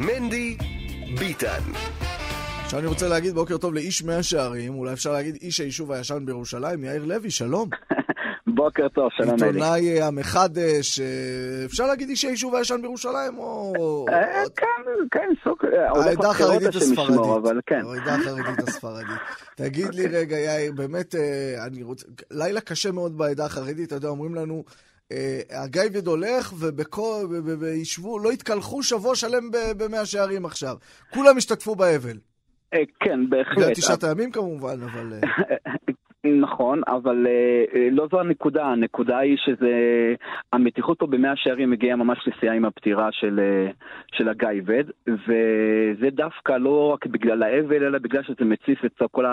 מנדי 0.00 0.56
ביטן. 1.18 1.72
עכשיו 2.64 2.78
אני 2.78 2.88
רוצה 2.88 3.08
להגיד 3.08 3.34
בוקר 3.34 3.58
טוב 3.58 3.74
לאיש 3.74 4.04
מאה 4.04 4.22
שערים, 4.22 4.74
אולי 4.74 4.92
אפשר 4.92 5.12
להגיד 5.12 5.34
איש 5.34 5.60
היישוב 5.60 5.92
הישן 5.92 6.26
בירושלים, 6.26 6.84
יאיר 6.84 7.04
לוי, 7.04 7.30
שלום. 7.30 7.68
בוקר 8.64 8.88
טוב, 8.88 9.10
שלום 9.12 9.28
אלי. 9.28 9.46
עיתונאי 9.46 10.02
המחדש, 10.02 11.00
אפשר 11.64 11.86
להגיד 11.86 12.08
איש 12.08 12.24
היישוב 12.24 12.54
הישן 12.54 12.82
בירושלים, 12.82 13.38
או... 13.38 14.04
אה, 14.08 14.42
כן, 14.56 14.66
כן, 15.10 15.28
סוג... 15.44 15.58
העדה 15.94 16.30
החרדית 16.30 16.68
הספרדית. 16.68 17.64
כן. 17.66 17.80
העדה 17.86 18.14
החרדית 18.14 18.68
הספרדית. 18.68 19.18
תגיד 19.56 19.94
לי 19.94 20.06
רגע, 20.06 20.38
יאיר, 20.38 20.72
באמת, 20.72 21.14
אה, 21.14 21.66
אני 21.66 21.82
רוצה... 21.82 22.06
לילה 22.30 22.60
קשה 22.60 22.92
מאוד 22.92 23.18
בעדה 23.18 23.44
החרדית, 23.44 23.88
אתה 23.88 23.94
יודע, 23.94 24.08
אומרים 24.08 24.34
לנו... 24.34 24.64
אה, 25.12 25.40
הגייבד 25.50 26.06
הולך, 26.06 26.52
וישבו, 27.58 28.18
לא 28.18 28.30
התקלחו 28.30 28.82
שבוע 28.82 29.16
שלם 29.16 29.50
במאה 29.76 30.06
שערים 30.06 30.44
עכשיו. 30.44 30.76
כולם 31.14 31.36
השתתפו 31.36 31.74
באבל. 31.74 32.16
כן, 33.00 33.30
בהחלט. 33.30 33.64
זה 33.64 33.70
תשעת 33.74 34.04
הימים 34.04 34.30
כמובן, 34.30 34.82
אבל... 34.82 35.12
נכון, 36.26 36.80
אבל 36.86 37.26
uh, 37.26 37.76
לא 37.90 38.08
זו 38.12 38.20
הנקודה, 38.20 38.64
הנקודה 38.64 39.18
היא 39.18 39.36
שזה, 39.44 39.72
המתיחות 40.52 40.98
פה 40.98 41.06
במאה 41.06 41.32
שערים 41.36 41.70
מגיעה 41.70 41.96
ממש 41.96 42.18
לשיאה 42.26 42.52
עם 42.52 42.64
הפטירה 42.64 43.08
של, 43.12 43.40
uh, 43.40 44.16
של 44.16 44.28
הגייבד, 44.28 44.84
וזה 45.06 46.10
דווקא 46.12 46.52
לא 46.52 46.92
רק 46.94 47.06
בגלל 47.06 47.42
האבל, 47.42 47.84
אלא 47.84 47.98
בגלל 47.98 48.22
שזה 48.22 48.44
מציף 48.44 48.84
את 48.84 49.02
כל 49.10 49.24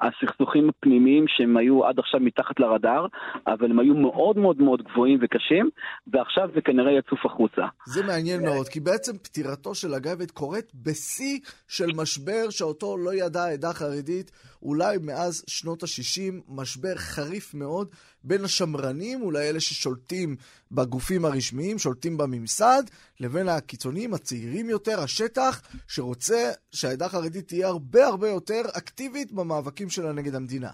הסכסוכים 0.00 0.68
הפנימיים 0.68 1.24
שהם 1.28 1.56
היו 1.56 1.86
עד 1.86 1.98
עכשיו 1.98 2.20
מתחת 2.20 2.60
לרדאר, 2.60 3.06
אבל 3.46 3.70
הם 3.70 3.78
היו 3.78 3.94
מאוד 3.94 4.38
מאוד 4.38 4.62
מאוד 4.62 4.82
גבוהים 4.82 5.18
וקשים, 5.22 5.70
ועכשיו 6.06 6.48
זה 6.54 6.60
כנראה 6.60 6.92
יצוף 6.92 7.26
החוצה. 7.26 7.62
זה 7.86 8.02
מעניין 8.06 8.42
מאוד, 8.44 8.68
כי 8.68 8.80
בעצם 8.80 9.18
פטירתו 9.18 9.74
של 9.74 9.94
הגייבד 9.94 10.30
קורית 10.30 10.72
בשיא 10.74 11.38
של 11.68 11.86
משבר 11.96 12.50
שאותו 12.50 12.96
לא 13.04 13.14
ידעה 13.14 13.44
העדה 13.44 13.70
החרדית. 13.70 14.30
אולי 14.62 14.98
מאז 14.98 15.44
שנות 15.46 15.82
ה-60 15.82 16.32
משבר 16.48 16.96
חריף 16.96 17.54
מאוד 17.54 17.88
בין 18.24 18.44
השמרנים, 18.44 19.22
אולי 19.22 19.48
אלה 19.50 19.60
ששולטים 19.60 20.36
בגופים 20.72 21.24
הרשמיים, 21.24 21.78
שולטים 21.78 22.16
בממסד, 22.16 22.82
לבין 23.20 23.48
הקיצוניים 23.48 24.14
הצעירים 24.14 24.70
יותר, 24.70 25.00
השטח, 25.00 25.62
שרוצה 25.88 26.52
שהעדה 26.72 27.06
החרדית 27.06 27.48
תהיה 27.48 27.68
הרבה 27.68 28.06
הרבה 28.06 28.28
יותר 28.28 28.62
אקטיבית 28.72 29.32
במאבקים 29.32 29.90
שלה 29.90 30.12
נגד 30.12 30.34
המדינה. 30.34 30.70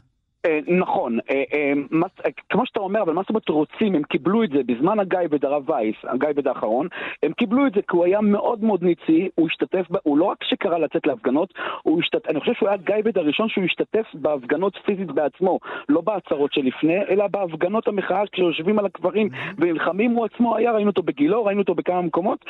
אה, 0.47 0.59
נכון, 0.67 1.19
אה, 1.31 1.43
אה, 1.53 2.31
כמו 2.51 2.67
שאתה 2.67 2.81
אומר, 2.81 3.03
אבל 3.03 3.13
מה 3.13 3.23
זאת 3.23 3.29
אומרת 3.29 3.49
רוצים, 3.49 3.95
הם 3.95 4.03
קיבלו 4.03 4.45
את 4.45 4.51
זה 4.51 4.59
בזמן 4.67 4.99
הגייבד 5.01 5.45
הרב 5.45 5.71
וייס, 5.71 5.97
הגייבד 6.05 6.49
האחרון, 6.49 6.89
הם 7.23 7.33
קיבלו 7.33 7.67
את 7.67 7.73
זה 7.75 7.81
כי 7.81 7.97
הוא 7.97 8.05
היה 8.05 8.21
מאוד 8.21 8.65
מאוד 8.65 8.83
ניצי, 8.83 9.29
הוא 9.35 9.49
השתתף, 9.49 9.87
הוא 10.03 10.19
לא 10.19 10.25
רק 10.25 10.45
שקרא 10.45 10.79
לצאת 10.79 11.07
להפגנות, 11.07 11.55
הוא 11.83 12.01
השתתף, 12.01 12.29
אני 12.29 12.41
חושב 12.41 12.53
שהוא 12.55 12.69
היה 12.69 12.79
הגייבד 12.83 13.19
הראשון 13.19 13.49
שהוא 13.49 13.65
השתתף 13.65 14.07
בהפגנות 14.15 14.73
פיזית 14.87 15.11
בעצמו, 15.11 15.59
לא 15.89 16.01
בהצהרות 16.01 16.53
שלפני, 16.53 16.99
אלא 17.11 17.27
בהפגנות 17.27 17.89
המחאה 17.89 18.23
כשיושבים 18.33 18.79
על 18.79 18.87
הקברים 18.87 19.29
ונלחמים, 19.59 20.11
הוא 20.11 20.25
עצמו 20.25 20.57
היה, 20.57 20.73
ראינו 20.73 20.91
אותו 20.91 21.03
בגילו, 21.03 21.45
ראינו 21.45 21.61
אותו 21.61 21.75
בכמה 21.75 22.03
מקומות, 22.03 22.45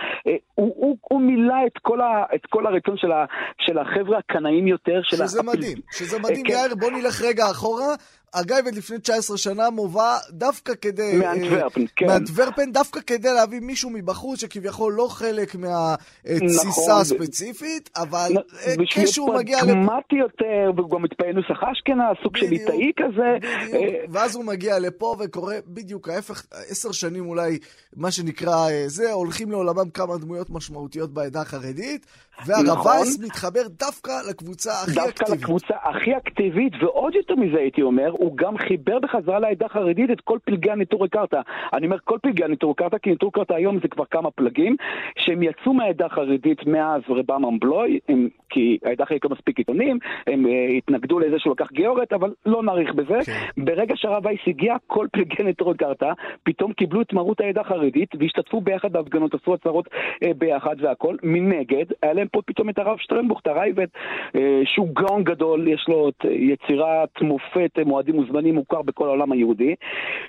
הוא, 0.55 0.75
הוא, 0.77 0.97
הוא 1.03 1.21
מילא 1.21 1.67
את 1.67 1.79
כל, 1.83 2.01
ה, 2.01 2.25
את 2.35 2.47
כל 2.47 2.67
הרצון 2.67 2.97
של, 2.97 3.13
ה, 3.13 3.25
של 3.61 3.79
החבר'ה 3.79 4.19
הקנאים 4.19 4.67
יותר, 4.67 5.01
שזה 5.03 5.43
מדהים, 5.43 5.79
שזה 5.93 6.19
מדהים, 6.19 6.45
כן. 6.47 6.53
יאיר, 6.53 6.75
בוא 6.81 6.91
נלך 6.91 7.23
רגע 7.23 7.45
אחורה. 7.51 7.86
הגייבד 8.35 8.75
לפני 8.75 8.99
19 8.99 9.37
שנה 9.37 9.71
מובא 9.71 10.19
דווקא 10.31 10.73
כדי... 10.81 11.17
מאנטוורפן, 11.17 11.81
אה, 11.81 11.87
כן. 11.97 12.07
מאנטוורפן, 12.07 12.73
דווקא 12.73 13.01
כדי 13.07 13.33
להביא 13.35 13.61
מישהו 13.61 13.91
מבחוץ 13.91 14.41
שכביכול 14.41 14.93
לא 14.93 15.09
חלק 15.11 15.55
מהתסיסה 15.55 16.69
נכון, 16.69 17.01
הספציפית, 17.01 17.91
אבל 17.97 18.33
אה, 18.67 18.75
כשהוא 18.95 19.35
מגיע 19.35 19.57
לפה... 19.57 19.67
פרגמטי 19.67 20.17
יותר, 20.17 20.71
והוא 20.77 20.91
גם 20.91 21.03
מתפעל 21.03 21.33
נוסח 21.33 21.63
אשכנז, 21.63 22.17
סוג 22.23 22.37
של 22.37 22.47
ליטאי 22.47 22.93
כזה. 22.97 23.37
בדיוק, 23.41 23.75
אה, 23.75 24.05
ואז 24.11 24.37
הוא 24.37 24.45
מגיע 24.45 24.79
לפה 24.79 25.17
וקורא 25.19 25.55
בדיוק 25.67 26.09
ההפך, 26.09 26.47
עשר 26.69 26.93
שנים 26.93 27.27
אולי, 27.27 27.59
מה 27.97 28.11
שנקרא 28.11 28.69
זה, 28.87 29.13
הולכים 29.13 29.51
לעולמם 29.51 29.91
כמה 29.91 30.19
דמויות 30.19 30.51
משמעותיות 30.51 31.15
בעדה 31.15 31.41
החרדית, 31.41 32.07
והרב 32.47 32.67
נכון. 32.67 33.07
מתחבר 33.25 33.61
דווקא 33.79 34.13
לקבוצה 34.31 34.71
הכי 34.83 34.95
דווקא 34.95 35.09
אקטיבית. 35.09 35.31
דווקא 35.31 35.45
לקבוצה 35.45 35.75
הכי 35.83 36.17
אקטיבית, 36.17 36.73
ועוד 36.83 37.15
יותר 37.15 37.35
מזה 37.35 37.59
הייתי 37.59 37.83
אומר, 37.83 38.11
הוא 38.11 38.37
גם 38.37 38.59
חיבר 38.59 38.99
בחזרה 38.99 39.39
לעדה 39.39 39.67
החרדית 39.67 40.11
את 40.11 40.21
כל 40.21 40.39
פלגי 40.45 40.71
הניטורי 40.71 41.09
קרתא. 41.09 41.41
אני 41.73 41.87
אומר 41.87 41.97
כל 42.05 42.19
פלגי 42.23 42.45
הניטורי 42.45 42.75
קרתא, 42.75 42.99
כי 42.99 43.11
ניטורי 43.11 43.33
קרתא 43.33 43.55
היום 43.55 43.79
זה 43.83 43.89
כבר 43.89 44.05
כמה 44.11 44.31
פלגים, 44.31 44.77
שהם 45.19 45.43
יצאו 45.43 45.75
מהעדה 45.75 46.07
החרדית 46.07 46.67
מאז 46.67 47.03
רבם 47.09 47.45
אמבלוי, 47.45 47.99
הם, 48.09 48.29
כי 48.51 48.79
העדה 48.85 49.05
החרדית 49.05 49.25
לא 49.25 49.31
מספיק 49.31 49.59
עיתונים, 49.59 49.99
הם 50.27 50.47
uh, 50.47 50.49
התנגדו 50.79 51.19
לזה 51.19 51.39
שהוא 51.39 51.53
לקח 51.53 51.73
גיאורת, 51.73 52.13
אבל 52.13 52.33
לא 52.47 52.63
נאריך 52.63 52.95
בזה. 52.95 53.19
כן. 53.27 53.65
ברגע 53.65 53.95
שהרב 53.97 54.27
וייס 54.27 54.41
הגיע, 54.47 54.75
כל 54.87 55.07
פלגי 55.13 55.43
ניטורי 55.43 55.77
קרתא 55.77 56.13
פתאום 56.43 56.73
קיבלו 56.73 57.03
את 57.03 57.13
מרות 57.13 57.41
העדה 57.41 57.61
החרדית 57.61 58.09
והשתתפו 58.21 58.61
ביחד 58.61 58.93
בהפגנות, 58.93 59.35
עשו 59.35 59.55
הצהרות 59.55 59.87
uh, 59.87 60.29
ביחד 60.39 60.77
והכל. 60.79 61.17
מנגד, 61.23 61.85
היה 62.03 62.15
להם 62.27 62.31
פה 62.33 62.43
פתאום 62.47 62.69
את 62.69 62.79
הרב 62.79 62.99
שטרנבוך, 62.99 63.41
את 63.41 63.47
הרייבד, 63.47 63.87
uh, 63.87 64.39
שהוא 64.65 64.89
גאון 64.93 65.25
גדול, 65.25 65.69
יש 65.69 65.85
לו 65.89 66.09
את 66.09 66.25
יצירת 66.25 67.23
מופת, 67.23 67.79
מועדים 67.87 68.15
מוזמנים 68.15 68.55
מוכר 68.55 68.83
בכל 68.83 69.07
העולם 69.07 69.33
היהודי, 69.33 69.75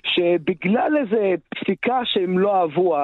שבגלל 0.04 0.98
איזה 0.98 1.36
פסיקה 1.50 2.00
שהם 2.04 2.40
לא 2.40 2.56
אהבו, 2.56 2.96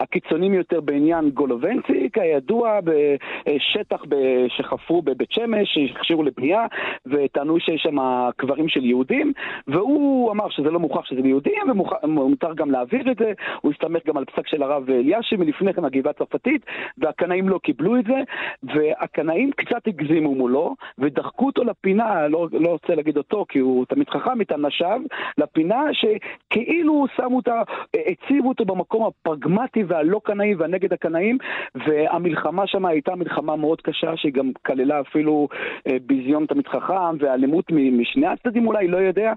הקיצונים 0.00 0.54
יותר 0.54 0.80
בעניין 0.80 1.30
גולובנצי, 1.30 2.08
כידוע, 2.12 2.78
בשטח 2.84 4.02
שחפרו 4.48 5.02
בבית 5.02 5.32
שמש, 5.32 5.68
שהכשירו 5.74 6.22
לבנייה, 6.22 6.66
וטענו 7.06 7.60
שיש 7.60 7.82
שם 7.82 7.96
קברים 8.36 8.68
של 8.68 8.84
יהודים, 8.84 9.32
והוא 9.68 10.32
אמר 10.32 10.48
שזה 10.48 10.70
לא 10.70 10.78
מוכרח 10.80 11.06
שזה 11.06 11.20
ליהודים, 11.20 11.62
ומותר 12.02 12.54
גם 12.54 12.70
להעביר 12.70 13.10
את 13.10 13.16
זה, 13.16 13.32
הוא 13.60 13.72
הסתמך 13.72 14.06
גם 14.06 14.16
על 14.16 14.24
פסק 14.24 14.46
של 14.46 14.62
הרב 14.62 14.90
אלישי 14.90 15.36
מלפני 15.36 15.74
כן, 15.74 15.84
הגבעה 15.84 16.10
הצרפתית, 16.10 16.66
והקנאים 16.98 17.48
לא 17.48 17.58
קיבלו 17.58 17.96
את 17.96 18.04
זה, 18.04 18.17
והקנאים 18.62 19.50
קצת 19.50 19.86
הגזימו 19.86 20.34
מולו, 20.34 20.74
ודחקו 20.98 21.46
אותו 21.46 21.64
לפינה, 21.64 22.28
לא, 22.28 22.48
לא 22.52 22.68
רוצה 22.68 22.94
להגיד 22.94 23.16
אותו, 23.16 23.44
כי 23.48 23.58
הוא 23.58 23.84
תמיד 23.84 24.10
חכם 24.10 24.40
איתם 24.40 24.66
לשווא, 24.66 24.98
לפינה 25.38 25.82
שכאילו 25.92 27.06
שמו 27.16 27.36
אותה, 27.36 27.62
הציבו 28.06 28.48
אותו 28.48 28.64
במקום 28.64 29.06
הפרגמטי 29.06 29.84
והלא 29.84 30.20
קנאי 30.24 30.54
והנגד 30.54 30.92
הקנאים, 30.92 31.38
והמלחמה 31.74 32.66
שם 32.66 32.86
הייתה 32.86 33.14
מלחמה 33.14 33.56
מאוד 33.56 33.80
קשה, 33.80 34.16
שהיא 34.16 34.32
גם 34.32 34.50
כללה 34.66 35.00
אפילו 35.00 35.48
אה, 35.88 35.96
ביזיון 36.06 36.46
תמיד 36.46 36.68
חכם 36.68 37.16
ואלימות 37.18 37.64
משני 37.72 38.26
הצדדים 38.26 38.66
אולי, 38.66 38.88
לא 38.88 38.96
יודע. 38.96 39.32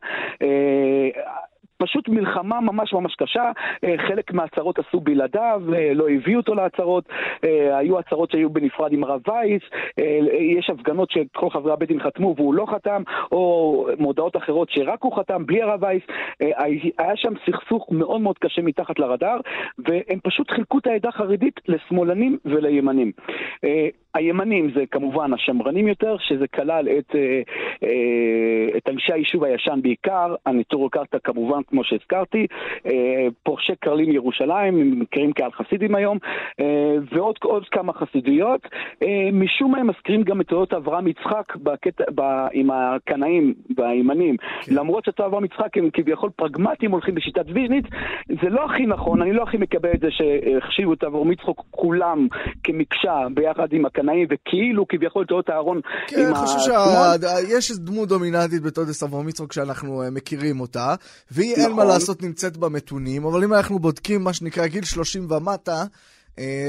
פשוט 1.81 2.09
מלחמה 2.09 2.61
ממש 2.61 2.93
ממש 2.93 3.15
קשה, 3.15 3.51
אה, 3.83 3.95
חלק 4.07 4.33
מההצהרות 4.33 4.79
עשו 4.79 4.99
בלעדיו, 4.99 5.61
אה, 5.75 5.93
לא 5.93 6.09
הביאו 6.09 6.39
אותו 6.39 6.55
להצהרות, 6.55 7.09
אה, 7.43 7.77
היו 7.77 7.99
הצהרות 7.99 8.31
שהיו 8.31 8.49
בנפרד 8.49 8.93
עם 8.93 9.03
הרב 9.03 9.21
וייס, 9.27 9.61
יש 10.57 10.69
הפגנות 10.69 11.11
שכל 11.11 11.49
חברי 11.49 11.73
הבית 11.73 11.89
דין 11.89 11.99
חתמו 11.99 12.35
והוא 12.37 12.53
לא 12.53 12.65
חתם, 12.65 13.03
או 13.31 13.87
מודעות 13.99 14.37
אחרות 14.37 14.69
שרק 14.69 15.03
הוא 15.03 15.17
חתם 15.17 15.45
בלי 15.45 15.61
הרב 15.61 15.83
וייס, 15.83 16.03
היה 16.97 17.15
שם 17.15 17.33
סכסוך 17.45 17.87
מאוד 17.91 18.21
מאוד 18.21 18.37
קשה 18.37 18.61
מתחת 18.61 18.99
לרדאר, 18.99 19.39
והם 19.79 20.19
פשוט 20.23 20.51
חילקו 20.51 20.77
את 20.77 20.87
העדה 20.87 21.09
החרדית 21.09 21.59
לשמאלנים 21.67 22.37
ולימנים. 22.45 23.11
הימנים 24.13 24.71
זה 24.75 24.83
כמובן 24.91 25.33
השמרנים 25.33 25.87
יותר, 25.87 26.15
שזה 26.19 26.47
כלל 26.47 26.87
את, 26.99 27.15
את 28.77 28.89
אנשי 28.89 29.13
היישוב 29.13 29.43
הישן 29.43 29.79
בעיקר, 29.81 30.35
הניטור 30.45 30.91
קרתא 30.91 31.17
כמובן 31.23 31.61
כמו 31.67 31.83
שהזכרתי, 31.83 32.47
אה, 32.85 33.27
פורשי 33.43 33.73
קרלין 33.79 34.11
ירושלים, 34.11 34.81
הם 34.81 34.99
מכירים 34.99 35.33
כעל 35.33 35.51
חסידים 35.51 35.95
היום, 35.95 36.17
אה, 36.59 36.95
ועוד 37.11 37.35
עוד 37.43 37.65
כמה 37.69 37.93
חסידויות. 37.93 38.67
אה, 39.03 39.29
משום 39.33 39.71
מה 39.71 39.77
הם 39.77 39.87
מזכירים 39.87 40.23
גם 40.23 40.41
את 40.41 40.47
תעודות 40.47 40.73
אברהם 40.73 41.07
יצחק 41.07 41.55
בקטע, 41.55 42.03
ב, 42.15 42.21
עם 42.53 42.71
הקנאים 42.71 43.53
והימנים. 43.77 44.37
כן. 44.37 44.75
למרות 44.75 45.05
שתעודות 45.05 45.31
אברהם 45.31 45.45
יצחק 45.45 45.77
הם 45.77 45.89
כביכול 45.93 46.29
פרגמטיים, 46.35 46.91
הולכים 46.91 47.15
בשיטת 47.15 47.45
ויז'ניץ, 47.53 47.85
זה 48.27 48.49
לא 48.49 48.65
הכי 48.65 48.85
נכון, 48.85 49.21
אני 49.21 49.33
לא 49.33 49.43
הכי 49.43 49.57
מקבל 49.57 49.89
את 49.95 49.99
זה 49.99 50.07
שהחשיבו 50.11 50.93
את 50.93 51.03
אברהם 51.03 51.31
יצחק 51.31 51.55
כולם 51.71 52.27
כמקשה 52.63 53.27
ביחד 53.33 53.73
עם 53.73 53.85
הקנאים, 53.85 54.00
וכאילו 54.29 54.85
כביכול 54.89 55.25
תעודות 55.25 55.49
אהרון 55.49 55.81
כן, 56.07 56.19
עם 56.19 56.33
ה... 56.33 56.45
כן, 57.21 57.27
יש 57.49 57.71
דמות 57.71 58.09
דומיננטית 58.09 58.61
בתעודת 58.61 59.03
אברהם 59.03 59.29
יצחק 59.29 59.53
שאנחנו 59.53 60.03
מכירים 60.11 60.59
אותה, 60.59 60.95
והיא 61.31 61.51
נכון. 61.51 61.63
אין 61.63 61.71
מה 61.71 61.83
לעשות, 61.83 62.23
נמצאת 62.23 62.57
במתונים, 62.57 63.25
אבל 63.25 63.43
אם 63.43 63.53
אנחנו 63.53 63.79
בודקים 63.79 64.23
מה 64.23 64.33
שנקרא 64.33 64.67
גיל 64.67 64.83
30 64.83 65.27
ומטה, 65.31 65.71
אה, 65.71 65.85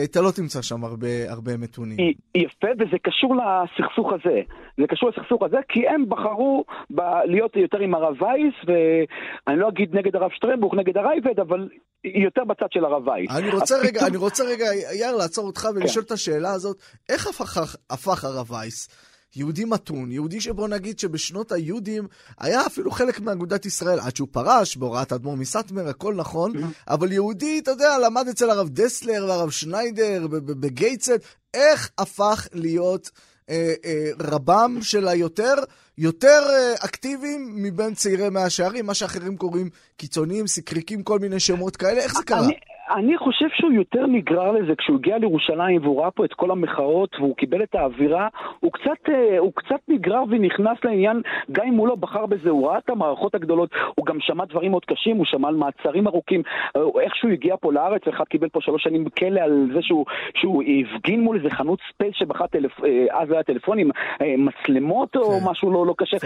אתה 0.05 0.21
לא 0.21 0.31
תמצא 0.31 0.63
שם 0.63 0.85
הרבה, 0.85 1.09
הרבה 1.29 1.57
מתונים. 1.57 1.97
יפה, 2.35 2.69
וזה 2.79 2.97
קשור 3.03 3.35
לסכסוך 3.37 4.13
הזה. 4.13 4.41
זה 4.81 4.87
קשור 4.89 5.09
לסכסוך 5.09 5.43
הזה, 5.43 5.57
כי 5.69 5.89
הם 5.89 6.09
בחרו 6.09 6.65
ב- 6.91 7.01
להיות 7.25 7.57
יותר 7.57 7.79
עם 7.79 7.95
הרב 7.95 8.23
וייס, 8.23 8.55
ואני 8.67 9.61
לא 9.61 9.69
אגיד 9.69 9.97
נגד 9.97 10.17
הרב 10.17 10.31
שטרנבוך, 10.35 10.75
נגד 10.75 10.97
הרייבד, 10.97 11.41
אבל 11.41 11.69
יותר 12.05 12.45
בצד 12.45 12.67
של 12.71 12.85
הרב 12.85 13.09
וייס. 13.09 13.31
אני 13.39 13.51
רוצה 13.51 13.75
רגע, 13.79 13.91
פתאום... 13.91 14.07
אני 14.07 14.17
רוצה 14.17 14.45
רגע, 14.45 14.65
יאיר, 14.75 15.17
לעצור 15.17 15.47
אותך 15.47 15.69
ולשאול 15.75 16.05
כן. 16.05 16.07
את 16.07 16.13
השאלה 16.13 16.53
הזאת, 16.53 16.77
איך 17.09 17.27
הפך, 17.27 17.77
הפך 17.91 18.25
הרב 18.25 18.51
וייס? 18.51 19.12
יהודי 19.37 19.65
מתון, 19.65 20.13
יהודי 20.13 20.41
שבוא 20.41 20.69
נגיד 20.69 20.99
שבשנות 20.99 21.53
היהודים 21.53 22.07
היה 22.39 22.67
אפילו 22.67 22.91
חלק 22.91 23.21
מאגודת 23.21 23.67
ישראל, 23.67 24.01
עד 24.01 24.17
שהוא 24.17 24.29
פרש 24.31 24.77
בהוראת 24.77 25.13
האדמו"ר 25.13 25.37
מסטמר, 25.37 25.89
הכל 25.89 26.15
נכון, 26.15 26.53
אבל 26.89 27.13
יהודי, 27.13 27.59
אתה 27.59 27.71
יודע, 27.71 27.99
למד 27.99 28.29
אצל 28.29 28.51
הרב 28.51 28.69
דסלר 28.69 29.27
והרב 29.29 29.51
שניידר 29.51 30.27
בגייצד, 30.27 31.19
איך 31.55 31.91
הפך 31.99 32.49
להיות 32.53 33.11
אה, 33.51 33.75
אה, 33.85 34.11
רבם 34.21 34.79
של 34.83 35.09
היותר 35.09 35.55
יותר 35.99 36.43
אה, 36.51 36.75
אקטיביים 36.85 37.63
מבין 37.63 37.95
צעירי 37.95 38.31
מאה 38.31 38.51
שערים, 38.51 38.87
מה 38.87 38.95
שאחרים 38.95 39.37
קוראים 39.37 39.71
קיצוניים, 39.97 40.47
סיקריקים, 40.47 41.03
כל 41.03 41.19
מיני 41.19 41.41
שמות 41.41 41.77
כאלה, 41.77 42.01
איך 42.01 42.15
זה 42.15 42.23
קרה? 42.25 42.45
אני... 42.45 42.55
אני 42.97 43.19
חושב 43.19 43.47
שהוא 43.55 43.73
יותר 43.73 44.07
נגרר 44.07 44.53
לזה 44.53 44.73
כשהוא 44.79 44.97
הגיע 44.97 45.19
לירושלים 45.19 45.83
והוא 45.83 46.01
ראה 46.03 46.11
פה 46.11 46.25
את 46.25 46.35
כל 46.35 46.51
המחאות 46.51 47.17
והוא 47.19 47.37
קיבל 47.37 47.63
את 47.63 47.75
האווירה, 47.75 48.29
הוא 48.61 48.73
קצת, 48.73 49.09
אה, 49.09 49.39
הוא 49.39 49.53
קצת 49.55 49.81
נגרר 49.89 50.23
ונכנס 50.31 50.79
לעניין, 50.85 51.23
גם 51.53 51.67
אם 51.67 51.75
הוא 51.75 51.89
לא 51.89 51.95
בחר 51.95 52.27
בזה, 52.27 52.51
הוא 52.51 52.69
ראה 52.69 52.79
את 52.79 52.91
המערכות 52.91 53.35
הגדולות, 53.35 53.71
הוא 53.95 54.07
גם 54.07 54.17
שמע 54.21 54.45
דברים 54.45 54.71
מאוד 54.71 54.85
קשים, 54.85 55.17
הוא 55.17 55.25
שמע 55.25 55.49
על 55.49 55.55
מעצרים 55.55 56.07
ארוכים, 56.07 56.43
אה, 56.77 56.83
איך 57.01 57.17
שהוא 57.17 57.31
הגיע 57.31 57.57
פה 57.61 57.73
לארץ, 57.73 58.03
אחד 58.09 58.25
קיבל 58.25 58.49
פה 58.49 58.61
שלוש 58.63 58.83
שנים 58.83 59.05
בכלא 59.05 59.41
על 59.41 59.69
זה 59.75 59.83
שהוא, 59.83 60.05
שהוא 60.35 60.63
הפגין 60.63 61.21
מול 61.21 61.37
איזה 61.37 61.51
חנות 61.51 61.79
ספייס 61.95 62.15
שמכר 62.17 62.47
טלפ... 62.47 62.85
אה, 62.85 63.21
אז 63.21 63.31
היה 63.31 63.43
טלפונים, 63.43 63.91
מצלמות 64.39 65.17
או 65.17 65.31
כן. 65.31 65.51
משהו 65.51 65.71
לא, 65.71 65.87
לא 65.87 65.95
קשה. 65.99 66.17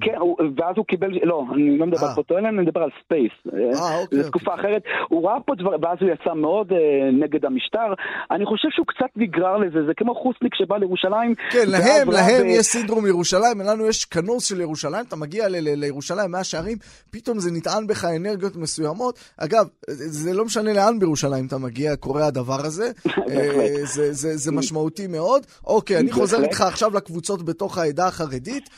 כן, 0.00 0.18
ואז 0.56 0.76
הוא 0.76 0.84
קיבל, 0.84 1.10
לא, 1.22 1.44
אני 1.52 1.78
לא 1.78 1.86
מדבר 1.86 2.06
על 2.06 2.14
פוטואלן, 2.14 2.46
אני 2.46 2.62
מדבר 2.62 2.82
על 2.82 2.90
ספייס. 3.04 3.32
אוקיי, 3.46 4.18
זו 4.18 4.28
תקופה 4.30 4.50
אוקיי. 4.52 4.64
אחרת. 4.64 4.82
הוא 5.08 5.28
ראה 5.28 5.40
פה 5.40 5.54
דבר, 5.54 5.69
ואז 5.82 5.98
הוא 6.00 6.10
יצא 6.10 6.34
מאוד 6.34 6.72
אה, 6.72 6.78
נגד 7.12 7.44
המשטר. 7.44 7.88
אני 8.30 8.46
חושב 8.46 8.68
שהוא 8.70 8.86
קצת 8.86 9.10
נגרר 9.16 9.56
לזה, 9.56 9.78
זה 9.86 9.92
כמו 9.96 10.14
חוסניק 10.14 10.54
שבא 10.54 10.76
לירושלים. 10.76 11.34
כן, 11.50 11.66
להם, 11.68 12.10
להם 12.10 12.46
ו... 12.46 12.50
יש 12.50 12.66
סינדרום 12.66 13.06
ירושלים, 13.06 13.60
לנו 13.60 13.86
יש 13.86 14.04
כנוס 14.04 14.48
של 14.48 14.60
ירושלים, 14.60 15.04
אתה 15.08 15.16
מגיע 15.16 15.48
ל- 15.48 15.56
ל- 15.56 15.74
לירושלים, 15.74 16.30
מאה 16.30 16.44
שערים, 16.44 16.78
פתאום 17.10 17.38
זה 17.38 17.50
נטען 17.52 17.86
בך 17.86 18.04
אנרגיות 18.04 18.56
מסוימות. 18.56 19.18
אגב, 19.36 19.66
זה 19.86 20.34
לא 20.34 20.44
משנה 20.44 20.72
לאן 20.72 20.98
בירושלים 20.98 21.46
אתה 21.46 21.58
מגיע, 21.58 21.96
קורה 21.96 22.26
הדבר 22.26 22.60
הזה. 22.66 22.90
אה, 23.30 23.84
זה, 23.84 24.12
זה, 24.12 24.36
זה 24.36 24.52
משמעותי 24.52 25.06
מאוד. 25.06 25.42
אוקיי, 25.66 25.98
אני 25.98 26.12
חוזר 26.12 26.42
איתך 26.42 26.60
עכשיו 26.60 26.94
לקבוצות 26.94 27.44
בתוך 27.44 27.78
העדה 27.78 28.06
החרדית. 28.06 28.70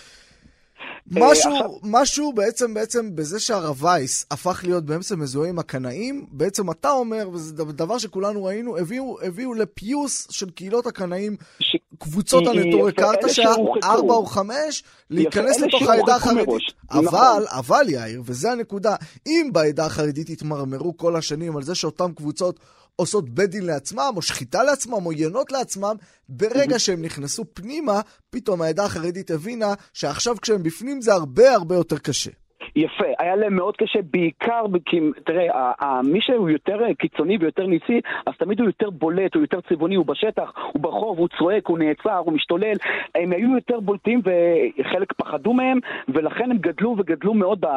משהו, 1.10 1.52
עכשיו... 1.52 1.70
משהו 1.82 2.32
בעצם, 2.32 2.74
בעצם 2.74 3.16
בזה 3.16 3.40
שהרב 3.40 3.84
וייס 3.84 4.26
הפך 4.30 4.60
להיות 4.64 4.84
בעצם 4.84 5.20
מזוהה 5.20 5.48
עם 5.48 5.58
הקנאים, 5.58 6.26
בעצם 6.30 6.70
אתה 6.70 6.90
אומר, 6.90 7.28
וזה 7.32 7.54
דבר 7.54 7.98
שכולנו 7.98 8.44
ראינו, 8.44 8.78
הביאו, 8.78 9.18
הביאו 9.22 9.54
לפיוס 9.54 10.26
של 10.30 10.50
קהילות 10.50 10.86
הקנאים, 10.86 11.36
ש... 11.60 11.76
קבוצות 11.98 12.46
הנטורי 12.46 12.92
קרתא 12.92 13.28
שהיה 13.28 13.54
ארבע 13.84 14.14
או 14.14 14.26
חמש, 14.26 14.82
להיכנס 15.10 15.60
לתוך 15.60 15.82
העדה 15.82 16.16
החרדית. 16.16 16.48
נכון. 16.84 17.06
אבל, 17.06 17.44
אבל 17.48 17.84
יאיר, 17.88 18.22
וזו 18.24 18.48
הנקודה, 18.48 18.96
אם 19.26 19.50
בעדה 19.52 19.86
החרדית 19.86 20.30
התמרמרו 20.30 20.96
כל 20.96 21.16
השנים 21.16 21.56
על 21.56 21.62
זה 21.62 21.74
שאותן 21.74 22.12
קבוצות 22.12 22.60
עושות 22.96 23.30
בית 23.30 23.50
דין 23.50 23.66
לעצמם, 23.66 24.12
או 24.16 24.22
שחיטה 24.22 24.62
לעצמם, 24.62 24.92
או 24.92 25.04
עוינות 25.04 25.52
לעצמם, 25.52 25.96
ברגע 26.28 26.78
שהם 26.78 27.02
נכנסו 27.02 27.44
פנימה, 27.54 28.00
פתאום 28.30 28.62
העדה 28.62 28.84
החרדית 28.84 29.30
הבינה 29.30 29.74
שעכשיו 29.92 30.36
כשהם 30.42 30.62
בפנים 30.62 31.00
זה 31.00 31.12
הרבה 31.12 31.52
הרבה 31.52 31.74
יותר 31.74 31.98
קשה. 31.98 32.30
יפה, 32.76 33.04
היה 33.18 33.36
להם 33.36 33.56
מאוד 33.56 33.76
קשה, 33.76 33.98
בעיקר, 34.10 34.64
כי 34.84 35.00
תראה, 35.24 36.00
מי 36.04 36.20
שהוא 36.20 36.50
יותר 36.50 36.84
אה, 36.84 36.94
קיצוני 36.94 37.36
ויותר 37.40 37.66
ניסי, 37.66 38.00
אז 38.26 38.34
תמיד 38.38 38.60
הוא 38.60 38.68
יותר 38.68 38.90
בולט, 38.90 39.34
הוא 39.34 39.42
יותר 39.42 39.60
צבעוני, 39.60 39.94
הוא 39.94 40.06
בשטח, 40.06 40.52
הוא 40.72 40.82
ברחוב, 40.82 41.18
הוא 41.18 41.28
צועק, 41.38 41.66
הוא 41.66 41.78
נעצר, 41.78 42.16
הוא 42.16 42.32
משתולל. 42.32 42.76
הם 43.14 43.32
היו 43.32 43.54
יותר 43.54 43.80
בולטים 43.80 44.20
וחלק 44.24 45.12
פחדו 45.12 45.52
מהם, 45.52 45.78
ולכן 46.08 46.50
הם 46.50 46.58
גדלו 46.58 46.94
וגדלו 46.98 47.34
מאוד 47.34 47.58
ב, 47.60 47.68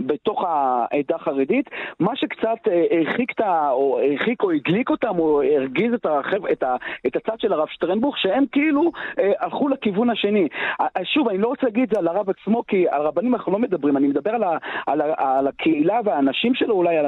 בתוך 0.00 0.44
העדה 0.48 1.14
החרדית. 1.14 1.70
מה 2.00 2.16
שקצת 2.16 2.68
אה, 2.68 2.84
הרחיק, 2.90 3.40
או 3.70 4.00
הרחיק 4.00 4.42
או 4.42 4.50
הדליק 4.50 4.90
אותם, 4.90 5.18
או 5.18 5.42
הרגיז 5.42 5.94
את, 5.94 6.06
החב, 6.06 6.46
את, 6.46 6.62
ה, 6.62 6.76
את 7.06 7.16
הצד 7.16 7.40
של 7.40 7.52
הרב 7.52 7.68
שטרנבוך, 7.68 8.18
שהם 8.18 8.44
כאילו 8.52 8.92
אה, 9.18 9.32
הלכו 9.40 9.68
לכיוון 9.68 10.10
השני. 10.10 10.48
שוב, 11.04 11.28
אני 11.28 11.38
לא 11.38 11.48
רוצה 11.48 11.66
להגיד 11.66 11.82
את 11.82 11.88
זה 11.88 11.98
על 11.98 12.08
הרב 12.08 12.30
עצמו, 12.30 12.66
כי 12.66 12.88
על 12.88 13.02
רבנים 13.02 13.34
אנחנו 13.34 13.52
לא 13.52 13.58
מדברים, 13.58 13.96
אני 13.96 14.08
מדבר 14.14 14.30
על, 14.30 14.42
ה, 14.42 14.56
על, 14.86 15.00
ה, 15.00 15.38
על 15.38 15.46
הקהילה 15.46 16.00
והאנשים 16.04 16.54
שלו, 16.54 16.74
אולי 16.74 16.96
על 16.96 17.06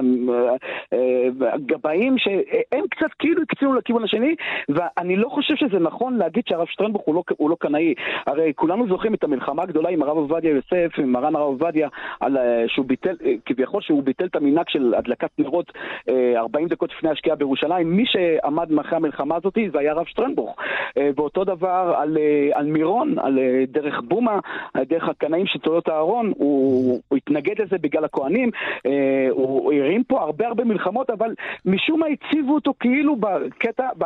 הגבאים, 1.40 2.12
אה, 2.12 2.18
שהם 2.18 2.84
קצת 2.90 3.12
כאילו 3.18 3.42
הקצינו 3.42 3.74
לכיוון 3.74 4.04
השני, 4.04 4.34
ואני 4.68 5.16
לא 5.16 5.28
חושב 5.28 5.54
שזה 5.56 5.78
נכון 5.78 6.16
להגיד 6.16 6.44
שהרב 6.48 6.66
שטרנבוך 6.66 7.02
הוא 7.04 7.14
לא, 7.14 7.22
הוא 7.36 7.50
לא 7.50 7.56
קנאי. 7.60 7.94
הרי 8.26 8.52
כולנו 8.56 8.88
זוכרים 8.88 9.14
את 9.14 9.24
המלחמה 9.24 9.62
הגדולה 9.62 9.88
עם 9.88 10.02
הרב 10.02 10.16
עובדיה 10.16 10.50
יוסף, 10.50 10.98
עם 10.98 11.12
מרן 11.12 11.36
הרב 11.36 11.46
עובדיה, 11.46 11.88
על, 12.20 12.36
אה, 12.36 12.64
שהוא 12.68 12.86
ביטל, 12.86 13.16
אה, 13.24 13.32
כביכול 13.46 13.82
שהוא 13.82 14.02
ביטל 14.02 14.24
את 14.24 14.36
המנהג 14.36 14.68
של 14.68 14.94
הדלקת 14.94 15.30
נרות 15.38 15.72
40 16.36 16.68
דקות 16.68 16.90
לפני 16.96 17.10
השקיעה 17.10 17.36
בירושלים. 17.36 17.96
מי 17.96 18.04
שעמד 18.06 18.72
מאחורי 18.72 18.96
המלחמה 18.96 19.36
הזאת 19.36 19.58
זה 19.72 19.78
היה 19.78 19.92
הרב 19.92 20.06
שטרנבוך. 20.06 20.56
ואותו 21.16 21.44
דבר 21.44 21.94
על, 21.96 22.18
על 22.52 22.66
מירון, 22.66 23.18
על 23.18 23.38
דרך 23.68 24.00
בומה, 24.04 24.38
דרך 24.76 25.08
הקנאים 25.08 25.46
של 25.46 25.58
צולות 25.58 25.88
אהרון, 25.88 26.32
הוא, 26.36 26.95
הוא 27.08 27.16
התנגד 27.16 27.60
לזה 27.60 27.78
בגלל 27.78 28.04
הכוהנים, 28.04 28.50
אה, 28.86 29.26
הוא 29.30 29.72
הרים 29.72 30.04
פה 30.04 30.20
הרבה 30.20 30.46
הרבה 30.46 30.64
מלחמות, 30.64 31.10
אבל 31.10 31.34
משום 31.64 32.00
מה 32.00 32.06
הציבו 32.06 32.54
אותו 32.54 32.74
כאילו 32.80 33.16
בקטע, 33.16 33.88
ב, 33.98 34.04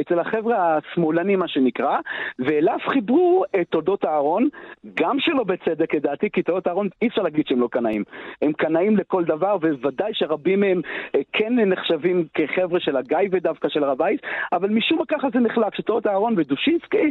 אצל 0.00 0.18
החבר'ה 0.18 0.78
השמאלנים 0.78 1.38
מה 1.38 1.48
שנקרא, 1.48 1.98
ואליו 2.38 2.78
חיברו 2.88 3.44
את 3.60 3.66
תולדות 3.70 4.04
אהרון, 4.04 4.48
גם 4.94 5.16
שלא 5.20 5.44
בצדק 5.44 5.94
לדעתי, 5.94 6.30
כי 6.30 6.42
תולדות 6.42 6.66
אהרון 6.66 6.88
אי 7.02 7.08
אפשר 7.08 7.22
להגיד 7.22 7.46
שהם 7.46 7.60
לא 7.60 7.68
קנאים. 7.70 8.04
הם 8.42 8.52
קנאים 8.52 8.96
לכל 8.96 9.24
דבר, 9.24 9.56
ובוודאי 9.62 10.10
שרבים 10.14 10.60
מהם 10.60 10.80
אה, 11.14 11.20
כן 11.32 11.54
נחשבים 11.54 12.26
כחבר'ה 12.34 12.80
של 12.80 12.96
הגיא 12.96 13.28
ודווקא 13.32 13.68
של 13.68 13.84
הרב 13.84 14.00
וייס, 14.00 14.20
אבל 14.52 14.70
משום 14.70 14.98
מה 14.98 15.04
ככה 15.06 15.28
זה 15.32 15.38
נחלק, 15.38 15.74
שתולדות 15.74 16.06
אהרון 16.06 16.34
ודושינסקי, 16.36 17.10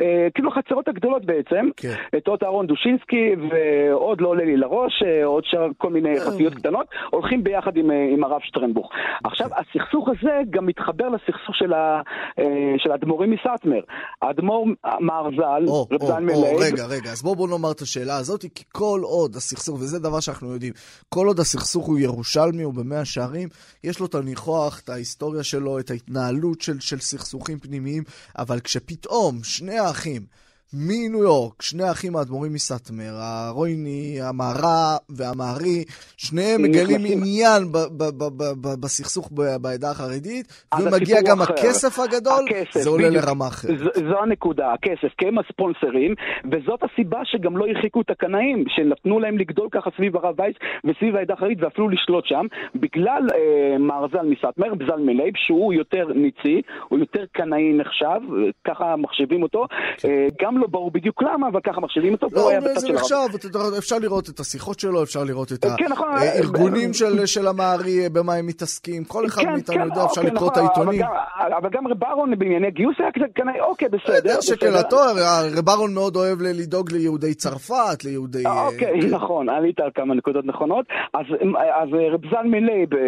אה, 0.00 0.28
כאילו 0.34 0.48
החצרות 0.48 0.88
הגדולות 0.88 1.24
בעצם, 1.24 1.68
כן. 1.76 2.18
תולדות 2.24 2.42
אהרון 2.42 2.66
דושינסקי, 2.66 3.34
ועוד 3.50 4.20
לא 4.20 4.28
עולה 4.28 4.44
לי 4.44 4.56
לראש. 4.64 4.84
ראש, 4.84 5.02
אה, 5.02 5.24
עוד 5.24 5.44
שאר 5.46 5.68
כל 5.78 5.90
מיני 5.90 6.18
אה. 6.18 6.24
חפיות 6.24 6.54
קטנות, 6.54 6.86
הולכים 7.10 7.44
ביחד 7.44 7.76
עם, 7.76 7.90
אה, 7.90 8.08
עם 8.12 8.24
הרב 8.24 8.40
שטרנבוך. 8.44 8.88
עכשיו, 9.24 9.48
הסכסוך 9.56 10.08
הזה 10.08 10.40
גם 10.50 10.66
מתחבר 10.66 11.08
לסכסוך 11.08 11.54
של, 11.56 11.72
ה, 11.72 12.00
של 12.78 12.92
האדמו"רים 12.92 13.30
מסאטמר. 13.30 13.80
האדמו"ר 14.22 14.66
מהרז"ל, 15.00 15.64
רב 15.92 16.04
ז"ל 16.04 16.20
מלאג... 16.20 16.56
רגע, 16.60 16.86
רגע, 16.86 17.10
אז 17.10 17.22
בואו 17.22 17.36
בוא 17.36 17.48
נאמר 17.48 17.70
את 17.70 17.80
השאלה 17.80 18.16
הזאת, 18.16 18.44
כי 18.54 18.64
כל 18.72 19.00
עוד 19.02 19.34
הסכסוך, 19.36 19.74
וזה 19.74 19.98
דבר 19.98 20.20
שאנחנו 20.20 20.52
יודעים, 20.52 20.72
כל 21.08 21.26
עוד 21.26 21.38
הסכסוך 21.38 21.86
הוא 21.86 21.98
ירושלמי, 21.98 22.62
הוא 22.62 22.74
במאה 22.74 23.04
שערים, 23.04 23.48
יש 23.84 24.00
לו 24.00 24.06
את 24.06 24.14
הניחוח, 24.14 24.80
את 24.84 24.88
ההיסטוריה 24.88 25.42
שלו, 25.42 25.78
את 25.78 25.90
ההתנהלות 25.90 26.60
של, 26.60 26.80
של 26.80 26.98
סכסוכים 26.98 27.58
פנימיים, 27.58 28.02
אבל 28.38 28.60
כשפתאום 28.60 29.34
שני 29.42 29.78
האחים 29.78 30.43
מניו 30.76 31.22
יורק, 31.22 31.62
שני 31.62 31.82
האחים 31.82 32.16
האדמו"רים 32.16 32.52
מסאטמר, 32.52 33.14
הרויני, 33.20 34.18
המהר"א 34.22 34.96
והמהרי, 35.08 35.84
שניהם 36.16 36.62
מגלים 36.62 37.00
עניין 37.12 37.62
בסכסוך 38.82 39.30
בעדה 39.60 39.90
החרדית, 39.90 40.64
ומגיע 40.78 41.16
גם 41.28 41.40
אחר. 41.42 41.54
הכסף 41.54 41.98
הגדול, 41.98 42.44
הכסף, 42.50 42.80
זה 42.80 42.90
עולה 42.90 43.08
בדיוק. 43.08 43.24
לרמה 43.24 43.46
אחרת. 43.48 43.78
זו, 43.78 43.90
זו 44.08 44.22
הנקודה, 44.22 44.72
הכסף, 44.72 45.14
כי 45.18 45.28
הם 45.28 45.38
הספונסרים, 45.38 46.14
וזאת 46.52 46.80
הסיבה 46.82 47.20
שגם 47.24 47.56
לא 47.56 47.66
הרחיקו 47.66 48.00
את 48.00 48.10
הקנאים, 48.10 48.64
שנתנו 48.68 49.20
להם 49.20 49.38
לגדול 49.38 49.68
ככה 49.70 49.90
סביב 49.96 50.16
הרב 50.16 50.34
וייס 50.40 50.56
וסביב 50.84 51.16
העדה 51.16 51.34
החרדית, 51.34 51.62
ואפילו 51.62 51.88
לשלוט 51.88 52.26
שם, 52.26 52.46
בגלל 52.74 53.22
אה, 53.34 53.78
מהרז"ל 53.78 54.26
מסאטמר, 54.26 54.74
רב 54.74 54.83
זלמן 54.83 55.00
לייב, 55.00 55.32
שהוא 55.36 55.72
יותר 55.72 56.06
ניצי, 56.14 56.62
הוא 56.88 56.98
יותר 56.98 57.24
קנאי 57.32 57.72
נחשב, 57.72 58.20
ככה 58.64 58.96
מחשבים 58.96 59.42
אותו, 59.42 59.66
כן. 59.98 60.08
אה, 60.08 60.26
גם 60.42 60.63
לא... 60.64 60.68
ברור 60.70 60.90
בדיוק 60.90 61.22
למה, 61.22 61.48
אבל 61.48 61.60
ככה 61.60 61.80
מחשבים 61.80 62.12
אותו, 62.12 62.26
לא, 62.32 62.50
זה 62.74 62.92
נחשב, 62.92 63.48
אפשר 63.78 63.98
לראות 63.98 64.28
את 64.28 64.40
השיחות 64.40 64.80
שלו, 64.80 65.02
אפשר 65.02 65.24
לראות 65.24 65.52
את 65.52 65.64
כן, 65.78 65.86
נכון, 65.90 66.08
הארגונים 66.16 66.90
של 67.26 67.46
המהרי, 67.46 68.08
במה 68.12 68.34
הם 68.34 68.46
מתעסקים, 68.46 69.04
כל 69.04 69.26
אחד 69.26 69.42
כן, 69.42 69.52
מאיתנו 69.52 69.74
כן, 69.74 69.82
יודע, 69.82 70.04
אפשר 70.04 70.20
אוקיי, 70.20 70.34
לקרוא 70.34 70.48
את 70.48 70.58
נכון, 70.58 70.66
העיתונים. 70.66 71.02
אבל 71.58 71.68
גם 71.70 71.88
רב 71.88 72.04
אהרון 72.04 72.38
בענייני 72.38 72.70
גיוס 72.70 72.96
היה 72.98 73.12
כזה, 73.12 73.26
אוקיי, 73.60 73.88
בסדר. 73.88 74.40
שקלתו, 74.40 74.96
רב 75.56 75.68
אהרון 75.68 75.94
מאוד 75.94 76.16
אוהב 76.16 76.38
לדאוג 76.42 76.92
ליהודי 76.92 77.34
צרפת, 77.34 78.04
ליהודי... 78.04 78.46
אה, 78.46 78.66
אוקיי, 78.66 79.00
נכון, 79.10 79.48
עלית 79.48 79.80
על 79.80 79.90
כמה 79.94 80.14
נקודות 80.14 80.44
נכונות. 80.44 80.86
אז 81.14 81.88
רב 82.12 82.20
זלמן 82.30 82.46
לייב, 82.46 82.94
אה, 82.94 83.00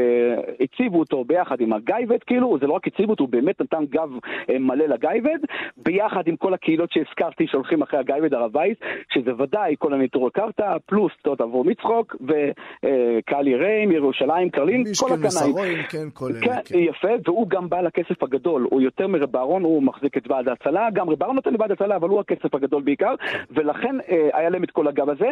הציבו 0.61 0.99
אותו 0.99 1.25
ביחד 1.25 1.61
עם 1.61 1.73
הגאב"ד, 1.73 2.23
כאילו, 2.27 2.57
זה 2.61 2.67
לא 2.67 2.73
רק 2.73 2.87
הציבו 2.87 3.11
אותו, 3.11 3.25
הוא 3.25 3.31
באמת 3.31 3.61
נתן 3.61 3.85
גב 3.91 4.09
אה, 4.51 4.59
מלא 4.59 4.87
לגאב"ד, 4.87 5.39
ביחד 5.77 6.23
עם 6.27 6.37
כל 6.37 6.55
הקהילות 6.55 6.93
שהזכרתי 6.93 7.46
שהולכים 7.47 7.83
אחרי 7.83 7.99
הגיא 7.99 8.15
ודרב 8.23 8.57
וייס, 8.57 8.77
שזה 9.15 9.31
ודאי 9.39 9.75
כל 9.79 9.95
הניטור 9.95 10.27
הקרתא, 10.27 10.77
פלוס 10.87 11.13
תות 11.23 11.41
עבור 11.41 11.65
מצחוק, 11.65 12.17
וקהל 12.21 13.49
יראים, 13.49 13.93
ירושלים, 13.93 14.51
קרלין, 14.51 14.85
כל 15.01 15.13
הקנאים. 15.13 15.83
כן, 15.89 16.09
כל 16.15 16.31
אלה. 16.31 16.41
כן, 16.41 16.61
כן, 16.65 16.79
יפה, 16.79 17.09
והוא 17.25 17.49
גם 17.49 17.69
בעל 17.69 17.87
הכסף 17.87 18.23
הגדול, 18.23 18.67
הוא 18.71 18.81
יותר 18.81 19.07
מרב 19.07 19.37
אהרון, 19.37 19.63
הוא 19.63 19.83
מחזיק 19.83 20.17
את 20.17 20.31
ועד 20.31 20.49
ההצלה, 20.49 20.89
גם 20.93 21.11
רב 21.11 21.23
אהרון 21.23 21.37
נותן 21.37 21.53
לוועד 21.53 21.71
ההצלה, 21.71 21.97
אבל 21.97 22.09
הוא 22.09 22.21
הכסף 22.21 22.55
הגדול 22.55 22.83
בעיקר, 22.83 23.15
ולכן 23.51 23.97
אה, 24.09 24.29
היה 24.33 24.51
להם 24.51 24.65
את 24.65 24.71
כל 24.71 24.89
הגב 24.89 25.11
הזה. 25.11 25.29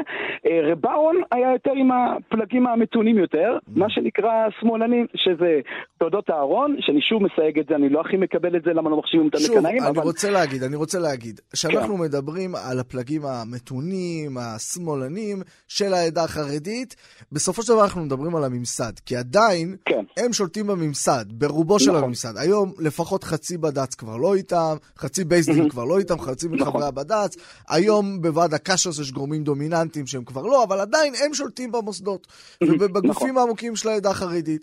אה, 0.47 0.61
רב 0.62 0.87
אהרון 0.87 1.17
היה 1.33 1.53
יותר 1.53 1.73
עם 1.77 1.91
הפלגים 1.93 2.67
המתונים 2.67 3.19
יותר, 3.19 3.57
mm. 3.57 3.71
מה 3.77 3.91
שנקרא 3.91 4.49
שמאלנים, 4.61 5.07
שזה 5.15 5.61
תולדות 5.99 6.31
אהרון, 6.31 6.77
שאני 6.81 7.01
שוב 7.01 7.23
מסייג 7.23 7.59
את 7.59 7.67
זה, 7.69 7.75
אני 7.75 7.89
לא 7.89 8.01
הכי 8.01 8.17
מקבל 8.17 8.57
את 8.57 8.62
זה, 8.62 8.73
למה 8.73 8.91
לא 8.91 8.97
מחשיבים 8.97 9.27
אותם 9.27 9.39
לקנאים, 9.45 9.83
אבל... 9.83 9.87
שוב, 9.87 9.99
אני 9.99 10.07
רוצה 10.07 10.31
להגיד, 10.31 10.62
אני 10.62 10.77
רוצה 10.77 10.99
להגיד, 10.99 11.41
שאנחנו 11.55 11.94
כן. 11.97 12.03
מדברים 12.03 12.55
על 12.55 12.81
הפלגים 12.81 13.27
המתונים, 13.27 14.39
השמאלנים 14.39 15.43
של 15.69 15.95
העדה 15.95 16.25
החרדית, 16.25 16.97
בסופו 17.33 17.63
של 17.63 17.73
דבר 17.73 17.85
אנחנו 17.85 18.05
מדברים 18.05 18.37
על 18.37 18.45
הממסד. 18.45 18.93
כי 19.07 19.17
עדיין 19.17 19.77
כן. 19.85 20.05
הם 20.17 20.33
שולטים 20.33 20.67
בממסד, 20.67 21.25
ברובו 21.29 21.77
נכון. 21.77 21.79
של 21.79 21.97
הממסד. 21.97 22.37
היום 22.37 22.73
לפחות 22.79 23.25
חצי 23.25 23.59
בד"ץ 23.59 23.95
כבר 23.95 24.17
לא 24.17 24.35
איתם, 24.35 24.77
חצי 24.99 25.25
בייסדין 25.25 25.69
כבר 25.69 25.85
לא 25.85 25.99
איתם, 25.99 26.21
חצי 26.21 26.49
מחברי 26.49 26.69
נכון. 26.69 26.83
הבד"ץ. 26.83 27.37
היום 27.69 28.23
בוועד 28.23 28.55
הקשרס 28.55 28.99
יש 28.99 29.13
גורמים 29.13 29.45
דומיננטיים 29.45 30.07
שהם 30.07 30.25
כבר 30.25 30.43
לא, 30.43 30.65
אבל 30.65 30.81
עדיין 30.81 31.15
הם 31.25 31.35
שולטים 31.35 31.73
במוסדות. 31.73 32.27
ובגופים 32.63 33.29
נכון. 33.29 33.39
העמוקים 33.39 33.77
של 33.77 33.89
העדה 33.89 34.11
החרדית. 34.11 34.63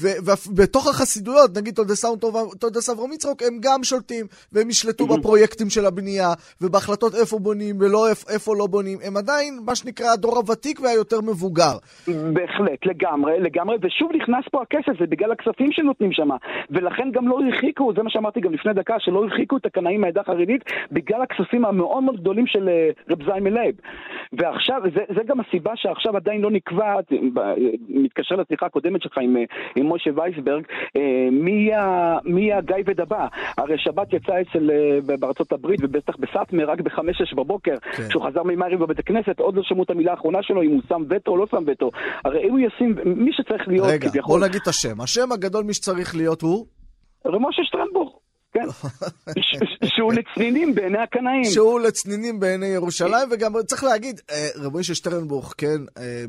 ובתוך 0.00 0.88
החסידויות, 0.88 1.50
נגיד 1.56 1.74
תולדס 2.60 2.90
אברהם 2.90 3.12
יצחוק, 3.12 3.42
הם 3.42 3.58
גם 3.60 3.84
שולטים, 3.84 4.26
והם 4.52 4.70
ישלטו 4.70 5.06
בפרויקטים 5.06 5.70
של 5.70 5.86
הבנייה, 5.86 6.28
ובהחלטות 6.60 7.12
איפה 7.14 7.38
בונים 7.38 7.76
ולא 7.80 8.08
איפה 8.34 8.56
לא 8.58 8.66
בונים. 8.66 8.98
הם 9.04 9.16
עדיין, 9.16 9.58
מה 9.66 9.74
שנקרא, 9.74 10.06
הדור 10.12 10.36
הוותיק 10.36 10.80
והיותר 10.80 11.20
מבוגר. 11.20 11.74
בהחלט, 12.32 12.86
לגמרי, 12.86 13.40
לגמרי, 13.40 13.76
ושוב 13.82 14.10
נכנס 14.16 14.44
פה 14.50 14.62
הכסף, 14.62 14.98
זה 15.00 15.06
בגלל 15.06 15.32
הכספים 15.32 15.72
שנותנים 15.72 16.12
שם. 16.12 16.30
ולכן 16.70 17.10
גם 17.12 17.28
לא 17.28 17.38
הרחיקו, 17.40 17.92
זה 17.96 18.02
מה 18.02 18.10
שאמרתי 18.10 18.40
גם 18.40 18.52
לפני 18.52 18.72
דקה, 18.74 18.94
שלא 18.98 19.24
הרחיקו 19.24 19.56
את 19.56 19.66
הקנאים 19.66 20.00
מהעדה 20.00 20.20
החרדית, 20.20 20.62
בגלל 20.92 21.22
הכספים 21.22 21.64
המאוד 21.64 22.02
מאוד 22.02 22.20
גדולים 22.20 22.46
של 22.46 22.68
אה, 22.68 22.90
רב 23.10 23.24
זלמן 23.24 23.50
לייב. 23.50 23.74
ועכשיו, 24.32 24.80
זה, 24.94 25.02
זה 25.16 25.20
גם 25.26 25.40
הסיבה 25.40 25.72
שעכשיו 25.76 26.16
עדיין 26.16 26.40
לא 26.40 26.50
נקבעת, 26.50 27.04
מתקשר 27.88 28.34
לשיחה 28.34 28.66
הקודמת 28.66 29.02
שלך 29.02 29.18
עם, 29.18 29.36
אה, 29.36 29.42
עם 29.82 29.92
משה 29.92 30.10
וייסברג, 30.14 30.62
אה, 30.96 31.28
מי, 32.24 32.52
הגיא 32.52 32.76
ודבא. 32.86 33.26
הרי 33.58 33.78
שבת 33.78 34.12
יצא 34.12 34.32
אצל, 34.40 34.70
בארצות 35.20 35.52
הברית 35.52 35.80
ובטח 35.82 36.16
בסאטמר 36.16 36.62
נהרג 36.64 36.82
בחמש-שש 36.82 37.34
בבוקר, 37.34 37.74
כן. 37.92 38.08
כשהוא 38.08 38.26
חזר 38.26 38.42
ממארי 38.42 38.76
בבית 38.76 38.98
הכנסת, 38.98 39.38
עוד 39.38 39.56
לא 39.56 39.62
שמעו 39.62 39.82
את 39.82 39.90
המילה 39.90 40.10
האחרונה 40.10 40.38
שלו, 40.42 40.62
אם 40.62 40.70
הוא 40.70 40.82
שם 40.88 41.02
וטו 41.10 41.30
או 41.30 41.36
לא 41.36 41.46
שם 41.50 41.64
וטו. 41.66 41.90
הרי 42.24 42.44
אם 42.44 42.50
הוא 42.50 42.58
ישים, 42.58 42.96
מי 43.04 43.32
שצריך 43.32 43.68
להיות, 43.68 43.88
רגע, 43.88 44.08
כביכול... 44.08 44.38
בוא 44.38 44.48
נגיד 44.48 44.60
את 44.62 44.68
השם. 44.68 45.00
השם 45.00 45.32
הגדול, 45.32 45.64
מי 45.64 45.74
שצריך 45.74 46.16
להיות 46.16 46.42
הוא? 46.42 46.66
רמושה 47.26 47.62
שטרנבוך. 47.64 48.11
כן, 48.52 48.66
שהוא 49.94 50.12
לצנינים 50.12 50.74
בעיני 50.74 50.98
הקנאים. 50.98 51.44
שהוא 51.44 51.80
לצנינים 51.80 52.40
בעיני 52.40 52.66
ירושלים, 52.66 53.28
וגם 53.30 53.62
צריך 53.66 53.84
להגיד, 53.84 54.20
אה, 54.30 54.48
רבי 54.56 54.78
משה 54.78 54.94
שטרנבוך, 54.94 55.54
כן, 55.58 55.80
אה, 55.98 56.24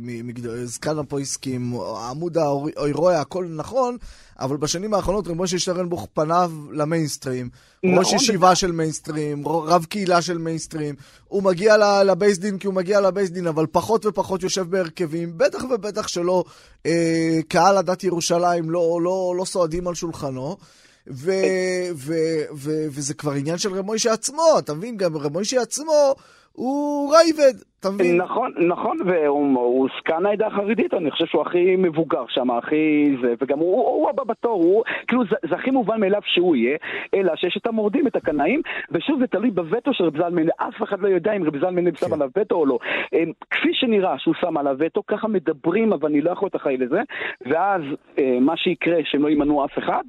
זקן 0.65 0.99
הפויסקים, 0.99 1.74
עמוד 2.09 2.38
ההוראה, 2.38 3.15
הכל 3.15 3.45
נכון, 3.45 3.97
אבל 4.39 4.57
בשנים 4.57 4.93
האחרונות 4.93 5.28
רבי 5.28 5.38
משה 5.39 5.59
שטרנבוך 5.59 6.07
פניו 6.13 6.51
למיינסטרים. 6.71 7.49
נכון. 7.84 7.97
ראש 7.99 8.13
ישיבה 8.13 8.55
של 8.55 8.71
מיינסטרים, 8.71 9.47
רב 9.47 9.86
קהילה 9.86 10.21
של 10.21 10.38
מיינסטרים. 10.38 10.95
הוא 11.28 11.43
מגיע 11.43 12.03
לבייסדין 12.03 12.57
כי 12.57 12.67
הוא 12.67 12.74
מגיע 12.74 13.01
לבייסדין, 13.01 13.47
אבל 13.47 13.65
פחות 13.71 14.05
ופחות 14.05 14.43
יושב 14.43 14.69
בהרכבים, 14.69 15.38
בטח 15.38 15.63
ובטח 15.63 16.07
שלא 16.07 16.43
אה, 16.86 17.39
קהל 17.47 17.78
עדת 17.78 18.03
ירושלים 18.03 18.69
לא, 18.69 18.99
לא, 19.01 19.36
לא 19.38 19.45
סועדים 19.45 19.88
על 19.88 19.95
שולחנו. 19.95 20.57
ו, 21.08 21.32
ו, 21.95 22.14
ו, 22.56 22.72
וזה 22.91 23.14
כבר 23.14 23.32
עניין 23.32 23.58
של 23.58 23.74
רמוישה 23.74 24.14
עצמו, 24.14 24.60
אתה 24.60 24.74
מבין? 24.74 24.97
גם 24.97 25.18
רמוישה 25.18 25.62
עצמו 25.62 26.16
הוא 26.51 27.14
רייבד, 27.14 27.54
אתה 27.84 27.91
מבין? 27.91 28.17
נכון, 28.17 28.51
נכון, 28.67 28.97
והוא 29.05 29.89
זקן 29.99 30.25
העדה 30.25 30.47
החרדית, 30.47 30.93
אני 30.93 31.11
חושב 31.11 31.25
שהוא 31.25 31.41
הכי 31.41 31.75
מבוגר 31.75 32.23
שם, 32.29 32.51
הכי 32.51 33.15
זה, 33.21 33.34
וגם 33.41 33.59
הוא, 33.59 33.75
הוא, 33.75 34.09
הבא 34.09 34.23
בתור, 34.23 34.63
הוא, 34.63 34.84
כאילו 35.07 35.23
זה, 35.25 35.36
זה 35.49 35.55
הכי 35.55 35.71
מובן 35.71 35.99
מאליו 35.99 36.21
שהוא 36.25 36.55
יהיה, 36.55 36.77
אלא 37.13 37.36
שיש 37.36 37.57
את 37.61 37.67
המורדים, 37.67 38.07
את 38.07 38.15
הקנאים, 38.15 38.61
ושוב 38.91 39.19
זה 39.19 39.27
תלוי 39.27 39.51
בווטו 39.51 39.93
של 39.93 40.03
רב 40.03 40.17
זלמן, 40.17 40.47
אף 40.57 40.84
אחד 40.84 40.99
לא 40.99 41.07
יודע 41.07 41.34
אם 41.34 41.43
רב 41.43 41.59
זלמן 41.59 41.95
שם 41.95 42.07
כן. 42.07 42.13
עליו 42.13 42.29
וטו 42.38 42.55
או 42.55 42.65
לא. 42.65 42.79
כפי 43.51 43.69
שנראה 43.73 44.19
שהוא 44.19 44.34
שם 44.41 44.57
עליו 44.57 44.75
וטו, 44.79 45.03
ככה 45.07 45.27
מדברים, 45.27 45.93
אבל 45.93 46.09
אני 46.09 46.21
לא 46.21 46.31
יכול 46.31 46.45
להיות 46.45 46.55
אחראי 46.55 46.77
לזה, 46.77 46.99
ואז 47.45 47.81
אה, 48.19 48.39
מה 48.41 48.57
שיקרה, 48.57 48.97
שהם 49.03 49.21
לא 49.23 49.29
ימנעו 49.29 49.65
אף 49.65 49.77
אחד, 49.77 50.03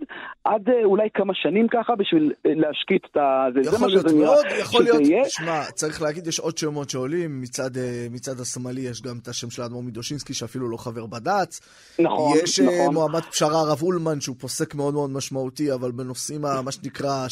עד 0.45 0.68
אה, 0.68 0.85
אולי 0.85 1.09
כמה 1.14 1.33
שנים 1.35 1.68
ככה, 1.68 1.95
בשביל 1.95 2.33
אה, 2.47 2.53
להשקיט 2.55 3.07
את 3.11 3.16
ה... 3.16 3.47
זה 3.61 3.79
מה 3.79 3.91
שזה 3.91 4.16
נראה, 4.16 4.35
יכול 4.61 4.83
להיות, 4.83 5.03
שמע, 5.29 5.61
צריך 5.75 6.03
להגיד, 6.03 6.27
יש 6.27 6.39
עוד 6.39 6.59
שמות 6.59 6.91
שעולים 6.91 7.41
מצד... 7.41 7.64
מצד, 7.65 7.77
אה, 7.77 8.07
מצד 8.11 8.41
השמאלי 8.41 8.81
יש 8.81 9.03
גם 9.03 9.17
את 9.23 9.29
השם 9.29 9.51
של 9.51 9.62
האדמו"ר 9.62 9.83
מדושינסקי, 9.83 10.35
שאפילו 10.35 10.69
לא 10.69 10.77
חבר 10.77 11.07
בד"ץ. 11.07 11.61
נכון, 11.99 12.39
יש 12.43 12.61
אה, 12.61 12.65
נכון. 12.65 12.95
מועמד 12.95 13.21
פשרה 13.21 13.61
הרב 13.61 13.83
אולמן, 13.83 14.21
שהוא 14.21 14.37
פוסק 14.41 14.75
מאוד 14.75 14.95
מאוד 14.95 15.11
משמעותי, 15.11 15.73
אבל 15.73 15.91
בנושאים, 15.91 16.41
מה 16.41 16.73
שנקרא, 16.73 17.27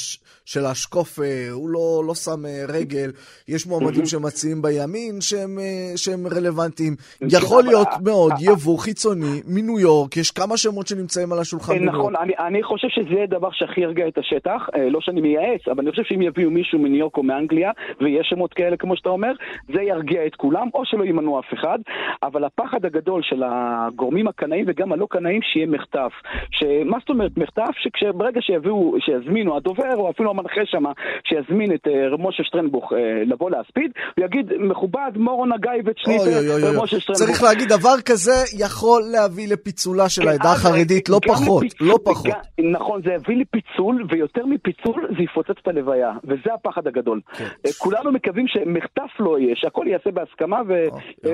של 0.44 0.64
האשקוף, 0.64 1.20
אה, 1.20 1.50
הוא 1.50 1.68
לא, 1.68 2.02
לא 2.06 2.14
שם 2.14 2.42
רגל. 2.68 3.10
יש 3.48 3.66
מועמדים 3.66 4.06
שמציעים 4.06 4.62
בימין 4.62 5.20
שהם, 5.20 5.58
שהם 5.96 6.26
רלוונטיים. 6.26 6.96
יכול 7.20 7.64
להיות 7.64 7.88
מאוד 8.04 8.32
יבוא 8.40 8.78
חיצוני 8.78 9.42
מניו 9.46 9.80
יורק, 9.80 10.16
יש 10.16 10.30
כמה 10.30 10.56
שמות 10.56 10.86
שנמצאים 10.86 11.32
על 11.32 11.38
השולחן. 11.38 11.74
נכון, 11.84 12.16
אני, 12.16 12.32
אני 12.38 12.62
חושב 12.62 12.88
שזה 12.88 13.22
הדבר 13.22 13.48
שהכי 13.52 13.80
ירגיע 13.80 14.08
את 14.08 14.18
השטח. 14.18 14.60
לא 14.90 15.00
שאני 15.00 15.20
מייעץ, 15.20 15.68
אבל 15.68 15.80
אני 15.80 15.90
חושב 15.90 16.02
שאם 16.04 16.22
יביאו 16.22 16.50
מישהו 16.50 16.78
מניו 16.78 16.98
יורק 16.98 17.16
או 17.16 17.22
מאנגליה, 17.22 17.70
ויש 18.00 18.26
שמות 18.30 18.54
כאלה 18.54 18.76
כמו 18.76 18.96
שאתה 18.96 19.08
אומר, 19.08 19.32
זה 19.74 19.82
ירגיע 19.82 20.21
את 20.26 20.34
כולם, 20.34 20.68
או 20.74 20.84
שלא 20.84 21.04
ימנעו 21.04 21.40
אף 21.40 21.54
אחד, 21.54 21.78
אבל 22.22 22.44
הפחד 22.44 22.84
הגדול 22.84 23.22
של 23.22 23.42
הגורמים 23.46 24.28
הקנאים 24.28 24.64
וגם 24.68 24.92
הלא 24.92 25.06
קנאים 25.10 25.40
שיהיה 25.42 25.66
מחטף. 25.66 26.12
שמה 26.50 26.98
זאת 27.00 27.08
אומרת 27.08 27.36
מחטף? 27.36 27.70
שברגע 27.96 28.40
שיביאו, 28.40 28.94
שיזמינו 28.98 29.56
הדובר, 29.56 29.94
או 29.94 30.10
אפילו 30.10 30.30
המנחה 30.30 30.60
שם, 30.64 30.84
שיזמין 31.24 31.74
את 31.74 31.86
uh, 31.86 31.90
משה 32.18 32.44
שטרנבוך 32.44 32.92
uh, 32.92 32.96
לבוא 33.26 33.50
להספיד, 33.50 33.90
הוא 34.16 34.24
יגיד, 34.24 34.52
מכובד, 34.58 35.10
מורון 35.16 35.52
הגיא 35.52 35.70
וצ'ניטר, 35.84 36.82
משה 36.82 37.00
שטרנבוך. 37.00 37.26
צריך 37.26 37.42
להגיד, 37.42 37.68
דבר 37.68 38.00
כזה 38.04 38.32
יכול 38.58 39.02
להביא 39.12 39.48
לפיצולה 39.52 40.08
של 40.08 40.28
העדה 40.28 40.48
אה, 40.48 40.52
החרדית, 40.52 41.08
לא 41.08 41.20
פחות, 41.26 41.64
לא 41.80 41.98
פחות. 42.04 42.32
נכון, 42.72 43.00
זה 43.04 43.10
יביא 43.12 43.36
לפיצול, 43.36 44.04
ויותר 44.10 44.46
מפיצול 44.46 45.08
זה 45.16 45.22
יפוצץ 45.22 45.58
את 45.62 45.68
הלוויה, 45.68 46.12
וזה 46.24 46.54
הפחד 46.54 46.86
הגדול. 46.86 47.20
כן. 47.36 47.44
כולנו 47.78 48.12
מקווים 48.12 48.46
שמחטף 48.48 49.20
לא 49.20 49.38
יהיה, 49.38 49.56
שהכל 49.56 49.84
ייעשה 49.88 50.10
בהסכמה, 50.14 50.60
ו... 50.68 50.72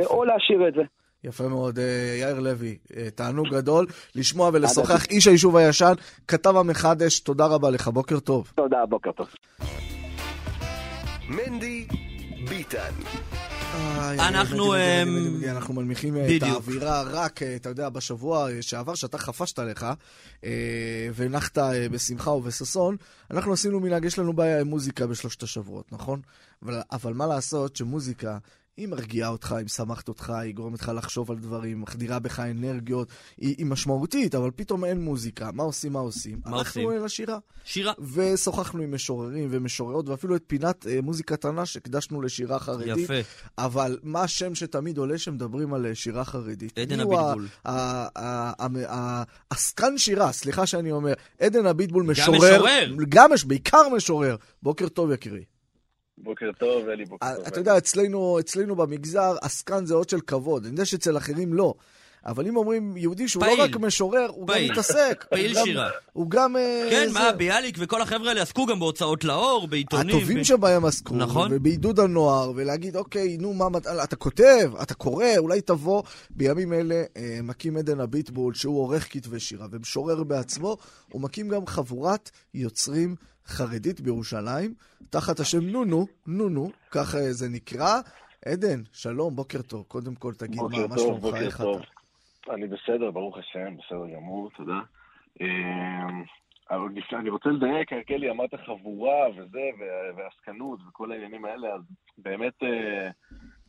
או 0.04 0.24
להשאיר 0.24 0.68
את 0.68 0.74
זה. 0.74 0.82
יפה 1.24 1.48
מאוד, 1.48 1.78
אה, 1.78 2.16
יאיר 2.20 2.40
לוי, 2.40 2.78
אה, 2.96 3.10
תענוג 3.10 3.48
גדול 3.48 3.86
לשמוע 4.14 4.50
ולשוחח. 4.52 5.06
איש 5.06 5.26
היישוב 5.26 5.56
הישן, 5.56 5.92
כתב 6.28 6.56
המחדש, 6.56 7.20
תודה 7.20 7.46
רבה 7.46 7.70
לך, 7.70 7.88
בוקר 7.88 8.20
טוב. 8.20 8.52
תודה, 8.54 8.86
בוקר 8.88 9.12
טוב. 9.12 9.26
מנדי 11.28 11.86
ביטן. 12.48 12.92
אנחנו... 14.18 14.74
אנחנו 15.48 15.74
מנמיכים 15.74 16.16
אה, 16.16 16.36
את 16.36 16.42
האווירה 16.42 17.02
רק, 17.02 17.42
אתה 17.42 17.68
יודע, 17.68 17.88
בשבוע 17.88 18.48
שעבר, 18.60 18.94
שאתה 18.94 19.18
חפשת 19.18 19.58
לך, 19.58 19.86
והנחת 21.14 21.58
בשמחה 21.90 22.30
ובששון, 22.30 22.96
אנחנו 23.30 23.52
עשינו 23.52 23.80
מנהג, 23.80 24.04
יש 24.04 24.18
לנו 24.18 24.32
בעיה 24.32 24.60
עם 24.60 24.66
מוזיקה 24.66 25.06
בשלושת 25.06 25.42
השבועות, 25.42 25.92
נכון? 25.92 26.20
אבל 26.92 27.12
מה 27.12 27.26
לעשות 27.26 27.76
שמוזיקה 27.76 28.38
היא 28.78 28.88
מרגיעה 28.88 29.28
אותך, 29.28 29.52
היא 29.52 29.64
משמחת 29.64 30.08
אותך, 30.08 30.30
היא 30.30 30.54
גורמת 30.54 30.82
לך 30.82 30.92
לחשוב 30.96 31.30
על 31.30 31.38
דברים, 31.38 31.80
מחדירה 31.80 32.18
בך 32.18 32.40
אנרגיות, 32.40 33.08
היא, 33.36 33.54
היא 33.58 33.66
משמעותית, 33.66 34.34
אבל 34.34 34.50
פתאום 34.56 34.84
אין 34.84 35.00
מוזיקה. 35.00 35.50
מה 35.52 35.62
עושים, 35.62 35.92
מה 35.92 35.98
עושים? 35.98 36.40
מה 36.44 36.56
עושים? 36.56 36.82
הלכנו 36.82 36.92
אל 36.92 37.04
השירה. 37.04 37.38
שירה. 37.64 37.92
ושוחחנו 38.14 38.82
עם 38.82 38.94
משוררים 38.94 39.48
ומשוררות, 39.50 40.08
ואפילו 40.08 40.36
את 40.36 40.42
פינת 40.46 40.86
אה, 40.86 41.00
מוזיקה 41.02 41.36
תנ"ש 41.36 41.76
הקדשנו 41.76 42.22
לשירה 42.22 42.58
חרדית. 42.58 42.96
יפה. 42.96 43.20
אבל 43.58 43.98
מה 44.02 44.22
השם 44.22 44.54
שתמיד 44.54 44.98
עולה 44.98 45.18
שמדברים 45.18 45.74
על 45.74 45.86
אה, 45.86 45.94
שירה 45.94 46.24
חרדית? 46.24 46.78
עדן 46.78 47.00
אביטבול. 47.00 47.48
עסקן 49.50 49.98
שירה, 49.98 50.32
סליחה 50.32 50.66
שאני 50.66 50.92
אומר. 50.92 51.12
עדן 51.40 51.66
אביטבול 51.66 52.02
משורר. 52.02 52.38
גם 52.38 52.54
משורר. 52.54 52.94
גם, 53.08 53.30
בעיקר 53.46 53.88
משורר. 53.96 54.36
בוקר 54.62 54.88
טוב, 54.88 55.12
יקירי. 55.12 55.44
בוקר 56.22 56.50
טוב, 56.58 56.88
אלי, 56.88 57.04
בוקר 57.04 57.34
טוב. 57.36 57.46
אתה 57.46 57.60
יודע, 57.60 57.78
אצלנו, 57.78 58.40
אצלנו 58.40 58.76
במגזר, 58.76 59.36
עסקן 59.42 59.86
זה 59.86 59.94
אות 59.94 60.08
של 60.08 60.20
כבוד. 60.20 60.64
אני 60.64 60.72
יודע 60.72 60.84
שאצל 60.84 61.16
אחרים 61.16 61.54
לא. 61.54 61.74
אבל 62.26 62.46
אם 62.46 62.56
אומרים 62.56 62.96
יהודי 62.96 63.28
שהוא 63.28 63.44
פעיל, 63.44 63.58
לא 63.58 63.64
רק 63.64 63.76
משורר, 63.76 64.26
הוא 64.28 64.46
פעיל. 64.46 64.66
גם 64.66 64.72
מתעסק. 64.72 65.24
פעיל 65.30 65.56
הוא 65.56 65.64
שירה. 65.64 65.84
גם, 65.84 65.90
הוא 66.12 66.30
גם... 66.30 66.56
אה, 66.56 66.88
כן, 66.90 67.08
זה... 67.08 67.14
מה, 67.14 67.32
ביאליק 67.32 67.76
וכל 67.78 68.02
החבר'ה 68.02 68.28
האלה 68.28 68.42
עסקו 68.42 68.66
גם 68.66 68.78
בהוצאות 68.78 69.24
לאור, 69.24 69.68
בעיתונים. 69.68 70.16
הטובים 70.16 70.38
ב... 70.38 70.42
שבהם 70.42 70.84
עסקו. 70.84 71.14
נכון. 71.14 71.50
ובעידוד 71.52 72.00
הנוער, 72.00 72.52
ולהגיד, 72.54 72.96
אוקיי, 72.96 73.36
נו, 73.36 73.54
מה... 73.54 73.66
אתה 74.04 74.16
כותב, 74.16 74.72
אתה 74.82 74.94
קורא, 74.94 75.26
אולי 75.38 75.60
תבוא. 75.60 76.02
בימים 76.30 76.72
אלה 76.72 77.02
אה, 77.16 77.38
מקים 77.42 77.76
עדן 77.76 78.00
הביטבול, 78.00 78.54
שהוא 78.54 78.80
עורך 78.80 79.12
כתבי 79.12 79.40
שירה 79.40 79.66
ומשורר 79.70 80.24
בעצמו, 80.24 80.76
הוא 81.12 81.22
מקים 81.22 81.48
גם 81.48 81.66
חבורת 81.66 82.30
יוצרים 82.54 83.16
חרדית 83.46 84.00
בירושלים, 84.00 84.74
תחת 85.10 85.40
השם 85.40 85.60
נונו, 85.60 86.06
נונו, 86.26 86.70
ככה 86.90 87.32
זה 87.32 87.48
נקרא. 87.48 88.00
עדן, 88.44 88.82
שלום, 88.92 89.36
בוקר 89.36 89.62
טוב. 89.62 89.84
קודם 89.88 90.14
כל 90.14 90.34
תגיד 90.34 90.60
מה, 90.62 90.86
מה 90.86 90.98
שלומך, 90.98 91.34
איך 91.34 91.60
אתה? 91.60 91.97
אני 92.50 92.66
בסדר, 92.66 93.10
ברוך 93.10 93.38
השם, 93.38 93.76
בסדר 93.76 94.06
גמור, 94.14 94.50
תודה. 94.56 94.80
אמ, 95.40 96.24
אבל 96.70 96.88
אני 97.12 97.30
רוצה 97.30 97.48
לדייק, 97.48 97.92
ארקלי, 97.92 98.30
אמרת 98.30 98.54
חבורה 98.54 99.30
וזה, 99.36 99.70
ועסקנות 100.16 100.80
וכל 100.88 101.12
העניינים 101.12 101.44
האלה, 101.44 101.74
אז 101.74 101.80
באמת 102.18 102.62
אה, 102.62 103.10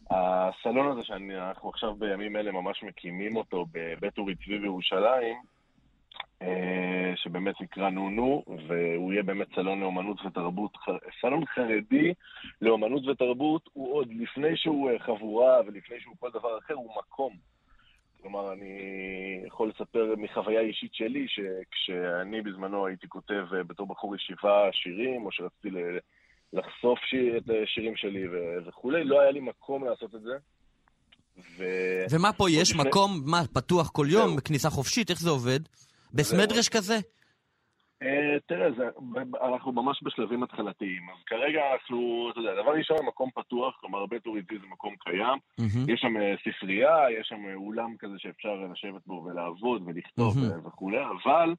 הסלון 0.09 0.91
הזה 0.91 1.03
שאנחנו 1.03 1.70
עכשיו 1.70 1.95
בימים 1.95 2.36
אלה 2.36 2.51
ממש 2.51 2.84
מקימים 2.84 3.36
אותו 3.36 3.65
בבית 3.72 4.17
אורי 4.17 4.36
צבי 4.36 4.59
בירושלים, 4.59 5.38
אה, 6.41 7.13
שבאמת 7.15 7.61
נקרא 7.61 7.89
נונו, 7.89 8.43
והוא 8.67 9.13
יהיה 9.13 9.24
באמת 9.24 9.47
סלון 9.55 9.80
לאומנות 9.80 10.26
ותרבות, 10.26 10.78
סלון 11.22 11.45
חרדי 11.45 12.13
לאומנות 12.61 13.07
ותרבות, 13.07 13.70
הוא 13.74 13.93
עוד 13.93 14.07
לפני 14.13 14.57
שהוא 14.57 14.91
אה, 14.91 14.99
חבורה 14.99 15.59
ולפני 15.67 15.99
שהוא 15.99 16.15
כל 16.20 16.30
דבר 16.30 16.57
אחר, 16.57 16.74
הוא 16.74 16.91
מקום. 16.97 17.34
כלומר, 18.22 18.53
אני 18.53 18.74
יכול 19.47 19.70
לספר 19.70 20.13
מחוויה 20.17 20.61
אישית 20.61 20.93
שלי, 20.93 21.26
שכשאני 21.28 22.41
בזמנו 22.41 22.86
הייתי 22.86 23.07
כותב 23.07 23.45
אה, 23.53 23.63
בתור 23.63 23.88
בחור 23.88 24.15
ישיבה 24.15 24.70
שירים, 24.72 25.26
או 25.26 25.32
שרציתי 25.32 25.70
לחשוף 26.53 26.99
שיר, 26.99 27.38
את 27.38 27.43
השירים 27.63 27.95
שלי 27.95 28.24
וכולי, 28.67 29.03
לא 29.03 29.22
היה 29.22 29.32
לי 29.32 29.39
מקום 29.39 29.86
לעשות 29.86 30.15
את 30.15 30.22
זה. 30.22 30.38
ו... 31.57 31.63
ומה 32.11 32.34
פה, 32.34 32.49
יש 32.49 32.72
לפני... 32.72 32.84
מקום, 32.89 33.22
מה, 33.26 33.41
פתוח 33.53 33.89
כל 33.89 34.07
יום, 34.09 34.39
כניסה 34.39 34.70
חופשית, 34.70 35.09
איך 35.09 35.20
זה 35.20 35.30
עובד? 35.30 35.59
בסמדרש 36.13 36.70
כזה? 36.70 36.99
אה, 38.03 38.37
תראה, 38.45 38.67
אנחנו 39.41 39.71
ממש 39.71 39.99
בשלבים 40.03 40.43
התחלתיים. 40.43 41.09
אז 41.09 41.23
כרגע 41.25 41.61
אנחנו, 41.73 42.29
אתה 42.31 42.39
יודע, 42.39 42.61
דבר 42.61 42.71
ראשון, 42.71 43.05
מקום 43.05 43.29
פתוח, 43.35 43.77
כלומר, 43.79 44.05
בית 44.05 44.25
אורידי 44.25 44.59
זה 44.59 44.67
מקום 44.67 44.95
קיים. 44.99 45.39
יש 45.87 46.01
שם 46.01 46.17
אה, 46.17 46.35
ספרייה, 46.43 46.97
יש 47.19 47.27
שם 47.27 47.45
אה, 47.49 47.55
אולם 47.55 47.97
כזה 47.99 48.13
שאפשר 48.17 48.55
לשבת 48.71 49.01
בו 49.07 49.13
ולעבוד 49.13 49.81
ולכתוב. 49.85 50.37
וכולי, 50.65 50.97
אבל 51.23 51.53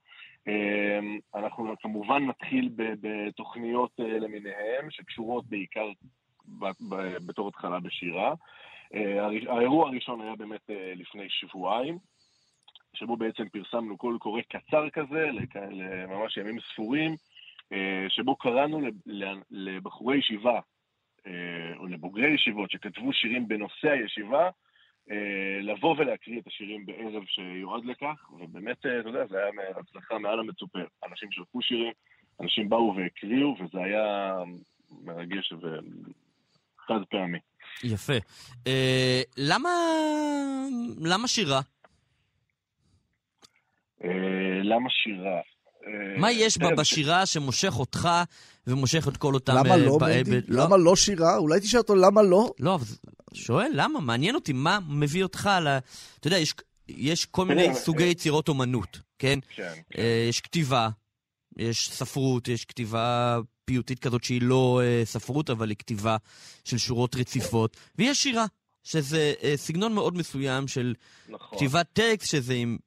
אנחנו 1.34 1.74
כמובן 1.80 2.26
נתחיל 2.26 2.70
בתוכניות 2.76 3.90
למיניהן, 3.98 4.90
שקשורות 4.90 5.44
בעיקר 5.46 5.86
בתור 7.26 7.48
התחלה 7.48 7.80
בשירה. 7.80 8.34
האירוע 9.48 9.88
הראשון 9.88 10.20
היה 10.20 10.36
באמת 10.36 10.70
לפני 10.96 11.26
שבועיים, 11.28 11.98
שבו 12.94 13.16
בעצם 13.16 13.48
פרסמנו 13.48 13.96
קול 13.96 14.18
קורא 14.18 14.40
קצר 14.48 14.90
כזה, 14.90 15.28
לממש 15.70 16.36
ימים 16.36 16.58
ספורים, 16.72 17.16
שבו 18.08 18.36
קראנו 18.36 18.80
לבחורי 19.50 20.18
ישיבה, 20.18 20.60
או 21.76 21.86
לבוגרי 21.86 22.34
ישיבות 22.34 22.70
שכתבו 22.70 23.12
שירים 23.12 23.48
בנושא 23.48 23.88
הישיבה, 23.88 24.50
לבוא 25.62 25.94
ולהקריא 25.98 26.40
את 26.40 26.46
השירים 26.46 26.86
בערב 26.86 27.24
שיועד 27.26 27.84
לכך, 27.84 28.30
ובאמת, 28.32 28.78
אתה 28.78 29.08
יודע, 29.08 29.26
זה 29.26 29.36
היה 29.38 29.50
הצלחה 29.76 30.18
מעל 30.18 30.40
המצופה. 30.40 30.78
אנשים 31.10 31.28
שלחו 31.32 31.62
שירים, 31.62 31.92
אנשים 32.40 32.68
באו 32.68 32.94
והקריאו, 32.96 33.56
וזה 33.60 33.78
היה 33.84 34.34
מרגש 35.04 35.52
וחד 35.52 37.04
פעמי. 37.10 37.38
יפה. 37.84 38.12
אה, 38.66 39.22
למה... 39.36 39.70
למה 41.04 41.28
שירה? 41.28 41.60
אה, 44.04 44.62
למה 44.62 44.90
שירה? 44.90 45.40
מה 46.18 46.26
אה, 46.26 46.32
יש 46.32 46.58
בה 46.58 46.74
בשירה 46.74 47.26
שמושך 47.26 47.72
אותך 47.78 48.08
ומושך 48.66 49.08
את 49.08 49.16
כל 49.16 49.34
אותם... 49.34 49.52
למה 49.56 49.76
לא, 49.76 49.98
מנדי? 50.00 50.40
לא? 50.48 50.64
למה 50.64 50.76
לא 50.76 50.96
שירה? 50.96 51.36
אולי 51.36 51.60
תשאל 51.60 51.78
אותו 51.78 51.94
למה 51.94 52.22
לא? 52.22 52.50
לא, 52.58 52.74
אבל 52.74 52.84
שואל, 53.34 53.70
למה? 53.74 54.00
מעניין 54.00 54.34
אותי, 54.34 54.52
מה 54.52 54.78
מביא 54.88 55.22
אותך 55.22 55.50
ל... 55.62 55.78
אתה 56.18 56.26
יודע, 56.26 56.38
יש, 56.38 56.54
יש 56.88 57.26
כל 57.26 57.44
מיני 57.46 57.74
סוגי 57.74 58.04
יצירות 58.04 58.48
אומנות, 58.48 59.00
כן? 59.18 59.38
כן. 59.54 59.72
כן. 59.90 60.00
יש 60.28 60.40
כתיבה, 60.40 60.88
יש 61.56 61.90
ספרות, 61.90 62.48
יש 62.48 62.64
כתיבה 62.64 63.38
פיוטית 63.64 63.98
כזאת 63.98 64.24
שהיא 64.24 64.42
לא 64.42 64.80
uh, 64.82 65.06
ספרות, 65.06 65.50
אבל 65.50 65.68
היא 65.68 65.76
כתיבה 65.76 66.16
של 66.64 66.78
שורות 66.78 67.16
רציפות, 67.16 67.76
ויש 67.98 68.22
שירה, 68.22 68.46
שזה 68.84 69.32
סגנון 69.56 69.92
מאוד 69.92 70.16
מסוים 70.16 70.68
של 70.68 70.94
נכון. 71.28 71.58
כתיבת 71.58 71.86
טקסט, 71.92 72.30
שזה 72.30 72.54
עם 72.54 72.78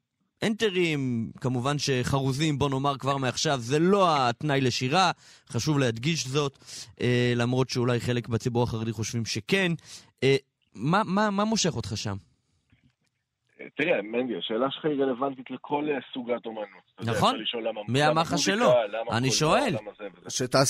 אנטרים, 0.47 1.31
כמובן 1.41 1.79
שחרוזים, 1.79 2.59
בוא 2.59 2.69
נאמר 2.69 2.97
כבר 2.97 3.17
מעכשיו, 3.17 3.57
זה 3.59 3.79
לא 3.79 4.05
התנאי 4.09 4.61
לשירה, 4.61 5.11
חשוב 5.49 5.79
להדגיש 5.79 6.27
זאת, 6.27 6.57
uh, 6.89 7.03
למרות 7.35 7.69
שאולי 7.69 7.99
חלק 7.99 8.27
בציבור 8.27 8.63
החרדי 8.63 8.91
חושבים 8.91 9.25
שכן. 9.25 9.71
Uh, 10.25 10.27
מה, 10.75 11.01
מה, 11.05 11.29
מה 11.29 11.43
מושך 11.43 11.75
אותך 11.75 11.91
שם? 11.95 12.15
תראה, 13.77 14.01
מנדי, 14.01 14.37
השאלה 14.37 14.67
שלך 14.71 14.85
היא 14.85 15.03
רלוונטית 15.03 15.51
לכל 15.51 15.85
אה, 15.89 15.97
סוגת 16.13 16.45
אומנות. 16.45 16.93
נכון. 17.03 17.35
מי 17.87 18.07
אמר 18.07 18.21
לך 18.21 18.37
שלא? 18.37 18.73
אני 19.11 19.31
שואל. 19.31 19.75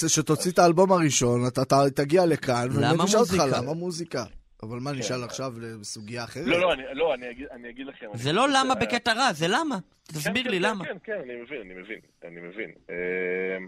שתוציא 0.08 0.52
את 0.52 0.60
האלבום 0.60 0.92
הראשון, 0.92 1.48
אתה 1.48 1.62
תגיע 1.96 2.26
לכאן, 2.26 2.68
למה 2.82 3.04
מוזיקה? 3.04 3.46
למה 3.46 3.74
מוזיקה? 3.74 4.24
אבל 4.64 4.80
מה, 4.80 4.92
נשאל 4.92 5.18
כן. 5.18 5.24
עכשיו 5.24 5.54
לסוגיה 5.60 6.24
אחרת? 6.24 6.48
לא, 6.48 6.60
לא, 6.60 6.94
לא 6.94 7.14
אני 7.52 7.70
אגיד 7.70 7.88
לכם. 7.88 8.08
זה 8.14 8.34
לא 8.34 8.48
למה 8.50 8.76
בקטע 8.76 9.14
רע, 9.14 9.34
זה 9.34 9.46
למה. 9.50 9.78
תסביר 10.04 10.44
כן, 10.44 10.50
לי 10.50 10.58
כן, 10.58 10.64
למה. 10.64 10.86
כן, 10.86 10.98
כן, 11.04 11.20
אני 11.24 11.42
מבין, 11.42 11.62
אני 11.62 11.74
מבין, 11.74 12.00
אני 12.24 12.42
מבין. 12.42 12.72
אמ, 12.90 13.68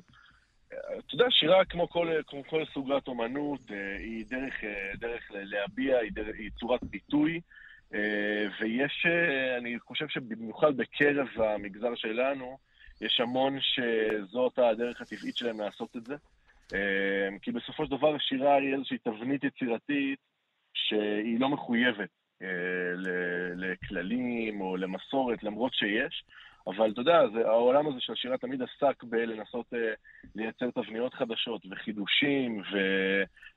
אתה 0.68 1.16
יודע, 1.16 1.26
שירה 1.30 1.66
כמו 1.66 1.90
כל, 1.90 2.08
כמו 2.28 2.44
כל 2.44 2.64
סוגת 2.74 3.08
אומנות, 3.08 3.60
אה, 3.72 3.98
היא 3.98 4.26
דרך, 4.30 4.64
אה, 4.64 4.92
דרך 4.96 5.32
להביע, 5.32 5.98
היא, 5.98 6.12
דרך, 6.12 6.36
היא 6.38 6.50
צורת 6.60 6.84
ביטוי. 6.84 7.42
אה, 7.94 8.46
ויש, 8.60 9.06
אני 9.58 9.80
חושב 9.80 10.08
שבמיוחד 10.08 10.78
בקרב 10.78 11.28
המגזר 11.38 11.96
שלנו, 11.96 12.58
יש 13.02 13.20
המון 13.20 13.58
שזאת 13.62 14.60
הדרך 14.60 15.02
הטבעית 15.02 15.38
שלהם 15.38 15.60
לעשות 15.60 15.96
את 15.96 16.06
זה. 16.06 16.16
אה, 16.74 17.38
כי 17.42 17.52
בסופו 17.52 17.86
של 17.86 17.92
דבר 17.92 18.18
שירה 18.18 18.56
היא 18.56 18.74
איזושהי 18.74 18.98
תבנית 18.98 19.44
יצירתית 19.44 20.20
שהיא 20.76 21.40
לא 21.40 21.50
מחויבת 21.50 22.10
לכללים 23.56 24.62
או 24.62 24.78
למסורת, 24.78 25.44
למרות 25.44 25.74
שיש. 25.74 26.24
אבל 26.68 26.92
אתה 26.92 27.02
יודע, 27.02 27.28
זה, 27.34 27.48
העולם 27.48 27.88
הזה 27.88 27.98
של 28.00 28.14
השירה 28.14 28.38
תמיד 28.38 28.62
עסק 28.62 29.04
בלנסות 29.04 29.74
אה, 29.74 29.94
לייצר 30.36 30.72
תבניות 30.72 31.14
חדשות 31.14 31.62
וחידושים, 31.72 32.62
ו, 32.74 32.78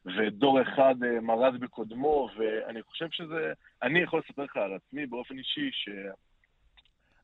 ודור 0.05 0.63
אחד 0.63 0.95
אה, 1.05 1.21
מרד 1.21 1.61
בקודמו, 1.61 2.29
ואני 2.37 2.83
חושב 2.83 3.07
שזה... 3.11 3.53
אני 3.83 4.01
יכול 4.01 4.23
לספר 4.25 4.45
לך 4.45 4.57
על 4.57 4.75
עצמי 4.75 5.07
באופן 5.07 5.39
אישי, 5.39 5.71
ש... 5.73 5.89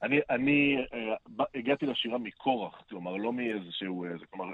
אני, 0.03 0.21
אני 0.31 0.77
אה, 0.95 1.45
הגעתי 1.55 1.87
לשירה 1.87 2.19
מכורח, 2.19 2.83
כלומר, 2.89 3.17
לא 3.17 3.33
מאיזשהו... 3.33 4.05
אה, 4.05 4.11
כלומר, 4.31 4.53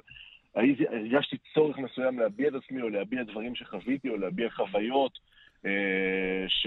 הרגשתי 0.55 1.37
צורך 1.55 1.79
מסוים 1.79 2.19
להביע 2.19 2.49
את 2.49 2.55
עצמי, 2.55 2.83
או 2.83 2.89
להביע 2.89 3.23
דברים 3.23 3.55
שחוויתי, 3.55 4.09
או 4.09 4.17
להביע 4.17 4.51
חוויות. 4.51 5.19
אה, 5.67 6.45
ש... 6.49 6.67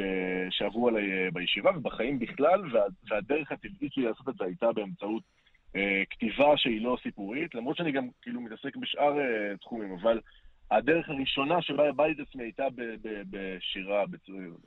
שעברו 0.50 0.88
עליי 0.88 1.12
אה, 1.12 1.32
בישיבה 1.34 1.72
ובחיים 1.78 2.20
בכלל, 2.20 2.62
וה... 2.74 2.82
והדרך 3.10 3.52
הטבעית 3.52 3.94
שלי 3.94 4.04
לעשות 4.04 4.30
את 4.30 4.36
זה 4.40 4.46
הייתה 4.46 4.72
באמצעות 4.72 5.24
אה, 5.76 6.04
כתיבה 6.10 6.58
שהיא 6.58 6.82
לא 6.82 6.98
סיפורית, 7.04 7.56
למרות 7.56 7.78
שאני 7.78 7.92
גם 7.92 8.08
כאילו 8.22 8.42
מתעסק 8.42 8.76
בשאר 8.76 9.14
תחומים, 9.62 9.94
אבל 10.02 10.20
הדרך 10.72 11.10
הראשונה 11.10 11.62
שבה 11.62 11.90
הבאתי 11.90 12.12
את 12.12 12.28
עצמי 12.28 12.44
הייתה. 12.44 12.64
בשירה, 13.30 14.04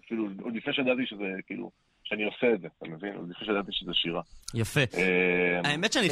אפילו 0.05 0.29
עוד 0.43 0.57
לפני 0.57 0.73
שידעתי 0.73 1.07
שזה 1.07 1.25
כאילו... 1.47 1.71
שאני 2.09 2.25
עושה 2.25 2.55
את 2.55 2.61
זה, 2.61 2.69
אתה 2.79 2.89
מבין? 2.89 3.15
עוד 3.17 3.31
לפני 3.31 3.47
שידעתי 3.47 3.71
שזה 3.73 3.91
שירה. 3.95 4.23
יפה. 4.55 4.81
האמת 5.65 5.93
שאני 5.93 6.09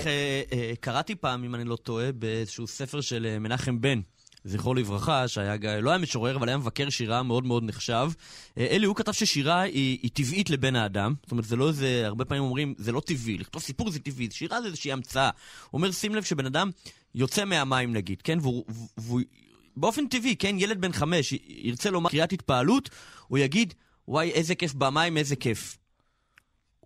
קראתי 0.81 1.15
פעם, 1.15 1.45
אם 1.45 1.55
אני 1.55 1.65
לא 1.65 1.77
טועה, 1.77 2.13
באיזשהו 2.13 2.67
ספר 2.67 3.01
של 3.01 3.39
מנחם 3.39 3.81
בן, 3.81 4.01
זכרו 4.45 4.75
לברכה, 4.75 5.29
שהיה, 5.29 5.81
לא 5.81 5.91
היה 5.91 5.99
משורר, 5.99 6.37
אבל 6.37 6.49
היה 6.49 6.57
מבקר 6.57 6.91
שירה 6.91 7.23
מאוד 7.23 7.45
מאוד 7.45 7.65
נחשב. 7.65 8.09
אה, 8.59 8.67
אלי, 8.71 8.87
הוא 8.87 8.97
כתב 8.97 9.13
ששירה 9.13 9.61
היא, 9.61 9.99
היא 10.03 10.11
טבעית 10.15 10.51
לבן 10.51 10.77
האדם. 10.77 11.15
זאת 11.23 11.31
אומרת, 11.31 11.45
זה 11.45 11.57
לא 11.57 11.69
איזה, 11.69 12.03
הרבה 12.07 12.25
פעמים 12.25 12.43
אומרים, 12.43 12.75
זה 12.79 12.93
לא 12.93 13.01
טבעי. 13.01 13.39
לכתוב 13.39 13.63
סיפור 13.63 13.91
זה 13.91 14.01
טבעי, 14.01 14.29
שירה 14.31 14.61
זה 14.61 14.67
איזושהי 14.67 14.93
המצאה. 14.93 15.31
הוא 15.71 15.79
אומר, 15.79 15.91
שים 15.91 16.15
לב 16.15 16.23
שבן 16.23 16.47
אדם 16.47 16.71
יוצא 17.15 17.45
מהמים 17.45 17.93
נגיד, 17.93 18.23
כן? 18.23 18.39
והוא, 18.43 18.65
והוא 18.99 19.21
באופן 19.77 20.07
טבעי, 20.07 20.37
כן? 20.37 20.57
ילד 20.59 20.81
בן 20.81 20.93
חמש 20.93 21.35
ירצה 21.49 21.91
לומר 21.91 22.11
קריאת 22.11 22.33
התפעלות, 22.33 22.91
הוא 23.29 23.39
יגיד, 23.39 23.75
וואי, 24.09 24.31
איזה 24.31 24.55
כיף 24.55 24.75
במים, 24.75 25.17
איזה 25.17 25.37
כיף. 25.37 25.79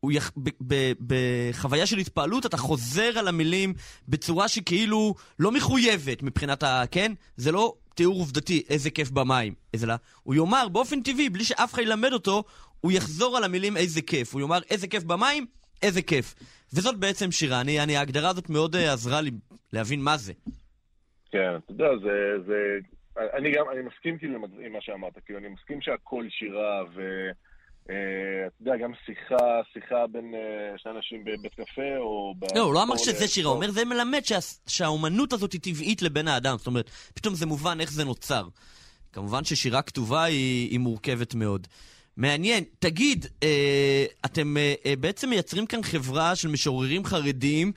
הוא 0.00 0.12
יח... 0.12 0.32
ב... 0.36 0.48
ב... 0.66 0.92
בחוויה 1.06 1.86
של 1.86 1.98
התפעלות 1.98 2.46
אתה 2.46 2.56
חוזר 2.56 3.18
על 3.18 3.28
המילים 3.28 3.74
בצורה 4.08 4.48
שכאילו 4.48 5.14
לא 5.38 5.52
מחויבת 5.52 6.22
מבחינת 6.22 6.62
ה... 6.62 6.82
כן? 6.90 7.12
זה 7.36 7.52
לא 7.52 7.74
תיאור 7.94 8.18
עובדתי, 8.18 8.62
איזה 8.68 8.90
כיף 8.90 9.10
במים. 9.10 9.54
איזה 9.74 9.86
לה... 9.86 9.96
הוא 10.22 10.34
יאמר 10.34 10.68
באופן 10.68 11.02
טבעי, 11.02 11.30
בלי 11.30 11.44
שאף 11.44 11.74
אחד 11.74 11.82
ילמד 11.82 12.12
אותו, 12.12 12.44
הוא 12.80 12.92
יחזור 12.92 13.36
על 13.36 13.44
המילים 13.44 13.76
איזה 13.76 14.02
כיף. 14.02 14.34
הוא 14.34 14.40
יאמר 14.40 14.58
איזה 14.70 14.88
כיף 14.88 15.04
במים, 15.04 15.46
איזה 15.82 16.02
כיף. 16.02 16.34
וזאת 16.74 16.96
בעצם 16.96 17.30
שירה. 17.30 17.60
אני, 17.60 17.80
אני, 17.80 17.96
ההגדרה 17.96 18.30
הזאת 18.30 18.50
מאוד 18.50 18.74
uh, 18.74 18.78
עזרה 18.78 19.20
לי 19.20 19.30
להבין 19.72 20.00
מה 20.00 20.16
זה. 20.16 20.32
כן, 21.30 21.56
אתה 21.56 21.72
יודע, 21.72 21.88
זה... 22.02 22.44
זה... 22.46 22.78
אני 23.34 23.52
גם, 23.52 23.64
אני 23.72 23.82
מסכים 23.82 24.18
כאילו 24.18 24.34
עם 24.66 24.72
מה 24.72 24.80
שאמרת, 24.80 25.18
כאילו, 25.24 25.38
אני 25.38 25.48
מסכים 25.48 25.80
שהכל 25.80 26.24
שירה, 26.30 26.82
ו... 26.94 27.02
אה, 27.90 27.94
אתה 28.46 28.62
יודע, 28.62 28.76
גם 28.84 28.92
שיחה, 29.06 29.60
שיחה 29.72 30.06
בין 30.06 30.34
אה, 30.34 30.78
שני 30.78 30.92
אנשים 30.96 31.24
בבית 31.24 31.54
קפה, 31.54 31.96
או... 31.98 32.34
לא, 32.54 32.60
הוא 32.60 32.74
לא 32.74 32.82
אמר 32.82 32.96
שזה 32.96 33.28
שירה, 33.28 33.48
הוא 33.48 33.56
אומר, 33.56 33.70
זה 33.70 33.84
מלמד 33.84 34.20
שהאומנות 34.66 35.32
הזאת 35.32 35.52
היא 35.52 35.60
טבעית 35.60 36.02
לבן 36.02 36.28
האדם. 36.28 36.58
זאת 36.58 36.66
אומרת, 36.66 36.90
פתאום 37.14 37.34
זה 37.34 37.46
מובן 37.46 37.80
איך 37.80 37.92
זה 37.92 38.04
נוצר. 38.04 38.48
כמובן 39.12 39.44
ששירה 39.44 39.82
כתובה 39.82 40.24
היא, 40.24 40.78
מורכבת 40.78 41.34
מאוד. 41.34 41.66
מעניין. 42.16 42.64
תגיד, 42.78 43.26
אה, 43.42 44.04
אתם 44.24 44.56
בעצם 45.00 45.30
מייצרים 45.30 45.66
כאן 45.66 45.82
חברה 45.82 46.36
של 46.36 46.48
משוררים 46.48 47.04
חרדים 47.04 47.72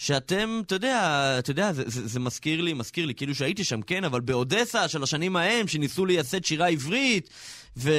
שאתם, 0.00 0.60
אתה 0.66 0.74
יודע, 0.74 1.00
אתה 1.38 1.50
יודע, 1.50 1.72
זה, 1.72 1.82
זה, 1.86 2.06
זה 2.06 2.20
מזכיר 2.20 2.60
לי, 2.60 2.74
מזכיר 2.74 3.06
לי, 3.06 3.14
כאילו 3.14 3.34
שהייתי 3.34 3.64
שם, 3.64 3.82
כן, 3.82 4.04
אבל 4.04 4.20
באודסה 4.20 4.88
של 4.88 5.02
השנים 5.02 5.36
ההם, 5.36 5.68
שניסו 5.68 6.06
לייסד 6.06 6.44
שירה 6.44 6.68
עברית, 6.68 7.30
ו, 7.76 7.90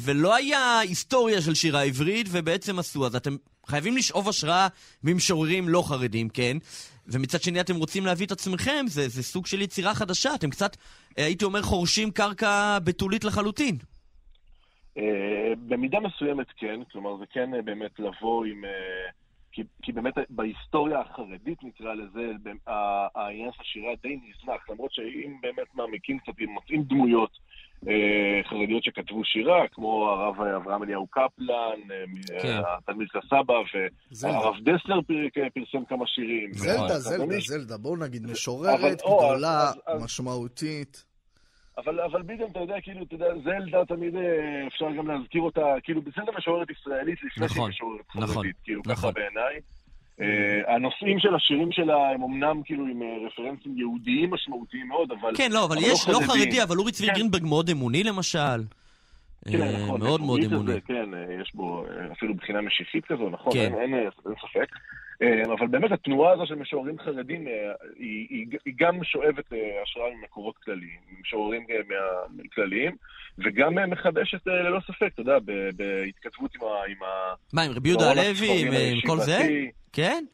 ולא 0.00 0.34
היה 0.34 0.78
היסטוריה 0.78 1.40
של 1.40 1.54
שירה 1.54 1.82
עברית, 1.82 2.26
ובעצם 2.30 2.78
עשו. 2.78 3.06
אז 3.06 3.16
אתם 3.16 3.36
חייבים 3.66 3.96
לשאוב 3.96 4.28
השראה 4.28 4.68
ממשוררים 5.04 5.68
לא 5.68 5.82
חרדים, 5.88 6.28
כן? 6.28 6.56
ומצד 7.06 7.42
שני 7.42 7.60
אתם 7.60 7.76
רוצים 7.76 8.06
להביא 8.06 8.26
את 8.26 8.32
עצמכם, 8.32 8.84
זה, 8.86 9.08
זה 9.08 9.22
סוג 9.22 9.46
של 9.46 9.62
יצירה 9.62 9.94
חדשה, 9.94 10.34
אתם 10.34 10.50
קצת, 10.50 10.76
הייתי 11.16 11.44
אומר, 11.44 11.62
חורשים 11.62 12.10
קרקע 12.10 12.78
בתולית 12.84 13.24
לחלוטין. 13.24 13.76
אה, 14.98 15.52
במידה 15.68 15.98
מסוימת 16.00 16.46
כן, 16.56 16.80
כלומר 16.92 17.16
זה 17.18 17.24
כן 17.32 17.54
אה, 17.54 17.62
באמת 17.62 17.98
לבוא 17.98 18.44
עם... 18.44 18.64
אה, 19.58 19.64
כי, 19.64 19.82
כי 19.82 19.92
באמת 19.92 20.14
בהיסטוריה 20.30 21.00
החרדית, 21.00 21.58
נקרא 21.62 21.94
לזה, 21.94 22.32
העניין 23.14 23.52
של 23.52 23.60
השירה 23.60 23.92
די 24.02 24.16
נזנח, 24.16 24.70
למרות 24.70 24.92
שאם 24.92 25.36
באמת 25.42 25.74
מעמיקים 25.74 26.18
קצת, 26.18 26.32
אם 26.40 26.50
מוצאים 26.50 26.82
דמויות 26.82 27.30
אה, 27.88 28.40
חרדיות 28.48 28.84
שכתבו 28.84 29.24
שירה, 29.24 29.68
כמו 29.72 30.08
הרב 30.08 30.40
אברהם 30.40 30.82
אליהו 30.82 31.06
קפלן, 31.06 31.80
אה, 31.90 32.40
כן. 32.42 32.60
התלמיד 32.66 33.08
כסבא, 33.08 33.54
והרב 34.22 34.54
דסלר 34.60 35.00
פר, 35.02 35.14
פרסם 35.54 35.84
כמה 35.84 36.06
שירים. 36.06 36.52
זלדה, 36.52 36.98
זלדה, 36.98 37.40
זלדה, 37.40 37.76
בואו 37.76 37.96
נגיד, 37.96 38.26
משוררת 38.26 38.80
אבל, 38.80 38.94
גדולה, 38.94 39.62
אז, 39.62 39.80
אז, 39.86 40.04
משמעותית. 40.04 41.07
אבל, 41.78 42.00
אבל 42.00 42.22
ביטן, 42.22 42.44
אתה 42.52 42.60
יודע, 42.60 42.80
כאילו, 42.82 43.02
אתה 43.02 43.14
יודע, 43.14 43.26
זלדה 43.44 43.84
תמיד 43.84 44.16
אה, 44.16 44.66
אפשר 44.66 44.86
גם 44.98 45.06
להזכיר 45.06 45.42
אותה, 45.42 45.74
כאילו, 45.82 46.00
זלדה 46.16 46.32
משוררת 46.38 46.70
ישראלית 46.70 47.18
לפני 47.22 47.44
נכון, 47.44 47.56
שהיא 47.56 47.68
משוררת 47.68 48.00
נכון, 48.14 48.26
חרדית, 48.26 48.56
כאילו, 48.64 48.82
נכון. 48.86 48.94
ככה 48.94 49.10
בעיניי. 49.10 49.60
אה, 50.20 50.74
הנושאים 50.74 51.18
של 51.18 51.34
השירים 51.34 51.72
שלה 51.72 52.10
הם 52.10 52.22
אמנם 52.22 52.62
כאילו 52.64 52.86
עם 52.86 53.02
אה, 53.02 53.26
רפרנסים 53.26 53.78
יהודיים 53.78 54.30
משמעותיים 54.30 54.88
מאוד, 54.88 55.12
אבל... 55.12 55.32
כן, 55.36 55.52
לא, 55.52 55.64
אבל 55.64 55.76
אבל 55.76 55.86
יש, 55.86 56.08
לא 56.08 56.14
חרדי. 56.14 56.26
חרדי, 56.26 56.62
אבל 56.62 56.76
אורי 56.76 56.92
צבי 56.92 57.06
כן. 57.06 57.12
גרינברג 57.12 57.44
מאוד 57.44 57.70
אמוני 57.70 58.04
למשל. 58.04 58.60
כן, 59.52 59.62
אה, 59.62 59.84
נכון, 59.84 60.00
מאוד 60.00 60.20
מאוד 60.20 60.40
אמוני. 60.44 60.70
הזה, 60.70 60.80
כן, 60.80 61.14
אה, 61.14 61.40
יש 61.42 61.52
בו 61.54 61.84
אה, 61.86 62.12
אפילו 62.12 62.34
בחינה 62.34 62.60
משיחית 62.60 63.04
כזו, 63.04 63.30
נכון, 63.30 63.52
כן. 63.52 63.58
אין, 63.58 63.94
אין, 63.94 63.94
אין 63.94 64.34
ספק. 64.40 64.68
אבל 65.58 65.66
באמת 65.66 65.92
התנועה 65.92 66.32
הזו 66.32 66.46
של 66.46 66.54
משוררים 66.54 66.98
חרדים, 66.98 67.46
היא, 67.46 68.26
היא, 68.30 68.46
היא 68.64 68.74
גם 68.76 69.04
שואבת 69.04 69.52
אה, 69.52 69.58
השראה 69.82 70.06
ממקורות 70.20 70.56
כלליים, 70.56 70.98
משוררים 71.20 71.66
כלליים, 72.54 72.96
וגם 73.38 73.90
מחדשת 73.90 74.46
ללא 74.46 74.80
ספק, 74.80 75.10
אתה 75.14 75.20
יודע, 75.20 75.38
בהתכתבות 75.76 76.54
עם 76.54 76.62
ה... 76.62 76.84
עם 76.88 76.96
מה, 77.52 77.62
עם 77.62 77.72
רבי 77.72 77.88
יהודה 77.88 78.10
הלוי, 78.10 78.66
עם, 78.66 78.72
עם 78.72 79.00
כל 79.06 79.18
זה? 79.18 79.38
כן? 79.92 80.24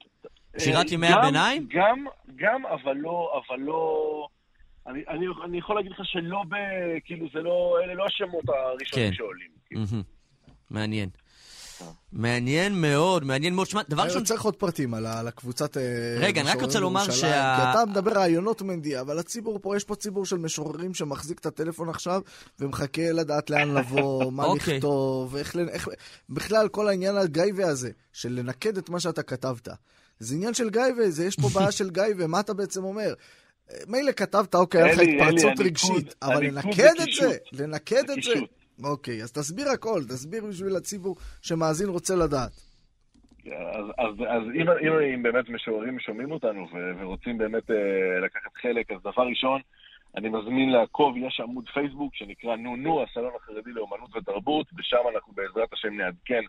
שירת 0.59 0.93
ימי 0.93 1.07
גם- 1.11 1.19
הביניים? 1.19 1.67
גם, 1.71 2.05
גם, 2.37 2.67
אבל 2.67 2.97
לא, 2.97 3.43
אבל 3.49 3.61
לא... 3.61 4.27
אני, 4.87 5.03
אני, 5.09 5.27
אני 5.45 5.59
יכול 5.59 5.77
להגיד 5.77 5.93
לך 5.93 6.01
שלא 6.05 6.43
ב... 6.49 6.55
כאילו, 7.05 7.27
זה 7.35 7.41
לא... 7.41 7.79
אלה 7.85 7.95
לא 7.95 8.05
השמות 8.07 8.45
הראשונים 8.49 9.11
כן. 9.11 9.15
שעולים. 9.17 9.49
כאילו. 9.67 9.81
מהמם. 9.91 10.03
מעניין. 10.71 11.09
מעניין 12.13 12.81
מאוד, 12.81 13.25
מעניין 13.25 13.55
מאוד. 13.55 13.67
שמע, 13.67 13.83
דבר 13.89 14.03
אני 14.03 14.09
ראשון, 14.09 14.25
צריך 14.25 14.43
עוד 14.43 14.57
פרטים 14.57 14.95
על 14.95 15.07
הקבוצת... 15.29 15.77
אה, 15.77 16.17
רגע, 16.21 16.41
אני 16.41 16.51
רק 16.51 16.63
רוצה 16.63 16.81
לומר 16.81 17.11
שה- 17.11 17.57
כי 17.57 17.71
אתה 17.71 17.91
מדבר 17.91 18.13
רעיונות 18.13 18.63
מנדי, 18.63 19.01
אבל 19.01 19.19
הציבור 19.19 19.59
פה, 19.63 19.77
יש 19.77 19.85
פה 19.85 19.95
ציבור 19.97 20.27
של 20.27 20.37
משוררים 20.39 20.95
שמחזיק 20.95 21.39
את 21.39 21.47
הטלפון 21.47 21.89
עכשיו, 21.89 22.21
ומחכה 22.61 23.13
לדעת 23.13 23.51
לאן 23.51 23.75
לבוא, 23.75 24.33
מה 24.33 24.45
אוקיי. 24.45 24.75
לכתוב, 24.77 25.37
איך... 25.37 25.57
איך- 25.57 25.89
בכלל, 26.29 26.69
כל 26.69 26.89
העניין 26.89 27.17
הגייבה 27.17 27.67
הזה, 27.67 27.91
של 28.13 28.33
לנקד 28.33 28.77
את 28.79 28.89
מה 28.91 29.01
שאתה 29.01 29.23
כתבת. 29.23 29.69
זה 30.19 30.35
עניין 30.35 30.55
של 30.55 30.71
גייבה, 30.71 31.11
זה 31.11 31.25
יש 31.25 31.37
פה 31.37 31.49
בעיה 31.55 31.73
של 31.73 31.91
גייבה, 31.91 32.27
מה 32.27 32.41
אתה 32.41 32.55
בעצם 32.55 32.85
אומר? 32.85 33.15
מילא 33.89 34.13
כתבת, 34.13 34.55
אוקיי, 34.55 34.83
היה 34.83 34.93
לך 34.93 35.01
התפרצות 35.01 35.61
רגשית, 35.61 36.15
אבל 36.23 36.45
לנקד 36.45 37.01
את 37.03 37.13
זה. 37.13 37.37
לנקד 37.53 38.11
את 38.11 38.23
זה. 38.23 38.35
אוקיי, 38.85 39.23
אז 39.23 39.33
תסביר 39.33 39.69
הכל, 39.69 40.01
תסביר 40.09 40.45
בשביל 40.45 40.77
הציבור 40.77 41.17
שמאזין 41.43 41.89
רוצה 41.89 42.15
לדעת. 42.17 42.53
אז, 43.47 43.85
אז, 43.99 44.15
אז 44.29 44.43
אם, 44.55 44.71
אם, 44.71 44.93
אם 45.15 45.23
באמת 45.23 45.49
משוררים 45.49 46.01
שומעים 46.01 46.33
אותנו 46.33 46.69
ו, 46.73 46.93
ורוצים 46.99 47.39
באמת 47.39 47.71
אה, 47.71 48.21
לקחת 48.25 48.57
חלק, 48.63 48.93
אז 48.93 49.01
דבר 49.01 49.23
ראשון, 49.23 49.61
אני 50.17 50.29
מזמין 50.29 50.71
לעקוב, 50.71 51.17
יש 51.17 51.41
עמוד 51.41 51.69
פייסבוק 51.69 52.15
שנקרא 52.15 52.57
נו 52.57 52.77
נו, 52.77 53.03
הסלון 53.03 53.33
החרדי 53.37 53.71
לאומנות 53.73 54.17
ותרבות, 54.17 54.67
ושם 54.79 54.97
אנחנו 55.15 55.33
בעזרת 55.33 55.73
השם 55.73 55.95
נעדכן 55.95 56.43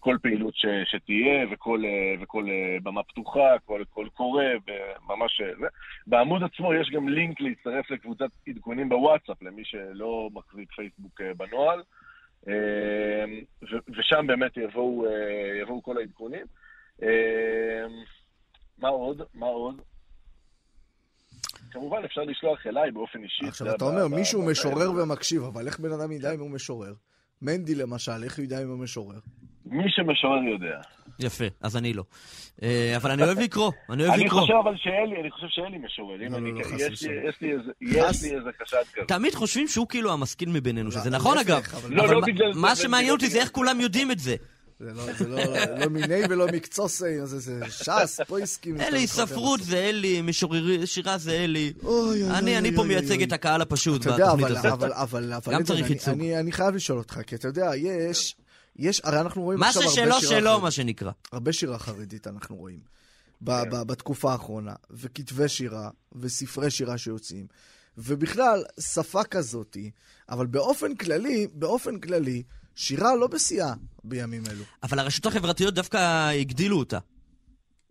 כל 0.00 0.16
פעילות 0.22 0.54
ש, 0.56 0.66
שתהיה 0.84 1.46
וכל, 1.52 1.82
אה, 1.84 2.22
וכל 2.22 2.44
אה, 2.48 2.76
במה 2.82 3.02
פתוחה, 3.02 3.58
כל, 3.64 3.82
כל 3.90 4.08
קורא, 4.14 4.44
ממש 5.08 5.40
אה. 5.40 5.68
בעמוד 6.06 6.42
עצמו 6.42 6.74
יש 6.74 6.90
גם 6.90 7.08
לינק 7.08 7.40
להצטרף 7.40 7.90
לקבוצת 7.90 8.30
עדכונים 8.48 8.88
בוואטסאפ, 8.88 9.42
למי 9.42 9.62
שלא 9.64 10.30
מחזיק 10.32 10.72
פייסבוק 10.72 11.20
אה, 11.20 11.34
בנוהל. 11.34 11.82
אה, 12.48 13.24
ו- 13.62 13.92
ושם 13.98 14.26
באמת 14.26 14.56
יבואו, 14.56 15.06
אה, 15.06 15.60
יבואו 15.62 15.82
כל 15.82 15.98
העדכונים. 15.98 16.46
אה, 17.02 17.86
מה 18.78 18.88
עוד? 18.88 19.22
מה 19.34 19.46
עוד? 19.46 19.80
כמובן 21.70 22.04
אפשר 22.04 22.20
לשלוח 22.20 22.66
אליי 22.66 22.90
באופן 22.90 23.22
אישי. 23.22 23.46
עכשיו, 23.46 23.74
אתה 23.74 23.84
אומר, 23.84 24.08
מישהו 24.08 24.46
משורר 24.46 24.90
ומקשיב, 24.92 25.42
אבל 25.42 25.66
איך 25.66 25.80
בן 25.80 25.92
אדם 25.92 26.12
ידע 26.12 26.34
אם 26.34 26.40
הוא 26.40 26.50
משורר? 26.50 26.94
מנדי 27.42 27.74
למשל, 27.74 28.24
איך 28.24 28.36
הוא 28.36 28.44
ידע 28.44 28.62
אם 28.62 28.68
הוא 28.68 28.78
משורר? 28.78 29.18
מי 29.70 29.84
שמשורר 29.88 30.42
יודע. 30.52 30.80
יפה, 31.18 31.44
אז 31.60 31.76
אני 31.76 31.92
לא. 31.94 32.02
אה, 32.62 32.92
אבל 32.96 33.10
אני 33.10 33.22
אוהב 33.22 33.38
לקרוא, 33.38 33.72
אני 33.90 34.02
אוהב 34.02 34.12
אני 34.14 34.24
לקרוא. 34.24 34.40
חושב 34.40 34.52
אבל 34.62 34.74
שאלי, 34.76 35.20
אני 35.20 35.30
חושב 35.30 35.46
שאלי 35.50 35.78
משורר. 35.78 36.16
לא, 36.30 36.36
אני- 36.36 36.52
לא, 36.52 36.58
לא, 36.60 36.76
יש 36.76 36.80
לי- 36.80 36.92
ושלום. 36.92 37.14
יש 37.28 37.42
לי 38.22 38.30
איזה- 38.36 38.50
חשד 38.64 38.76
כזה. 38.94 39.06
תמיד 39.06 39.34
חושבים 39.34 39.68
שהוא 39.68 39.88
כאילו 39.88 40.12
המשכיל 40.12 40.48
מבינינו, 40.48 40.92
שזה 40.92 41.10
לא, 41.10 41.16
נכון 41.16 41.36
להפך, 41.36 41.48
אגב. 41.50 41.64
אבל- 41.84 41.94
לא, 41.96 42.08
לא 42.08 42.20
מה- 42.20 42.26
בגלל 42.26 42.52
זה, 42.54 42.60
מה 42.60 42.74
זה 42.74 42.82
שמעניין 42.82 43.12
אותי 43.12 43.28
זה. 43.30 43.38
איך 43.40 43.50
כולם 43.50 43.80
יודעים 43.80 44.10
את 44.10 44.18
זה. 44.18 44.36
זה 44.80 44.92
לא, 44.94 45.12
זה 45.12 45.28
לא, 45.28 45.38
לא 45.78 45.86
מיני 45.90 46.20
ולא 46.30 46.46
מקצוסי, 46.52 47.04
זה, 47.26 47.38
זה 47.38 47.60
ש"ס, 47.70 48.20
פויסקים. 48.26 48.80
אלי 48.80 49.06
ספרות 49.06 49.60
זה 49.60 49.78
אלי, 49.78 50.22
משוררי 50.22 50.86
שירה 50.86 51.18
זה 51.18 51.32
אלי. 51.32 51.72
אוי, 51.84 51.92
אוי, 52.22 52.30
אני 52.30 52.50
אוי, 52.50 52.58
אני 52.58 52.72
פה 52.74 52.80
אוי, 52.80 52.88
מייצג 52.88 53.14
אוי. 53.14 53.24
את 53.24 53.32
הקהל 53.32 53.62
הפשוט 53.62 54.00
בתוכנית 54.06 54.20
אבל, 54.26 54.56
הזאת. 54.56 54.64
אבל, 54.72 54.92
אבל, 54.92 55.32
אבל, 55.32 55.54
גם 55.54 55.62
צריך 55.62 55.84
אני- 55.86 55.92
ייצוג. 55.94 56.14
אני, 56.14 56.38
אני 56.40 56.52
חייב 56.52 56.74
לשאול 56.74 56.98
אותך, 56.98 57.20
כי 57.26 57.34
אתה 57.34 57.48
יודע, 57.48 57.70
יש, 57.76 58.36
יש, 58.78 59.00
הרי 59.04 59.20
אנחנו 59.20 59.42
רואים 59.42 59.60
מה 59.60 59.68
עכשיו 59.68 59.82
הרבה 59.82 59.92
ששלו 59.94 60.12
שירה 60.12 60.20
שלו, 60.20 60.50
חרדית. 60.50 60.62
מה 60.62 60.70
שנקרא. 60.70 61.10
הרבה 61.32 61.52
שירה 61.52 61.78
חרדית 61.78 62.26
אנחנו 62.26 62.56
רואים. 62.56 62.80
ב- 63.40 63.50
ב- 63.50 63.82
בתקופה 63.86 64.32
האחרונה, 64.32 64.74
וכתבי 64.90 65.48
שירה, 65.48 65.90
וספרי 66.12 66.70
שירה 66.70 66.98
שיוצאים, 66.98 67.46
ובכלל, 67.98 68.62
שפה 68.94 69.24
כזאתי, 69.24 69.90
אבל 70.28 70.46
באופן 70.46 70.94
כללי, 70.94 71.46
באופן 71.52 72.00
כללי, 72.00 72.42
שירה 72.74 73.16
לא 73.16 73.26
בשיאה 73.26 73.72
בימים 74.04 74.42
אלו. 74.50 74.64
אבל 74.82 74.98
הרשתות 74.98 75.32
החברתיות 75.32 75.74
דווקא 75.74 76.30
הגדילו 76.40 76.78
אותה. 76.78 76.98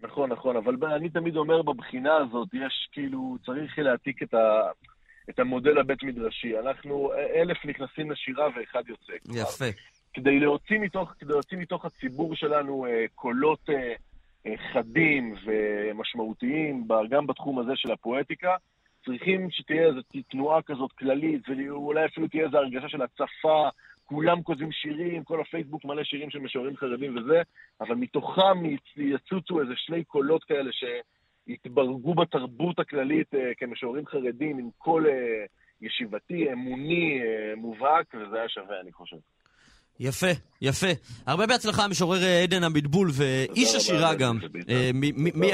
נכון, 0.01 0.31
נכון, 0.31 0.55
אבל 0.57 0.75
אני 0.95 1.09
תמיד 1.09 1.35
אומר 1.35 1.61
בבחינה 1.61 2.15
הזאת, 2.17 2.47
יש 2.53 2.89
כאילו, 2.91 3.37
צריך 3.45 3.79
להעתיק 3.79 4.23
את, 4.23 4.33
ה, 4.33 4.61
את 5.29 5.39
המודל 5.39 5.77
הבית 5.77 6.03
מדרשי. 6.03 6.59
אנחנו, 6.59 7.11
אלף 7.35 7.57
נכנסים 7.65 8.11
לשירה 8.11 8.45
ואחד 8.47 8.83
יוצא. 8.87 9.13
יפה. 9.41 9.65
כדי 10.17 10.39
להוציא 10.39 10.79
מתוך, 10.79 11.13
כדי 11.19 11.33
להוציא 11.33 11.57
מתוך 11.57 11.85
הציבור 11.85 12.35
שלנו 12.35 12.85
אה, 12.85 13.05
קולות 13.15 13.69
אה, 13.69 13.93
אה, 14.45 14.57
חדים 14.73 15.35
ומשמעותיים, 15.45 16.87
גם 17.09 17.27
בתחום 17.27 17.59
הזה 17.59 17.71
של 17.75 17.91
הפואטיקה, 17.91 18.55
צריכים 19.05 19.51
שתהיה 19.51 19.87
איזו 19.87 19.99
תנועה 20.29 20.61
כזאת 20.61 20.91
כללית, 20.91 21.41
ואולי 21.49 22.05
אפילו 22.05 22.27
תהיה 22.27 22.45
איזו 22.45 22.57
הרגשה 22.57 22.89
של 22.89 23.01
הצפה, 23.01 23.69
כולם 24.05 24.43
כותבים 24.43 24.71
שירים, 24.71 25.23
כל 25.23 25.41
הפייסבוק 25.41 25.85
מלא 25.85 26.03
שירים 26.03 26.29
של 26.29 26.39
משוררים 26.39 26.77
חרדים 26.77 27.17
וזה, 27.17 27.41
אבל 27.81 27.95
מתוכם 27.95 28.65
יצ- 28.65 28.97
יצוצו 28.97 29.61
איזה 29.61 29.73
שני 29.75 30.03
קולות 30.03 30.43
כאלה 30.43 30.71
שיתברגו 31.47 32.13
בתרבות 32.13 32.79
הכללית 32.79 33.27
כמשוררים 33.57 34.05
חרדים 34.05 34.57
עם 34.57 34.69
קול 34.77 35.05
ישיבתי, 35.81 36.51
אמוני, 36.53 37.21
מובהק, 37.57 38.13
וזה 38.13 38.37
היה 38.37 38.49
שווה, 38.49 38.79
אני 38.81 38.91
חושב. 38.91 39.17
יפה, 39.99 40.27
יפה. 40.61 40.87
הרבה 41.27 41.45
בהצלחה, 41.45 41.83
המשורר 41.83 42.23
אה, 42.23 42.43
עדן 42.43 42.63
המטבול 42.63 43.11
ואיש 43.13 43.75
השירה 43.75 44.13
גם. 44.13 44.39
אה, 44.69 44.91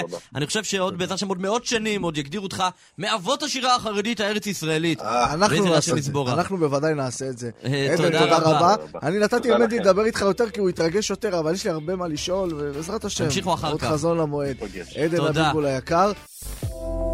רבה. 0.03 0.17
אני 0.35 0.45
חושב 0.45 0.63
שעוד 0.63 0.97
בעזרת 0.97 1.15
השם 1.15 1.27
עוד 1.27 1.41
מאות 1.41 1.65
שנים 1.65 2.01
עוד 2.03 2.17
יגדירו 2.17 2.43
אותך 2.43 2.63
מאבות 2.97 3.43
השירה 3.43 3.75
החרדית 3.75 4.19
הארץ-ישראלית. 4.19 5.01
אנחנו 5.01 5.65
נעשה 5.65 5.97
את 5.97 6.03
זה. 6.03 6.11
אנחנו 6.27 6.57
בוודאי 6.57 6.93
נעשה 6.93 7.29
את 7.29 7.37
זה. 7.37 7.49
אה, 7.65 7.93
עדן, 7.93 8.19
תודה 8.19 8.37
רבה. 8.37 8.75
אני 9.03 9.19
נתתי 9.19 9.49
לכם. 9.49 9.63
לדבר 9.63 10.05
איתך 10.05 10.21
יותר 10.21 10.49
כי 10.49 10.59
הוא 10.59 10.69
התרגש 10.69 11.09
יותר, 11.09 11.39
אבל 11.39 11.53
יש 11.53 11.65
לי 11.65 11.71
הרבה 11.71 11.95
מה 11.95 12.07
לשאול, 12.07 12.53
ובעזרת 12.57 13.05
השם, 13.05 13.25
תמשיכו 13.25 13.53
אחר 13.53 13.71
עוד 13.71 13.81
כך. 13.81 13.87
חזון 13.87 14.17
למועד. 14.17 14.57
עדן 14.95 15.17
תודה. 15.17 15.45
אביבול 15.45 15.65
היקר. 15.65 16.11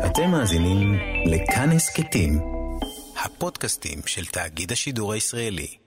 אתם 0.06 0.32
מאזינים 0.32 0.94
לכאן 1.26 1.72
הסכתים, 1.72 2.40
הפודקאסטים 3.26 4.00
של 4.06 4.26
תאגיד 4.26 4.72
השידור 4.72 5.14
הישראלי. 5.14 5.79